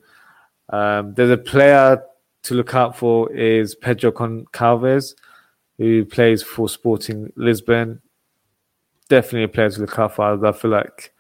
Um, 0.70 1.14
there's 1.14 1.30
a 1.30 1.38
player 1.38 2.02
to 2.44 2.54
look 2.54 2.74
out 2.74 2.98
for 2.98 3.32
is 3.32 3.76
Pedro 3.76 4.12
Goncalves, 4.12 5.16
who 5.78 6.06
plays 6.06 6.42
for 6.42 6.70
Sporting 6.70 7.32
Lisbon. 7.36 8.02
Definitely 9.10 9.44
a 9.44 9.48
player 9.50 9.70
to 9.70 9.82
look 9.82 10.00
out 10.00 10.16
for. 10.16 10.48
I 10.48 10.52
feel 10.54 10.72
like 10.72 11.14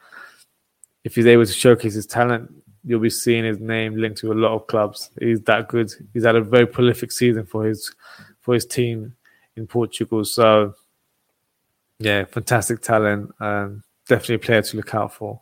if 1.03 1.15
he's 1.15 1.27
able 1.27 1.45
to 1.45 1.53
showcase 1.53 1.93
his 1.93 2.07
talent, 2.07 2.51
you'll 2.83 2.99
be 2.99 3.09
seeing 3.09 3.43
his 3.43 3.59
name 3.59 3.97
linked 3.97 4.19
to 4.19 4.31
a 4.31 4.33
lot 4.33 4.53
of 4.53 4.67
clubs. 4.67 5.11
He's 5.19 5.41
that 5.41 5.67
good. 5.67 5.91
He's 6.13 6.23
had 6.23 6.35
a 6.35 6.41
very 6.41 6.65
prolific 6.65 7.11
season 7.11 7.45
for 7.45 7.65
his 7.65 7.93
for 8.41 8.53
his 8.53 8.65
team 8.65 9.15
in 9.55 9.67
Portugal. 9.67 10.23
So 10.23 10.73
yeah, 11.99 12.25
fantastic 12.25 12.81
talent. 12.81 13.33
Um, 13.39 13.83
definitely 14.07 14.35
a 14.35 14.39
player 14.39 14.61
to 14.61 14.77
look 14.77 14.93
out 14.95 15.13
for. 15.13 15.41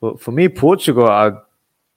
For 0.00 0.18
for 0.18 0.32
me, 0.32 0.48
Portugal 0.48 1.06
are 1.06 1.44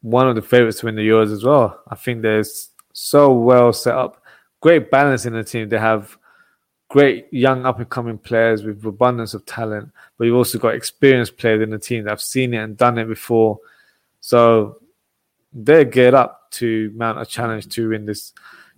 one 0.02 0.28
of 0.28 0.36
the 0.36 0.42
favorites 0.42 0.80
to 0.80 0.86
win 0.86 0.96
the 0.96 1.08
Euros 1.08 1.32
as 1.32 1.44
well. 1.44 1.82
I 1.88 1.96
think 1.96 2.22
they're 2.22 2.44
so 2.92 3.34
well 3.34 3.74
set 3.74 3.96
up, 3.96 4.22
great 4.62 4.92
balance 4.92 5.26
in 5.26 5.34
the 5.34 5.44
team. 5.44 5.70
They 5.70 5.80
have 5.80 6.18
great 6.90 7.28
young 7.32 7.66
up 7.66 7.80
and 7.80 7.90
coming 7.90 8.20
players 8.20 8.64
with 8.64 8.86
abundance 8.86 9.34
of 9.34 9.46
talent, 9.46 9.90
but 10.18 10.26
you've 10.26 10.36
also 10.36 10.60
got 10.60 10.76
experienced 10.76 11.38
players 11.38 11.64
in 11.64 11.72
the 11.72 11.80
team 11.80 12.04
that 12.04 12.12
have 12.12 12.22
seen 12.22 12.54
it 12.54 12.58
and 12.58 12.78
done 12.78 13.00
it 13.00 13.06
before. 13.06 13.60
So 14.20 14.80
they're 15.52 15.86
geared 15.86 16.14
up 16.14 16.52
to 16.52 16.92
mount 16.96 17.20
a 17.20 17.26
challenge 17.26 17.68
to 17.70 17.90
win 17.90 18.06
this 18.06 18.34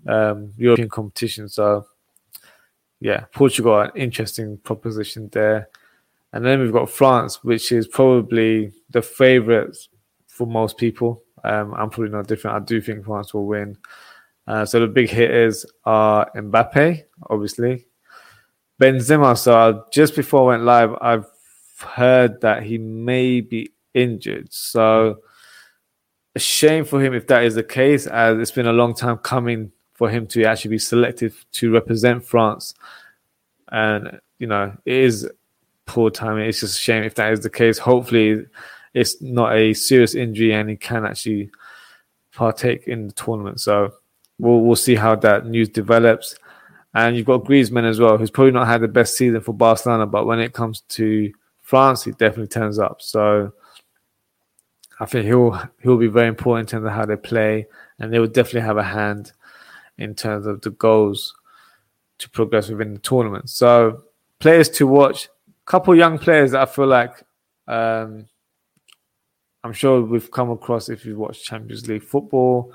um, 0.08 0.54
European 0.58 0.88
competition. 0.88 1.50
So, 1.50 1.88
yeah, 3.02 3.26
Portugal, 3.34 3.82
an 3.82 3.92
interesting 3.96 4.58
proposition 4.60 5.30
there. 5.34 5.70
And 6.36 6.46
then 6.46 6.60
we've 6.60 6.74
got 6.74 6.90
France, 6.90 7.46
which 7.46 7.72
is 7.72 7.88
probably 7.88 8.74
the 8.90 9.02
favourite 9.02 9.74
for 10.28 10.46
most 10.46 10.78
people. 10.78 11.24
Um, 11.46 11.74
I'm 11.74 11.90
probably 11.90 12.10
not 12.10 12.28
different. 12.28 12.58
I 12.58 12.66
do 12.66 12.82
think 12.82 13.06
France 13.06 13.34
will 13.34 13.46
win. 13.46 13.78
Uh, 14.46 14.66
so 14.66 14.82
the 14.82 14.88
big 14.88 15.10
hitters 15.10 15.66
are 15.86 16.30
Mbappe, 16.36 17.04
obviously. 17.30 17.88
Benzema. 18.82 19.38
So 19.38 19.86
just 19.94 20.14
before 20.14 20.42
I 20.42 20.58
went 20.58 20.64
live, 20.64 20.94
I've 21.00 21.26
heard 21.80 22.42
that 22.42 22.64
he 22.64 22.78
may 22.80 23.40
be 23.40 23.72
injured. 23.94 24.52
So 24.52 25.20
a 26.36 26.40
shame 26.40 26.84
for 26.84 27.02
him 27.02 27.14
if 27.14 27.28
that 27.28 27.46
is 27.46 27.56
the 27.56 27.64
case, 27.64 28.08
as 28.08 28.38
it's 28.40 28.52
been 28.52 28.68
a 28.68 28.74
long 28.74 28.94
time 28.94 29.20
coming 29.20 29.72
for 29.94 30.10
him 30.10 30.28
to 30.28 30.44
actually 30.44 30.72
be 30.72 30.80
selected 30.80 31.34
to 31.54 31.72
represent 31.72 32.26
France. 32.26 32.74
And, 33.72 34.20
you 34.38 34.48
know, 34.48 34.76
it 34.86 34.94
is 34.94 35.30
poor 35.86 36.10
timing. 36.10 36.46
It's 36.46 36.62
just 36.62 36.78
a 36.78 36.82
shame 36.82 37.04
if 37.04 37.16
that 37.16 37.34
is 37.34 37.42
the 37.42 37.50
case. 37.50 37.78
Hopefully, 37.78 38.46
it's 38.94 39.22
not 39.22 39.54
a 39.54 39.74
serious 39.74 40.16
injury 40.16 40.54
and 40.54 40.70
he 40.70 40.76
can 40.76 41.06
actually 41.06 41.52
partake 42.34 42.88
in 42.88 43.08
the 43.08 43.14
tournament. 43.14 43.60
So 43.60 43.94
we'll 44.40 44.62
we'll 44.62 44.76
see 44.76 44.96
how 44.96 45.16
that 45.18 45.46
news 45.46 45.70
develops. 45.70 46.38
And 46.94 47.18
you've 47.18 47.26
got 47.26 47.44
Griezmann 47.44 47.84
as 47.84 48.00
well, 48.00 48.18
who's 48.18 48.32
probably 48.32 48.54
not 48.54 48.68
had 48.68 48.82
the 48.82 48.88
best 48.88 49.18
season 49.18 49.42
for 49.42 49.54
Barcelona, 49.54 50.06
but 50.06 50.26
when 50.26 50.40
it 50.40 50.54
comes 50.54 50.82
to 50.90 51.30
France, 51.62 52.04
he 52.06 52.12
definitely 52.12 52.48
turns 52.48 52.80
up. 52.80 53.02
So 53.02 53.52
I 55.00 55.06
think 55.06 55.26
he'll 55.26 55.60
he'll 55.82 55.98
be 55.98 56.08
very 56.08 56.30
important 56.30 56.70
in 56.70 56.78
terms 56.78 56.88
of 56.88 56.94
how 56.94 57.06
they 57.06 57.18
play, 57.18 57.68
and 58.00 58.14
they 58.14 58.20
will 58.20 58.28
definitely 58.28 58.62
have 58.62 58.78
a 58.78 58.84
hand 58.84 59.34
in 59.98 60.16
terms 60.16 60.46
of 60.46 60.62
the 60.62 60.70
goals 60.70 61.36
to 62.20 62.30
progress 62.30 62.70
within 62.70 62.94
the 62.94 63.00
tournament. 63.00 63.50
So 63.50 64.04
players 64.40 64.70
to 64.70 64.88
watch, 64.88 65.28
couple 65.66 65.96
young 65.96 66.18
players 66.18 66.52
that 66.52 66.62
I 66.62 66.66
feel 66.66 66.88
like 66.88 67.24
um, 67.68 68.28
I'm 69.64 69.74
sure 69.74 70.02
we've 70.02 70.30
come 70.30 70.52
across 70.52 70.90
if 70.90 71.06
you've 71.06 71.18
watched 71.18 71.44
Champions 71.44 71.88
League 71.88 72.04
football. 72.04 72.74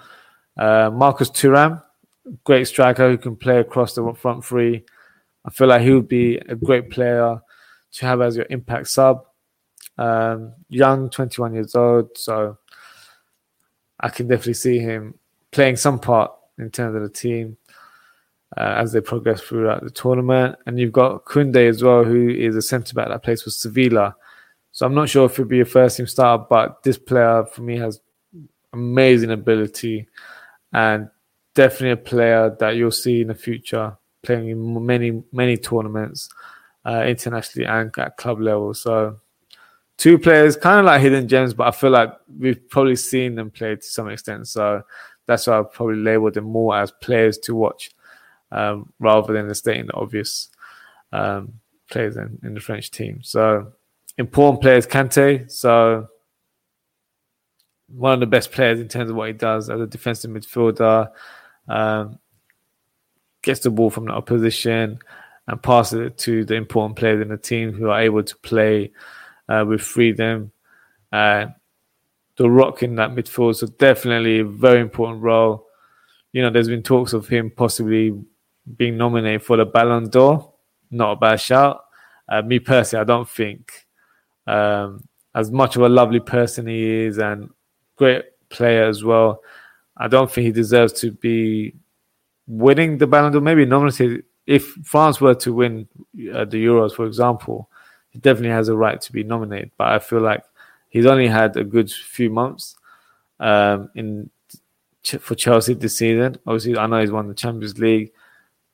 Uh, 0.56 0.90
Marcus 0.92 1.30
Thuram, 1.30 1.82
great 2.44 2.66
striker 2.66 3.08
who 3.08 3.16
can 3.16 3.36
play 3.36 3.60
across 3.60 3.94
the 3.94 4.12
front 4.14 4.44
three. 4.44 4.84
I 5.44 5.50
feel 5.50 5.68
like 5.68 5.82
he 5.82 5.92
would 5.92 6.08
be 6.08 6.36
a 6.36 6.54
great 6.54 6.90
player 6.90 7.40
to 7.92 8.06
have 8.06 8.20
as 8.20 8.36
your 8.36 8.46
impact 8.50 8.88
sub. 8.88 9.24
Um, 9.96 10.54
young, 10.68 11.10
21 11.10 11.54
years 11.54 11.74
old, 11.74 12.16
so 12.16 12.58
I 13.98 14.08
can 14.08 14.26
definitely 14.28 14.54
see 14.54 14.78
him 14.78 15.14
playing 15.52 15.76
some 15.76 15.98
part 15.98 16.32
in 16.58 16.70
terms 16.70 16.96
of 16.96 17.02
the 17.02 17.08
team 17.08 17.56
uh, 18.56 18.74
as 18.76 18.92
they 18.92 19.00
progress 19.00 19.40
throughout 19.40 19.82
the 19.82 19.90
tournament. 19.90 20.56
And 20.66 20.78
you've 20.78 20.92
got 20.92 21.24
Koundé 21.24 21.68
as 21.68 21.82
well, 21.82 22.04
who 22.04 22.28
is 22.28 22.56
a 22.56 22.62
centre 22.62 22.94
back 22.94 23.08
that 23.08 23.22
plays 23.22 23.42
for 23.42 23.50
Sevilla. 23.50 24.16
So 24.72 24.86
I'm 24.86 24.94
not 24.94 25.08
sure 25.08 25.26
if 25.26 25.36
he'll 25.36 25.46
be 25.46 25.60
a 25.60 25.64
first 25.64 25.96
team 25.96 26.06
starter, 26.06 26.44
but 26.48 26.82
this 26.82 26.98
player 26.98 27.44
for 27.44 27.62
me 27.62 27.76
has 27.78 28.00
amazing 28.72 29.30
ability 29.30 30.06
and 30.72 31.08
definitely 31.54 31.90
a 31.90 31.96
player 31.96 32.56
that 32.60 32.76
you'll 32.76 32.90
see 32.92 33.22
in 33.22 33.28
the 33.28 33.34
future 33.34 33.96
playing 34.22 34.48
in 34.48 34.86
many 34.86 35.22
many 35.32 35.56
tournaments 35.56 36.28
uh, 36.86 37.04
internationally 37.06 37.66
and 37.66 37.96
at 37.98 38.16
club 38.16 38.40
level. 38.40 38.74
So 38.74 39.18
two 39.96 40.18
players, 40.18 40.56
kind 40.56 40.80
of 40.80 40.86
like 40.86 41.00
hidden 41.00 41.28
gems, 41.28 41.54
but 41.54 41.66
I 41.66 41.70
feel 41.70 41.90
like 41.90 42.12
we've 42.38 42.68
probably 42.68 42.96
seen 42.96 43.34
them 43.34 43.50
play 43.50 43.76
to 43.76 43.82
some 43.82 44.08
extent. 44.08 44.48
So 44.48 44.82
that's 45.26 45.46
why 45.46 45.58
I've 45.58 45.72
probably 45.72 45.96
labeled 45.96 46.34
them 46.34 46.44
more 46.44 46.76
as 46.76 46.90
players 46.90 47.38
to 47.38 47.54
watch 47.54 47.90
um, 48.52 48.92
rather 48.98 49.32
than 49.32 49.54
stating 49.54 49.86
the 49.86 49.94
obvious 49.94 50.48
um, 51.12 51.54
players 51.90 52.16
in, 52.16 52.38
in 52.42 52.54
the 52.54 52.60
French 52.60 52.90
team. 52.90 53.20
So 53.22 53.72
important 54.18 54.62
players, 54.62 54.86
Kante. 54.86 55.50
So 55.50 56.08
one 57.88 58.14
of 58.14 58.20
the 58.20 58.26
best 58.26 58.52
players 58.52 58.80
in 58.80 58.88
terms 58.88 59.10
of 59.10 59.16
what 59.16 59.28
he 59.28 59.32
does 59.32 59.68
as 59.70 59.80
a 59.80 59.86
defensive 59.86 60.30
midfielder. 60.30 61.10
Um, 61.68 62.18
gets 63.42 63.60
the 63.60 63.70
ball 63.70 63.90
from 63.90 64.06
the 64.06 64.12
opposition 64.12 64.98
and 65.46 65.62
passes 65.62 66.00
it 66.00 66.18
to 66.18 66.44
the 66.44 66.54
important 66.54 66.96
players 66.96 67.22
in 67.22 67.28
the 67.28 67.36
team 67.36 67.72
who 67.72 67.88
are 67.88 68.00
able 68.00 68.22
to 68.22 68.36
play 68.38 68.92
uh, 69.48 69.64
with 69.66 69.80
freedom. 69.80 70.52
Uh, 71.12 71.46
the 72.36 72.48
rock 72.48 72.82
in 72.82 72.94
that 72.96 73.10
midfield, 73.10 73.56
so 73.56 73.66
definitely 73.66 74.40
a 74.40 74.44
very 74.44 74.80
important 74.80 75.22
role. 75.22 75.66
You 76.32 76.42
know, 76.42 76.50
there's 76.50 76.68
been 76.68 76.82
talks 76.82 77.12
of 77.12 77.28
him 77.28 77.50
possibly 77.50 78.18
being 78.76 78.96
nominated 78.96 79.42
for 79.42 79.56
the 79.56 79.64
Ballon 79.64 80.08
d'Or. 80.08 80.52
Not 80.90 81.12
a 81.12 81.16
bad 81.16 81.40
shout. 81.40 81.84
Uh, 82.28 82.42
me 82.42 82.58
personally, 82.58 83.00
I 83.02 83.04
don't 83.04 83.28
think, 83.28 83.86
um, 84.46 85.04
as 85.34 85.50
much 85.50 85.76
of 85.76 85.82
a 85.82 85.88
lovely 85.88 86.20
person 86.20 86.66
he 86.66 87.04
is 87.04 87.18
and 87.18 87.50
great 87.96 88.24
player 88.48 88.84
as 88.84 89.04
well, 89.04 89.42
I 89.96 90.08
don't 90.08 90.30
think 90.30 90.46
he 90.46 90.52
deserves 90.52 90.92
to 91.00 91.12
be 91.12 91.74
winning 92.46 92.98
the 92.98 93.06
Ballon 93.06 93.32
d'Or. 93.32 93.40
Maybe 93.40 93.64
nominated. 93.64 94.24
If 94.46 94.64
France 94.84 95.20
were 95.20 95.34
to 95.36 95.52
win 95.52 95.86
uh, 96.32 96.44
the 96.44 96.64
Euros, 96.64 96.94
for 96.94 97.06
example, 97.06 97.68
he 98.10 98.18
definitely 98.18 98.50
has 98.50 98.68
a 98.68 98.76
right 98.76 99.00
to 99.00 99.12
be 99.12 99.22
nominated. 99.22 99.70
But 99.76 99.88
I 99.88 99.98
feel 99.98 100.20
like 100.20 100.42
he's 100.88 101.06
only 101.06 101.28
had 101.28 101.56
a 101.56 101.64
good 101.64 101.90
few 101.90 102.30
months 102.30 102.76
um, 103.38 103.90
in 103.94 104.30
for 105.02 105.34
Chelsea 105.34 105.74
this 105.74 105.96
season. 105.96 106.38
Obviously, 106.46 106.76
I 106.76 106.86
know 106.86 107.00
he's 107.00 107.10
won 107.10 107.28
the 107.28 107.34
Champions 107.34 107.78
League. 107.78 108.12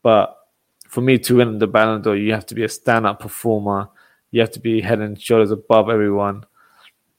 But 0.06 0.38
for 0.86 1.00
me 1.00 1.18
to 1.18 1.38
win 1.38 1.58
the 1.58 1.66
Ballon 1.66 2.00
d'Or, 2.00 2.14
you 2.14 2.32
have 2.32 2.46
to 2.46 2.54
be 2.54 2.62
a 2.62 2.68
stand-up 2.68 3.18
performer. 3.18 3.88
You 4.30 4.40
have 4.40 4.52
to 4.52 4.60
be 4.60 4.80
head 4.80 5.00
and 5.00 5.20
shoulders 5.20 5.50
above 5.50 5.90
everyone. 5.90 6.44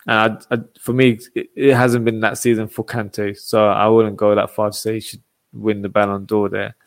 And 0.07 0.39
I, 0.49 0.55
I, 0.55 0.59
for 0.79 0.93
me, 0.93 1.19
it, 1.35 1.49
it, 1.53 1.73
hasn't 1.73 2.05
been 2.05 2.21
that 2.21 2.37
season 2.37 2.69
for 2.69 2.85
Kante, 2.85 3.37
so 3.37 3.67
I 3.67 3.89
wouldn't 3.89 4.15
go 4.15 4.33
that 4.33 4.51
far 4.51 4.69
to 4.69 4.77
say 4.77 4.93
he 4.93 4.99
should 5.01 5.21
win 5.51 5.81
the 5.81 5.89
Ballon 5.89 6.23
d'Or 6.23 6.47
there. 6.47 6.77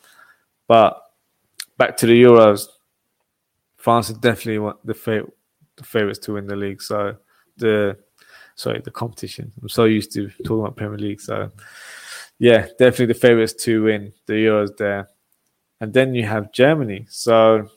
But 0.67 0.99
back 1.77 1.99
to 1.99 2.07
the 2.07 2.23
Euros, 2.23 2.69
France 3.77 4.09
is 4.09 4.17
definitely 4.17 4.73
the 4.83 4.95
favorite, 4.95 5.35
the 5.77 5.85
favorites 5.85 6.21
to 6.21 6.33
win 6.33 6.47
the 6.47 6.57
league. 6.57 6.81
So 6.81 7.19
the 7.59 7.99
sorry, 8.55 8.81
the 8.81 8.91
competition. 8.91 9.53
I'm 9.61 9.69
so 9.69 9.85
used 9.85 10.13
to 10.13 10.31
talking 10.47 10.61
about 10.61 10.77
Premier 10.77 10.97
League. 10.97 11.21
So 11.21 11.51
yeah, 12.39 12.69
definitely 12.79 13.13
the 13.13 13.21
favorites 13.21 13.53
to 13.65 13.83
win 13.83 14.15
the 14.25 14.33
Euros 14.33 14.75
there 14.79 15.07
and 15.81 15.93
then 15.93 16.15
you 16.15 16.27
have 16.27 16.53
Germany. 16.53 17.07
So 17.09 17.69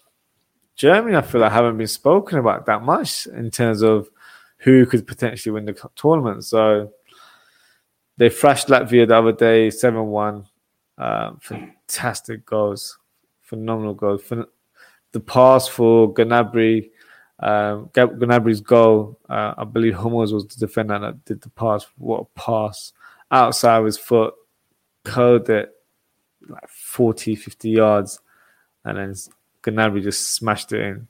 Germany, 0.76 1.16
I 1.16 1.22
feel 1.22 1.41
like 1.41 1.51
haven't 1.51 1.78
been 1.78 1.88
spoken 1.88 2.39
about 2.39 2.66
that 2.66 2.82
much 2.82 3.28
in 3.28 3.51
terms 3.51 3.82
of 3.82 4.10
who 4.58 4.86
could 4.86 5.06
potentially 5.08 5.54
win 5.54 5.66
the 5.66 5.89
tournament. 5.95 6.45
So 6.45 6.91
they 8.18 8.30
thrashed 8.30 8.68
Latvia 8.68 9.08
the 9.08 9.18
other 9.18 9.32
day, 9.32 9.70
seven 9.70 10.08
one. 10.08 10.45
Uh, 10.95 11.32
fantastic 11.41 12.45
goals, 12.45 12.99
phenomenal 13.41 13.95
goals. 13.95 14.24
The 15.12 15.20
pass 15.20 15.68
for 15.68 16.14
Gnabry, 16.14 16.91
um, 17.39 17.89
Gnabry's 17.93 18.62
goal. 18.62 19.20
Uh, 19.28 19.56
I 19.58 19.64
believe 19.64 19.95
Hummels 19.95 20.32
was 20.34 20.45
the 20.47 20.66
defender 20.66 20.99
that 20.99 21.26
did 21.26 21.41
the 21.41 21.49
pass. 21.49 21.88
What 21.97 22.22
a 22.22 22.39
pass! 22.39 22.93
Outside 23.32 23.84
his 23.86 23.97
foot, 23.97 24.36
curled 25.04 25.49
it 25.49 25.72
like 26.48 26.68
40, 26.70 27.36
50 27.36 27.70
yards, 27.70 28.20
and 28.86 28.98
then 28.98 29.16
Gnabry 29.64 30.04
just 30.04 30.32
smashed 30.36 30.72
it 30.74 30.82
in. 30.82 31.08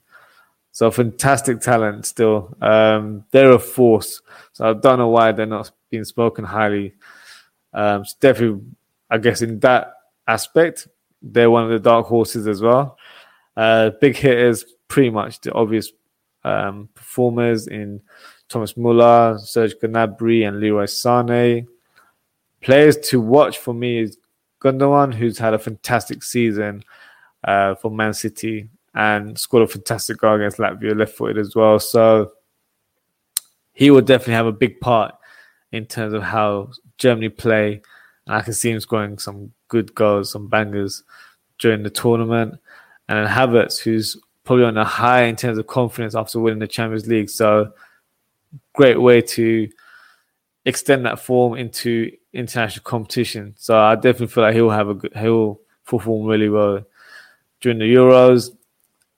So 0.71 0.89
fantastic 0.89 1.61
talent 1.61 2.05
still. 2.05 2.55
Um, 2.59 3.25
they're 3.31 3.51
a 3.51 3.59
force. 3.59 4.21
So 4.53 4.69
I 4.69 4.73
don't 4.73 4.97
know 4.97 5.09
why 5.09 5.31
they're 5.31 5.45
not 5.45 5.71
being 5.91 6.03
spoken 6.03 6.43
highly. 6.43 6.95
Um, 7.73 8.05
definitely, 8.19 8.61
I 9.09 9.19
guess 9.19 9.43
in 9.43 9.59
that 9.59 9.93
aspect, 10.27 10.87
they're 11.21 11.51
one 11.51 11.63
of 11.63 11.69
the 11.69 11.79
dark 11.79 12.07
horses 12.07 12.47
as 12.47 12.61
well. 12.61 12.97
Uh, 13.55 13.91
big 14.01 14.15
hitters, 14.15 14.65
pretty 14.87 15.11
much 15.11 15.41
the 15.41 15.53
obvious 15.53 15.91
um, 16.43 16.89
performers 16.95 17.67
in 17.67 18.01
Thomas 18.49 18.75
Muller, 18.75 19.37
Serge 19.39 19.75
Gnabry, 19.75 20.47
and 20.47 20.59
Leroy 20.59 20.85
Sané. 20.85 21.67
Players 22.61 22.97
to 23.09 23.21
watch 23.21 23.57
for 23.59 23.73
me 23.73 23.99
is 23.99 24.17
Gundogan, 24.63 25.13
who's 25.13 25.37
had 25.37 25.53
a 25.53 25.59
fantastic 25.59 26.23
season 26.23 26.83
uh, 27.43 27.75
for 27.75 27.91
Man 27.91 28.13
City 28.13 28.69
and 28.95 29.37
scored 29.37 29.63
a 29.63 29.67
fantastic 29.67 30.17
goal 30.17 30.35
against 30.35 30.57
Latvia, 30.57 30.97
left 30.97 31.15
footed 31.15 31.37
as 31.37 31.55
well. 31.55 31.79
So 31.79 32.31
he 33.73 33.91
will 33.91 34.01
definitely 34.01 34.35
have 34.35 34.45
a 34.45 34.51
big 34.51 34.79
part 34.79 35.15
in 35.71 35.85
terms 35.85 36.13
of 36.13 36.23
how 36.23 36.69
Germany 36.97 37.29
play. 37.29 37.81
And 38.25 38.35
I 38.35 38.41
can 38.41 38.53
see 38.53 38.71
him 38.71 38.79
scoring 38.79 39.17
some 39.17 39.51
good 39.67 39.93
goals, 39.95 40.31
some 40.31 40.47
bangers 40.47 41.03
during 41.59 41.83
the 41.83 41.89
tournament. 41.89 42.55
And 43.09 43.17
then 43.17 43.27
Havertz, 43.27 43.79
who's 43.79 44.15
probably 44.43 44.65
on 44.65 44.77
a 44.77 44.85
high 44.85 45.23
in 45.23 45.35
terms 45.35 45.57
of 45.57 45.67
confidence 45.67 46.15
after 46.15 46.39
winning 46.39 46.59
the 46.59 46.67
Champions 46.67 47.07
League. 47.07 47.29
So 47.29 47.73
great 48.73 49.01
way 49.01 49.21
to 49.21 49.67
extend 50.65 51.05
that 51.05 51.19
form 51.19 51.55
into 51.55 52.11
international 52.33 52.83
competition. 52.83 53.53
So 53.57 53.77
I 53.77 53.95
definitely 53.95 54.27
feel 54.27 54.43
like 54.43 54.55
he'll 54.55 54.69
have 54.69 54.89
a 54.89 54.93
good, 54.95 55.13
he'll 55.15 55.59
perform 55.85 56.25
really 56.25 56.49
well 56.49 56.83
during 57.61 57.79
the 57.79 57.93
Euros. 57.93 58.49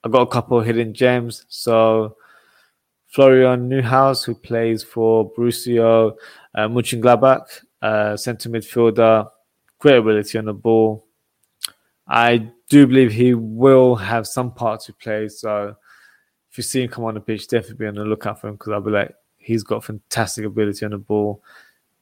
I 0.04 0.08
got 0.08 0.22
a 0.22 0.26
couple 0.26 0.58
of 0.58 0.66
hidden 0.66 0.94
gems. 0.94 1.44
So 1.48 2.16
Florian 3.08 3.68
Neuhaus, 3.68 4.24
who 4.24 4.34
plays 4.34 4.82
for 4.82 5.32
Borussia 5.32 6.14
uh, 6.54 6.68
Mönchengladbach, 6.68 7.64
uh, 7.82 8.16
centre 8.16 8.50
midfielder, 8.50 9.28
great 9.78 9.96
ability 9.96 10.38
on 10.38 10.44
the 10.44 10.54
ball. 10.54 11.06
I 12.06 12.50
do 12.68 12.86
believe 12.86 13.12
he 13.12 13.34
will 13.34 13.96
have 13.96 14.26
some 14.26 14.52
part 14.52 14.80
to 14.82 14.92
play. 14.92 15.28
So 15.28 15.74
if 16.50 16.58
you 16.58 16.62
see 16.62 16.82
him 16.82 16.90
come 16.90 17.04
on 17.04 17.14
the 17.14 17.20
pitch, 17.20 17.48
definitely 17.48 17.84
be 17.84 17.86
on 17.86 17.94
the 17.94 18.04
lookout 18.04 18.40
for 18.40 18.48
him 18.48 18.54
because 18.54 18.72
I'll 18.72 18.80
be 18.80 18.90
like, 18.90 19.14
he's 19.38 19.62
got 19.62 19.84
fantastic 19.84 20.44
ability 20.44 20.84
on 20.84 20.92
the 20.92 20.98
ball 20.98 21.42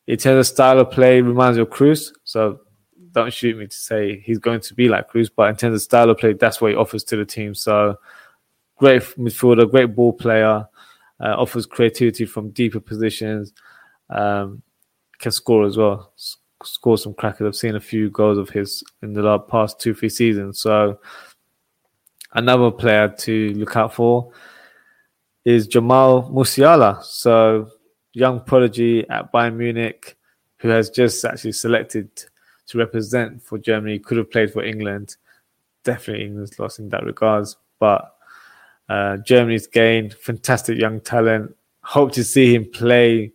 in 0.07 0.17
terms 0.19 0.47
of 0.47 0.53
style 0.53 0.79
of 0.79 0.91
play, 0.91 1.21
reminds 1.21 1.57
me 1.57 1.63
of 1.63 1.71
Kroos. 1.71 2.13
So 2.25 2.61
don't 3.13 3.33
shoot 3.33 3.57
me 3.57 3.67
to 3.67 3.77
say 3.77 4.19
he's 4.21 4.39
going 4.39 4.61
to 4.61 4.75
be 4.75 4.89
like 4.89 5.11
Kroos, 5.11 5.31
but 5.35 5.49
in 5.49 5.57
terms 5.57 5.77
of 5.77 5.83
style 5.83 6.11
of 6.11 6.19
play, 6.19 6.33
that's 6.33 6.61
what 6.61 6.73
he 6.73 6.77
offers 6.77 7.05
to 7.05 7.17
the 7.17 7.25
team. 7.25 7.55
So 7.55 7.97
great 8.77 9.03
midfielder, 9.19 9.71
great 9.71 9.95
ball 9.95 10.13
player, 10.13 10.69
uh, 11.21 11.35
offers 11.39 11.67
creativity 11.67 12.27
from 12.27 12.51
deeper 12.51 12.81
positions, 12.81 13.53
um, 14.11 14.63
can 15.19 15.33
score 15.33 15.65
as 15.65 15.77
well. 15.77 16.13
S- 16.17 16.37
score 16.63 16.99
some 16.99 17.15
crackers. 17.15 17.47
I've 17.47 17.57
seen 17.57 17.77
a 17.77 17.81
few 17.81 18.11
goals 18.11 18.39
of 18.39 18.49
his 18.49 18.83
in 19.03 19.13
the 19.13 19.23
last 19.23 19.49
past 19.49 19.81
two, 19.81 19.95
three 19.95 20.09
seasons. 20.09 20.61
So 20.61 20.99
another 22.33 22.71
player 22.71 23.09
to 23.09 23.53
look 23.55 23.77
out 23.77 23.95
for 23.95 24.33
is 25.45 25.67
Jamal 25.67 26.31
Musiala. 26.31 27.03
So 27.03 27.71
young 28.15 28.41
prodigy 28.41 29.09
at 29.11 29.33
Bayern 29.33 29.57
Munich, 29.57 30.17
who 30.59 30.69
has 30.69 30.89
just 30.89 31.25
actually 31.25 31.53
selected 31.53 32.09
to 32.67 32.79
represent 32.79 33.43
for 33.43 33.59
Germany, 33.59 33.99
could 33.99 34.17
have 34.17 34.31
played 34.31 34.53
for 34.53 34.65
England. 34.65 35.17
Definitely 35.83 36.25
England's 36.25 36.59
lost 36.59 36.79
in 36.79 36.89
that 36.89 37.05
regards, 37.05 37.57
but 37.79 38.17
uh, 38.89 39.19
Germany's 39.19 39.67
gained 39.67 40.15
fantastic 40.15 40.79
young 40.79 41.01
talent. 41.01 41.55
Hope 41.83 42.13
to 42.13 42.25
see 42.25 42.55
him 42.55 42.71
play 42.71 43.33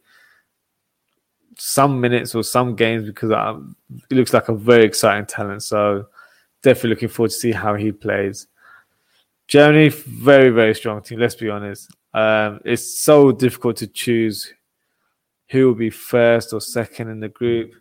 some 1.58 2.00
minutes 2.00 2.34
or 2.34 2.44
some 2.44 2.76
games 2.76 3.06
because 3.06 3.32
um, 3.32 3.76
he 4.10 4.16
looks 4.16 4.34
like 4.34 4.50
a 4.50 4.56
very 4.56 4.86
exciting 4.86 5.26
talent. 5.26 5.62
So 5.62 6.08
definitely 6.64 6.92
looking 6.92 7.10
forward 7.10 7.32
to 7.32 7.36
see 7.36 7.52
how 7.52 7.76
he 7.76 7.92
plays. 7.92 8.48
Germany, 9.48 9.90
very 9.90 10.50
very 10.50 10.74
strong 10.74 11.02
team. 11.02 11.20
Let's 11.20 11.36
be 11.36 11.50
honest. 11.50 11.92
Um, 12.14 12.60
it's 12.66 13.02
so 13.02 13.32
difficult 13.32 13.78
to 13.78 13.88
choose 13.88 14.52
who 15.50 15.68
will 15.68 15.76
be 15.76 15.90
first 15.90 16.54
or 16.54 16.62
second 16.62 17.10
in 17.10 17.20
the 17.20 17.30
group. 17.30 17.74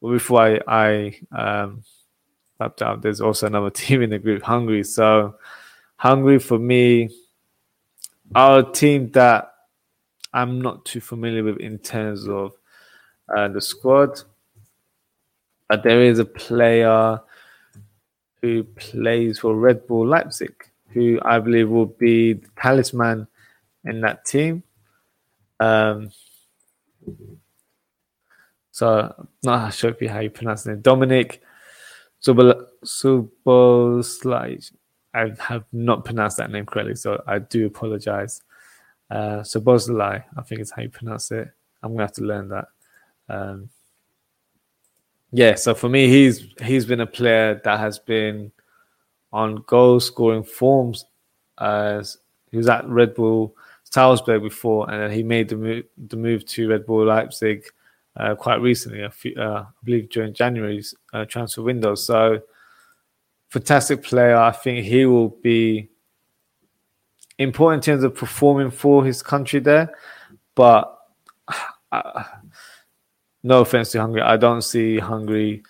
But 0.00 0.12
before 0.12 0.40
I, 0.40 0.60
I 0.66 1.20
um, 1.32 1.84
out, 2.60 3.02
there's 3.02 3.20
also 3.20 3.46
another 3.46 3.70
team 3.82 4.02
in 4.02 4.10
the 4.10 4.18
group, 4.18 4.42
Hungary. 4.42 4.84
So 4.84 5.36
Hungary 5.96 6.38
for 6.38 6.58
me 6.58 7.10
are 8.34 8.60
a 8.60 8.72
team 8.72 9.10
that 9.12 9.52
I'm 10.32 10.60
not 10.60 10.84
too 10.84 11.00
familiar 11.00 11.42
with 11.42 11.58
in 11.58 11.78
terms 11.78 12.28
of 12.28 12.52
uh, 13.34 13.48
the 13.48 13.60
squad. 13.60 14.20
But 15.68 15.82
there 15.82 16.02
is 16.02 16.18
a 16.18 16.24
player 16.24 17.20
who 18.40 18.64
plays 18.64 19.38
for 19.40 19.54
Red 19.54 19.86
Bull 19.86 20.06
Leipzig, 20.06 20.54
who 20.88 21.20
I 21.22 21.38
believe 21.38 21.68
will 21.68 21.86
be 21.86 22.34
the 22.34 22.48
talisman 22.56 23.28
in 23.84 24.00
that 24.00 24.24
team. 24.24 24.62
Um, 25.60 26.10
so 28.80 29.12
not 29.42 29.74
sure 29.74 29.90
if 29.90 30.00
you 30.00 30.08
how 30.08 30.20
you 30.20 30.30
pronounce 30.30 30.66
it. 30.66 30.82
Dominic 30.82 31.42
Suboslai. 32.24 33.12
I 35.12 35.32
have 35.38 35.64
not 35.70 36.06
pronounced 36.06 36.38
that 36.38 36.50
name 36.50 36.64
correctly, 36.64 36.94
so 36.94 37.22
I 37.26 37.40
do 37.40 37.66
apologize. 37.66 38.40
Uh, 39.10 39.40
Suboslai, 39.40 40.24
I 40.34 40.42
think 40.42 40.62
is 40.62 40.70
how 40.70 40.80
you 40.80 40.88
pronounce 40.88 41.30
it. 41.30 41.50
I'm 41.82 41.92
gonna 41.92 42.04
have 42.04 42.12
to 42.12 42.24
learn 42.24 42.48
that. 42.48 42.68
Um, 43.28 43.68
yeah, 45.30 45.56
so 45.56 45.74
for 45.74 45.90
me, 45.90 46.08
he's 46.08 46.46
he's 46.62 46.86
been 46.86 47.00
a 47.00 47.06
player 47.06 47.60
that 47.62 47.78
has 47.78 47.98
been 47.98 48.50
on 49.30 49.62
goal 49.66 50.00
scoring 50.00 50.44
forms. 50.44 51.04
He 51.58 52.56
was 52.56 52.68
at 52.70 52.88
Red 52.88 53.14
Bull 53.14 53.54
Salzburg 53.84 54.42
before, 54.42 54.90
and 54.90 55.02
then 55.02 55.10
he 55.10 55.22
made 55.22 55.50
the 55.50 55.56
move, 55.56 55.84
the 55.98 56.16
move 56.16 56.46
to 56.46 56.70
Red 56.70 56.86
Bull 56.86 57.04
Leipzig 57.04 57.66
uh, 58.16 58.34
quite 58.34 58.60
recently, 58.60 59.08
few, 59.10 59.34
uh, 59.36 59.64
I 59.66 59.84
believe 59.84 60.10
during 60.10 60.34
January's 60.34 60.94
uh, 61.12 61.24
transfer 61.24 61.62
window. 61.62 61.94
So, 61.94 62.40
fantastic 63.48 64.02
player. 64.02 64.36
I 64.36 64.52
think 64.52 64.84
he 64.84 65.06
will 65.06 65.28
be 65.28 65.88
important 67.38 67.86
in 67.86 67.94
terms 67.94 68.04
of 68.04 68.14
performing 68.14 68.70
for 68.70 69.04
his 69.04 69.22
country 69.22 69.60
there, 69.60 69.92
but. 70.54 70.96
Uh, 71.92 72.22
no 73.42 73.60
offense 73.60 73.90
to 73.92 74.00
Hungary, 74.00 74.22
I 74.22 74.36
don't 74.36 74.62
see 74.62 74.98
Hungary 74.98 75.62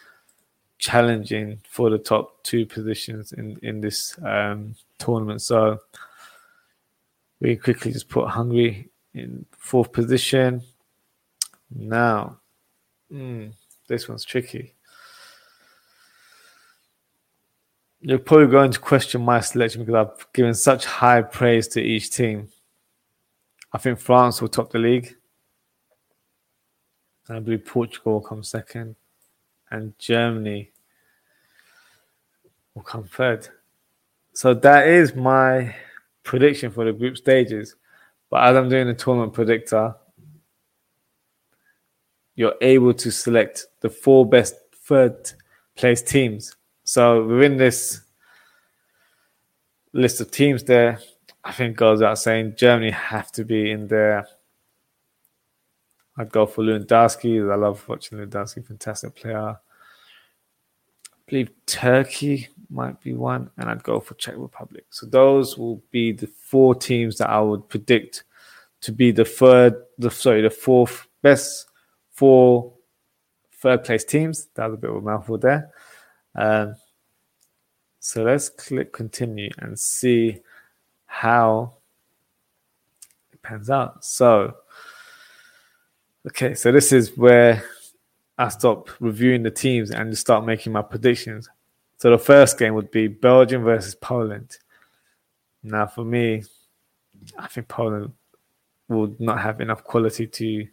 challenging 0.78 1.60
for 1.68 1.90
the 1.90 1.98
top 1.98 2.42
two 2.42 2.66
positions 2.66 3.32
in 3.32 3.58
in 3.62 3.80
this 3.80 4.18
um, 4.24 4.74
tournament. 4.98 5.42
So 5.42 5.78
we 7.40 7.56
quickly 7.56 7.92
just 7.92 8.08
put 8.08 8.28
Hungary 8.28 8.88
in 9.14 9.44
fourth 9.58 9.92
position. 9.92 10.62
Now, 11.74 12.38
mm, 13.12 13.52
this 13.88 14.08
one's 14.08 14.24
tricky. 14.24 14.74
You're 18.00 18.18
probably 18.18 18.46
going 18.46 18.72
to 18.72 18.78
question 18.78 19.22
my 19.22 19.40
selection 19.40 19.84
because 19.84 19.94
I've 19.94 20.32
given 20.32 20.54
such 20.54 20.86
high 20.86 21.22
praise 21.22 21.68
to 21.68 21.82
each 21.82 22.10
team. 22.10 22.48
I 23.72 23.78
think 23.78 23.98
France 23.98 24.40
will 24.40 24.48
top 24.48 24.70
the 24.70 24.78
league. 24.78 25.14
I 27.28 27.38
believe 27.38 27.64
Portugal 27.64 28.14
will 28.14 28.20
come 28.20 28.42
second, 28.42 28.96
and 29.70 29.96
Germany 29.98 30.72
will 32.74 32.82
come 32.82 33.04
third. 33.04 33.48
So 34.32 34.54
that 34.54 34.88
is 34.88 35.14
my 35.14 35.74
prediction 36.24 36.72
for 36.72 36.84
the 36.84 36.92
group 36.92 37.16
stages. 37.16 37.76
But 38.30 38.44
as 38.44 38.56
I'm 38.56 38.68
doing 38.68 38.86
the 38.86 38.94
tournament 38.94 39.32
predictor, 39.32 39.94
you're 42.34 42.54
able 42.60 42.94
to 42.94 43.10
select 43.10 43.66
the 43.80 43.90
four 43.90 44.26
best 44.26 44.54
third 44.74 45.32
place 45.76 46.02
teams. 46.02 46.56
So 46.84 47.24
within 47.24 47.56
this 47.56 48.00
list 49.92 50.20
of 50.20 50.30
teams 50.30 50.64
there, 50.64 51.00
I 51.44 51.52
think 51.52 51.76
goes 51.76 52.02
out 52.02 52.18
saying 52.18 52.54
Germany 52.56 52.90
have 52.90 53.32
to 53.32 53.44
be 53.44 53.70
in 53.70 53.88
there 53.88 54.26
I'd 56.20 56.30
go 56.30 56.44
for 56.44 56.62
Lewandowski. 56.62 57.50
I 57.50 57.56
love 57.56 57.88
watching 57.88 58.18
Lewandowski, 58.18 58.66
fantastic 58.66 59.14
player. 59.14 59.38
I 59.38 59.56
believe 61.26 61.50
Turkey 61.64 62.48
might 62.68 63.00
be 63.00 63.14
one, 63.14 63.50
and 63.56 63.70
I'd 63.70 63.82
go 63.82 64.00
for 64.00 64.12
Czech 64.14 64.34
Republic. 64.36 64.84
So 64.90 65.06
those 65.06 65.56
will 65.56 65.82
be 65.90 66.12
the 66.12 66.26
four 66.26 66.74
teams 66.74 67.16
that 67.18 67.30
I 67.30 67.40
would 67.40 67.66
predict 67.70 68.24
to 68.82 68.92
be 68.92 69.12
the 69.12 69.24
third, 69.24 69.76
the 69.96 70.10
sorry, 70.10 70.42
the 70.42 70.50
fourth 70.50 71.06
best 71.22 71.69
four 72.20 72.72
third 73.54 73.82
place 73.82 74.04
teams. 74.04 74.48
That 74.54 74.66
was 74.66 74.74
a 74.74 74.76
bit 74.76 74.90
of 74.90 74.96
a 74.96 75.00
mouthful 75.00 75.38
there. 75.38 75.70
Um, 76.34 76.74
so 77.98 78.22
let's 78.22 78.50
click 78.50 78.92
continue 78.92 79.50
and 79.58 79.78
see 79.78 80.40
how 81.06 81.74
it 83.32 83.42
pans 83.42 83.70
out. 83.70 84.04
So 84.04 84.54
Okay, 86.26 86.54
so 86.54 86.70
this 86.70 86.92
is 86.92 87.16
where 87.16 87.64
I 88.36 88.50
stop 88.50 88.90
reviewing 89.00 89.42
the 89.42 89.50
teams 89.50 89.90
and 89.90 90.10
just 90.10 90.20
start 90.20 90.44
making 90.44 90.70
my 90.70 90.82
predictions. 90.82 91.48
So 91.96 92.10
the 92.10 92.18
first 92.18 92.58
game 92.58 92.74
would 92.74 92.90
be 92.90 93.08
Belgium 93.08 93.64
versus 93.64 93.94
Poland. 93.94 94.58
Now, 95.62 95.86
for 95.86 96.04
me, 96.04 96.42
I 97.38 97.46
think 97.46 97.68
Poland 97.68 98.12
will 98.88 99.14
not 99.18 99.40
have 99.40 99.62
enough 99.62 99.82
quality 99.82 100.26
to. 100.26 100.66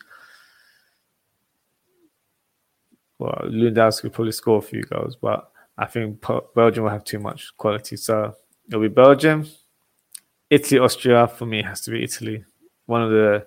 Well, 3.19 3.41
Lewandowski 3.45 4.03
could 4.03 4.13
probably 4.13 4.31
score 4.31 4.59
a 4.59 4.61
few 4.61 4.83
goals, 4.83 5.15
but 5.15 5.51
I 5.77 5.85
think 5.85 6.23
Belgium 6.55 6.83
will 6.83 6.91
have 6.91 7.03
too 7.03 7.19
much 7.19 7.55
quality. 7.57 7.95
So 7.95 8.35
it'll 8.67 8.81
be 8.81 8.87
Belgium. 8.87 9.47
Italy, 10.49 10.79
Austria, 10.79 11.27
for 11.27 11.45
me, 11.45 11.61
has 11.63 11.81
to 11.81 11.91
be 11.91 12.03
Italy. 12.03 12.45
One 12.85 13.03
of 13.03 13.09
the 13.11 13.45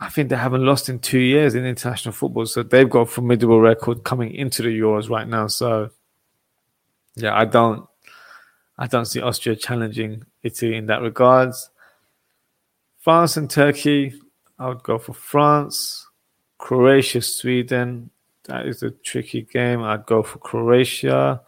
I 0.00 0.08
think 0.08 0.28
they 0.28 0.36
haven't 0.36 0.64
lost 0.64 0.88
in 0.88 1.00
two 1.00 1.18
years 1.18 1.54
in 1.56 1.64
international 1.66 2.12
football, 2.12 2.46
so 2.46 2.62
they've 2.62 2.88
got 2.88 3.00
a 3.00 3.06
formidable 3.06 3.60
record 3.60 4.04
coming 4.04 4.32
into 4.32 4.62
the 4.62 4.68
Euros 4.68 5.10
right 5.10 5.26
now. 5.26 5.48
So, 5.48 5.90
yeah, 7.16 7.36
I 7.36 7.44
don't, 7.44 7.84
I 8.78 8.86
don't 8.86 9.06
see 9.06 9.20
Austria 9.20 9.56
challenging 9.56 10.24
Italy 10.44 10.76
in 10.76 10.86
that 10.86 11.02
regards. 11.02 11.70
France 12.98 13.36
and 13.36 13.50
Turkey, 13.50 14.14
I 14.56 14.68
would 14.68 14.84
go 14.84 14.98
for 14.98 15.14
France. 15.14 16.06
Croatia, 16.58 17.22
Sweden, 17.22 18.10
that 18.44 18.66
is 18.66 18.82
a 18.82 18.90
tricky 18.90 19.42
game. 19.42 19.82
I'd 19.82 20.06
go 20.06 20.22
for 20.22 20.38
Croatia. 20.38 21.40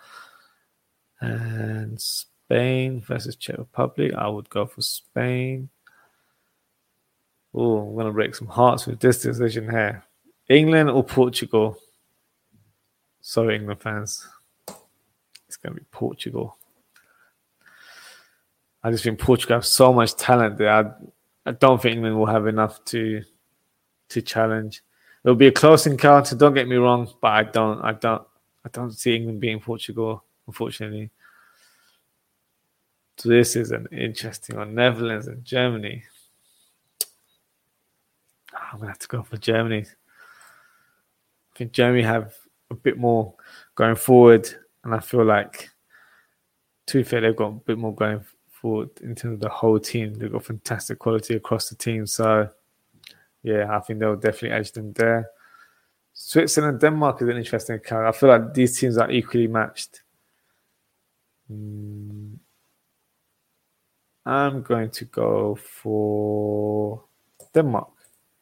And 1.21 2.01
Spain 2.01 3.01
versus 3.03 3.37
Czech 3.37 3.59
Republic, 3.59 4.15
I 4.15 4.29
would 4.29 4.49
go 4.49 4.67
for 4.67 4.81
Spain. 4.81 5.69
Oh, 7.53 7.89
I'm 7.89 7.95
going 7.95 8.07
to 8.07 8.13
break 8.13 8.35
some 8.35 8.49
hearts 8.49 8.87
with 8.87 9.01
this 9.01 9.23
decision 9.23 9.69
here. 9.69 10.05
England 10.49 10.91
or 10.91 11.05
Portugal? 11.05 11.77
Sorry, 13.21 13.57
England 13.57 13.83
fans. 13.83 14.27
It's 15.47 15.57
going 15.57 15.75
to 15.75 15.81
be 15.81 15.87
Portugal. 15.91 16.57
I 18.83 18.91
just 18.91 19.05
think 19.05 19.19
Portugal 19.19 19.57
have 19.57 19.67
so 19.67 19.93
much 19.93 20.15
talent 20.17 20.59
there. 20.59 20.71
I, 20.71 20.85
I 21.45 21.53
don't 21.53 21.83
think 21.83 21.97
England 21.97 22.19
will 22.19 22.27
have 22.27 22.47
enough 22.47 22.85
to 22.87 23.23
to 24.11 24.23
challenge. 24.23 24.83
It'll 25.25 25.37
be 25.37 25.49
a 25.49 25.53
close 25.53 25.87
encounter. 25.87 26.35
Don't 26.35 26.55
get 26.55 26.69
me 26.69 26.77
wrong, 26.77 27.09
but 27.21 27.29
I 27.29 27.43
don't, 27.45 27.81
I 27.83 27.93
don't, 27.93 28.23
I 28.65 28.69
don't 28.71 28.93
see 28.93 29.17
England 29.17 29.41
beating 29.41 29.61
Portugal. 29.61 30.25
Unfortunately, 30.47 31.11
So 33.19 33.29
This 33.29 33.55
is 33.55 33.71
an 33.71 33.87
interesting 33.93 34.57
one. 34.57 34.75
Netherlands 34.75 35.27
and 35.27 35.45
Germany. 35.45 36.03
Ah, 38.55 38.71
I'm 38.73 38.79
gonna 38.79 38.91
have 38.91 38.99
to 39.01 39.09
go 39.09 39.23
for 39.23 39.37
Germany. 39.37 39.85
I 39.85 41.59
think 41.59 41.73
Germany 41.73 42.03
have 42.03 42.35
a 42.71 42.75
bit 42.75 42.97
more 42.97 43.35
going 43.75 43.97
forward, 43.97 44.49
and 44.85 44.95
I 44.95 45.01
feel 45.01 45.25
like, 45.25 45.69
to 46.87 46.99
be 46.99 47.03
fair, 47.05 47.21
they've 47.21 47.37
got 47.37 47.49
a 47.49 47.61
bit 47.67 47.79
more 47.79 47.95
going 47.95 48.25
forward 48.51 48.91
in 49.03 49.15
terms 49.15 49.35
of 49.35 49.41
the 49.41 49.49
whole 49.51 49.79
team. 49.79 50.15
They've 50.15 50.33
got 50.33 50.45
fantastic 50.45 50.99
quality 50.99 51.35
across 51.35 51.69
the 51.69 51.77
team, 51.77 52.07
so 52.07 52.49
yeah, 53.43 53.75
I 53.75 53.81
think 53.81 53.99
they'll 53.99 54.17
definitely 54.17 54.53
edge 54.53 54.73
them 54.73 54.93
there. 54.93 55.29
Switzerland 56.13 56.75
and 56.75 56.81
Denmark 56.81 57.23
is 57.23 57.29
an 57.29 57.37
interesting 57.37 57.77
account. 57.77 58.07
I 58.07 58.13
feel 58.13 58.29
like 58.29 58.53
these 58.53 58.79
teams 58.79 58.99
are 58.99 59.11
equally 59.11 59.47
matched. 59.47 60.03
Mm. 61.51 62.39
I'm 64.27 64.63
going 64.63 64.91
to 64.91 65.05
go 65.07 65.55
for 65.55 67.03
Denmark 67.55 67.89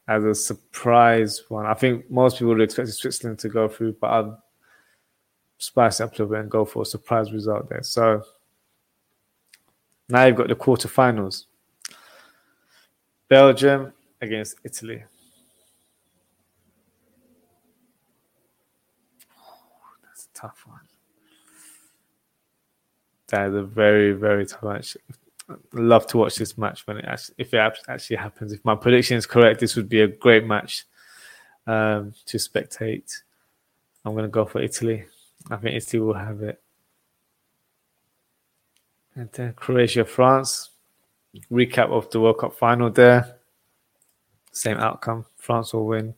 as 0.09 0.25
a 0.25 0.35
surprise 0.35 1.45
one. 1.49 1.67
I 1.67 1.75
think 1.75 2.11
most 2.11 2.39
people 2.39 2.49
would 2.55 2.63
expect 2.63 2.89
Switzerland 2.89 3.39
to 3.41 3.49
go 3.49 3.69
through, 3.69 3.97
but 4.01 4.09
I'll 4.09 4.43
spice 5.59 6.01
up 6.01 6.11
a 6.11 6.13
little 6.13 6.27
bit 6.27 6.41
and 6.41 6.51
go 6.51 6.65
for 6.65 6.83
a 6.83 6.87
surprise 6.87 7.33
result 7.33 7.69
there. 7.69 7.83
So 7.83 8.23
now 10.09 10.25
you've 10.25 10.37
got 10.37 10.49
the 10.49 10.57
quarterfinals. 10.57 11.45
Belgium 13.29 13.93
against 14.21 14.57
Italy. 14.65 15.05
that's 20.03 20.29
a 20.35 20.41
tough 20.41 20.65
one. 20.67 20.81
That 23.29 23.49
is 23.49 23.55
a 23.55 23.63
very, 23.63 24.13
very 24.13 24.47
tough 24.47 24.63
match. 24.63 24.97
I'd 25.49 25.57
love 25.73 26.07
to 26.09 26.19
watch 26.19 26.37
this 26.37 26.59
match 26.59 26.87
when 26.87 26.99
it 26.99 27.05
actually, 27.07 27.35
if 27.39 27.55
it 27.55 27.79
actually 27.89 28.17
happens. 28.17 28.53
If 28.53 28.65
my 28.65 28.75
prediction 28.75 29.17
is 29.17 29.27
correct, 29.27 29.61
this 29.61 29.77
would 29.77 29.89
be 29.89 30.01
a 30.01 30.09
great 30.09 30.45
match 30.45 30.87
um, 31.67 32.15
to 32.27 32.39
spectate. 32.39 33.23
I'm 34.05 34.13
going 34.13 34.25
to 34.25 34.29
go 34.29 34.45
for 34.45 34.61
Italy. 34.61 35.05
I 35.51 35.57
think 35.57 35.77
Italy 35.77 36.01
will 36.01 36.15
have 36.15 36.43
it. 36.43 36.61
And 39.15 39.31
then 39.33 39.53
Croatia, 39.55 40.05
France. 40.05 40.71
Recap 41.53 41.91
of 41.91 42.11
the 42.11 42.21
World 42.21 42.39
Cup 42.39 42.55
final 42.55 42.91
there. 42.91 43.38
Same 44.59 44.79
outcome. 44.79 45.25
France 45.37 45.73
will 45.73 45.87
win. 45.87 46.15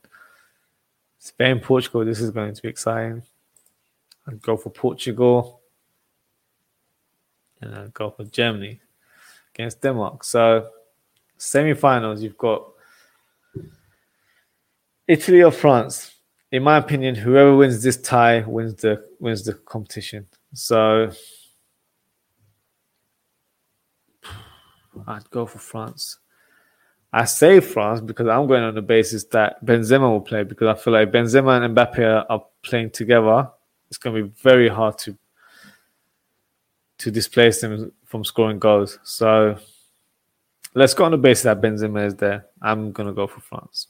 Spain, 1.19 1.61
Portugal. 1.61 2.07
This 2.07 2.21
is 2.21 2.31
going 2.31 2.55
to 2.55 2.63
be 2.63 2.69
exciting. 2.69 3.23
I'd 4.27 4.41
go 4.41 4.57
for 4.57 4.71
Portugal. 4.71 5.61
And 7.61 7.75
I'd 7.75 7.93
go 7.93 8.11
for 8.11 8.25
Germany 8.25 8.81
against 9.55 9.83
Denmark. 9.83 10.25
So, 10.25 10.71
semi 11.37 11.75
finals, 11.75 12.23
you've 12.23 12.39
got 12.39 12.67
Italy 15.07 15.43
or 15.43 15.53
France. 15.53 16.15
In 16.51 16.63
my 16.63 16.79
opinion, 16.79 17.15
whoever 17.15 17.55
wins 17.55 17.83
this 17.83 18.01
tie 18.01 18.41
wins 18.47 18.77
the 18.77 19.05
wins 19.21 19.45
the 19.45 19.53
competition. 19.53 20.27
So 20.55 21.11
I'd 25.07 25.29
go 25.31 25.45
for 25.45 25.59
France. 25.59 26.21
I 27.13 27.25
say 27.25 27.61
France 27.61 28.01
because 28.01 28.29
I'm 28.29 28.47
going 28.47 28.63
on 28.63 28.75
the 28.75 28.83
basis 28.83 29.25
that 29.25 29.65
Benzema 29.65 30.09
will 30.11 30.21
play 30.21 30.45
because 30.45 30.69
I 30.69 30.81
feel 30.81 30.93
like 30.93 31.11
Benzema 31.11 31.63
and 31.63 31.77
Mbappe 31.77 32.27
are 32.29 32.45
playing 32.63 32.91
together. 32.91 33.51
It's 33.89 33.99
going 33.99 34.15
to 34.15 34.23
be 34.23 34.33
very 34.43 34.69
hard 34.69 34.99
to 34.99 35.17
to 36.99 37.11
displace 37.11 37.63
them 37.63 37.93
from 38.05 38.25
scoring 38.25 38.59
goals. 38.59 38.99
So 39.03 39.57
let's 40.75 40.95
go 40.95 41.05
on 41.05 41.13
the 41.13 41.17
basis 41.17 41.45
that 41.45 41.61
Benzema 41.61 42.07
is 42.07 42.15
there. 42.15 42.47
I'm 42.61 42.93
going 42.93 43.09
to 43.09 43.15
go 43.15 43.27
for 43.27 43.41
France. 43.41 43.89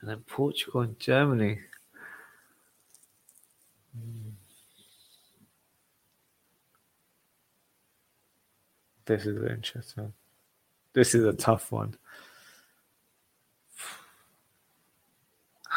And 0.00 0.10
then 0.10 0.18
Portugal 0.26 0.80
and 0.82 0.98
Germany. 0.98 1.60
Hmm. 3.96 4.30
This 9.06 9.26
is 9.26 9.36
interesting. 9.48 10.12
This 10.94 11.14
is 11.14 11.24
a 11.24 11.32
tough 11.32 11.72
one. 11.72 11.96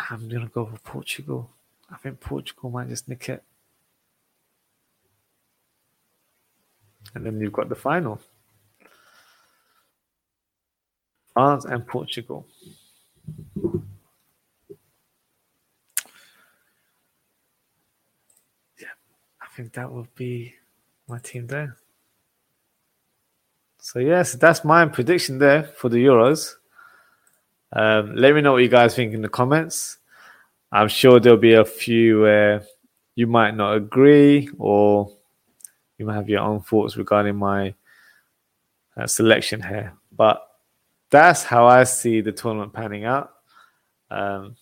I'm 0.09 0.30
gonna 0.30 0.47
go 0.47 0.65
for 0.65 0.78
Portugal. 0.80 1.49
I 1.91 1.97
think 1.97 2.20
Portugal 2.20 2.70
might 2.70 2.88
just 2.88 3.09
nick 3.09 3.28
it. 3.28 3.43
And 7.15 7.26
then 7.26 7.39
you've 7.39 7.53
got 7.53 7.68
the 7.68 7.76
final. 7.76 8.22
France 11.34 11.65
and 11.65 11.86
Portugal. 11.88 12.45
Yeah, 18.80 18.88
I 19.41 19.47
think 19.55 19.74
that 19.74 19.91
would 19.91 20.13
be 20.15 20.53
my 21.07 21.20
team 21.20 21.47
there. 21.47 21.78
So 23.88 23.99
yes, 23.99 24.33
that's 24.33 24.65
my 24.65 24.85
prediction 24.85 25.38
there 25.38 25.63
for 25.63 25.88
the 25.88 25.95
Euros. 25.95 26.55
Um, 27.71 28.17
let 28.17 28.35
me 28.35 28.41
know 28.41 28.51
what 28.51 28.61
you 28.61 28.67
guys 28.67 28.93
think 28.93 29.13
in 29.13 29.21
the 29.21 29.29
comments. 29.29 29.99
I'm 30.73 30.89
sure 30.89 31.21
there'll 31.21 31.39
be 31.39 31.53
a 31.53 31.63
few 31.63 32.19
where 32.19 32.65
you 33.15 33.27
might 33.27 33.55
not 33.55 33.77
agree, 33.77 34.49
or 34.57 35.09
you 35.97 36.05
might 36.05 36.15
have 36.15 36.27
your 36.27 36.41
own 36.41 36.59
thoughts 36.59 36.97
regarding 36.97 37.38
my 37.38 37.75
uh, 38.97 39.07
selection 39.07 39.61
here. 39.61 39.93
But 40.11 40.45
that's 41.09 41.43
how 41.43 41.65
I 41.65 41.85
see 41.85 42.19
the 42.19 42.33
tournament 42.33 42.73
panning 42.73 43.05
out. 43.05 43.35
Um, 44.11 44.57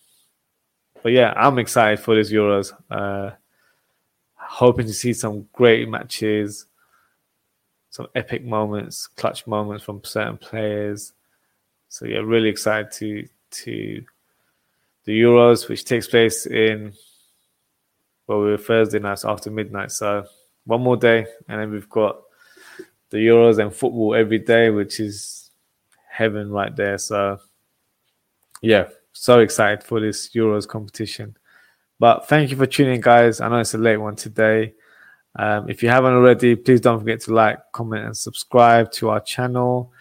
but 1.01 1.13
yeah, 1.13 1.33
I'm 1.35 1.57
excited 1.57 1.99
for 1.99 2.13
this 2.13 2.31
Euros. 2.31 2.73
Uh, 2.91 3.31
hoping 4.35 4.85
to 4.85 4.93
see 4.93 5.13
some 5.13 5.47
great 5.51 5.89
matches 5.89 6.67
some 7.95 8.07
epic 8.13 8.43
moments, 8.43 9.07
clutch 9.07 9.47
moments 9.47 9.85
from 9.85 10.03
certain 10.03 10.37
players. 10.37 11.13
So 11.87 12.05
yeah, 12.05 12.17
really 12.17 12.49
excited 12.49 12.91
to 12.93 13.25
to 13.63 14.03
the 15.05 15.21
Euros, 15.21 15.69
which 15.69 15.85
takes 15.85 16.05
place 16.05 16.45
in 16.45 16.91
well, 18.27 18.39
we're 18.39 18.57
Thursday 18.57 18.99
nights 18.99 19.23
after 19.23 19.49
midnight. 19.49 19.93
So 19.93 20.25
one 20.65 20.81
more 20.81 20.97
day, 20.97 21.25
and 21.47 21.61
then 21.61 21.71
we've 21.71 21.89
got 21.89 22.17
the 23.11 23.17
Euros 23.17 23.59
and 23.59 23.73
football 23.73 24.13
every 24.13 24.39
day, 24.39 24.71
which 24.71 24.99
is 24.99 25.51
heaven 26.09 26.51
right 26.51 26.75
there. 26.75 26.97
So 26.97 27.39
yeah, 28.61 28.89
so 29.13 29.39
excited 29.39 29.85
for 29.85 30.01
this 30.01 30.31
Euros 30.35 30.67
competition. 30.67 31.37
But 31.97 32.27
thank 32.27 32.51
you 32.51 32.57
for 32.57 32.65
tuning 32.65 32.95
in, 32.95 33.01
guys. 33.01 33.39
I 33.39 33.47
know 33.47 33.59
it's 33.59 33.73
a 33.73 33.77
late 33.77 33.97
one 33.97 34.17
today. 34.17 34.73
Um, 35.37 35.69
if 35.69 35.83
you 35.83 35.89
haven't 35.89 36.13
already, 36.13 36.55
please 36.55 36.81
don't 36.81 36.99
forget 36.99 37.19
to 37.21 37.33
like, 37.33 37.59
comment, 37.71 38.05
and 38.05 38.17
subscribe 38.17 38.91
to 38.93 39.09
our 39.09 39.19
channel. 39.19 39.91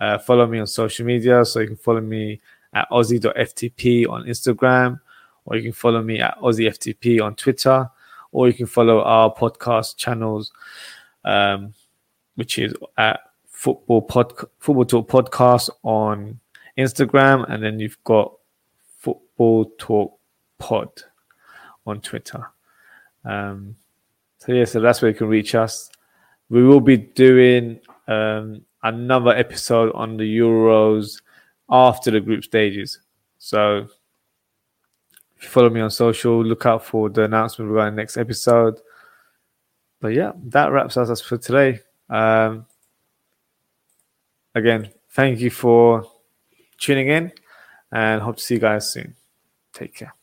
Uh, 0.00 0.18
follow 0.18 0.46
me 0.46 0.58
on 0.58 0.66
social 0.66 1.06
media. 1.06 1.44
So 1.44 1.60
you 1.60 1.68
can 1.68 1.76
follow 1.76 2.00
me 2.00 2.40
at 2.72 2.88
aussie.ftp 2.90 4.08
on 4.08 4.24
Instagram, 4.24 5.00
or 5.44 5.56
you 5.56 5.62
can 5.62 5.72
follow 5.72 6.02
me 6.02 6.20
at 6.20 6.38
aussieftp 6.38 7.22
on 7.22 7.34
Twitter, 7.34 7.88
or 8.32 8.48
you 8.48 8.54
can 8.54 8.66
follow 8.66 9.02
our 9.02 9.32
podcast 9.32 9.96
channels, 9.96 10.52
um, 11.24 11.74
which 12.34 12.58
is 12.58 12.74
at 12.96 13.20
football 13.46 14.02
pod, 14.02 14.32
football 14.58 14.84
talk 14.84 15.08
podcast 15.08 15.70
on 15.82 16.40
Instagram, 16.78 17.50
and 17.50 17.62
then 17.62 17.78
you've 17.78 18.02
got 18.04 18.32
football 18.98 19.66
talk 19.78 20.18
pod 20.58 20.88
on 21.86 22.00
Twitter. 22.00 22.50
Um, 23.24 23.76
so 24.40 24.52
yeah, 24.52 24.64
so 24.64 24.80
that's 24.80 25.02
where 25.02 25.10
you 25.10 25.16
can 25.16 25.28
reach 25.28 25.54
us. 25.54 25.90
We 26.48 26.64
will 26.64 26.80
be 26.80 26.96
doing 26.96 27.78
um, 28.08 28.62
another 28.82 29.30
episode 29.30 29.92
on 29.94 30.16
the 30.16 30.24
Euros 30.38 31.20
after 31.68 32.10
the 32.10 32.20
group 32.20 32.44
stages. 32.44 32.98
So 33.38 33.86
if 35.36 35.44
you 35.44 35.48
follow 35.48 35.68
me 35.68 35.80
on 35.80 35.90
social, 35.90 36.42
look 36.42 36.64
out 36.64 36.84
for 36.84 37.10
the 37.10 37.24
announcement 37.24 37.70
regarding 37.70 37.96
the 37.96 38.02
next 38.02 38.16
episode. 38.16 38.80
But 40.00 40.08
yeah, 40.08 40.32
that 40.46 40.72
wraps 40.72 40.96
us 40.96 41.10
up 41.10 41.26
for 41.26 41.36
today. 41.36 41.80
Um, 42.08 42.64
again, 44.54 44.90
thank 45.10 45.40
you 45.40 45.50
for 45.50 46.04
tuning 46.78 47.08
in 47.08 47.32
and 47.92 48.22
hope 48.22 48.36
to 48.36 48.42
see 48.42 48.54
you 48.54 48.60
guys 48.60 48.90
soon. 48.90 49.14
Take 49.74 49.94
care. 49.94 50.14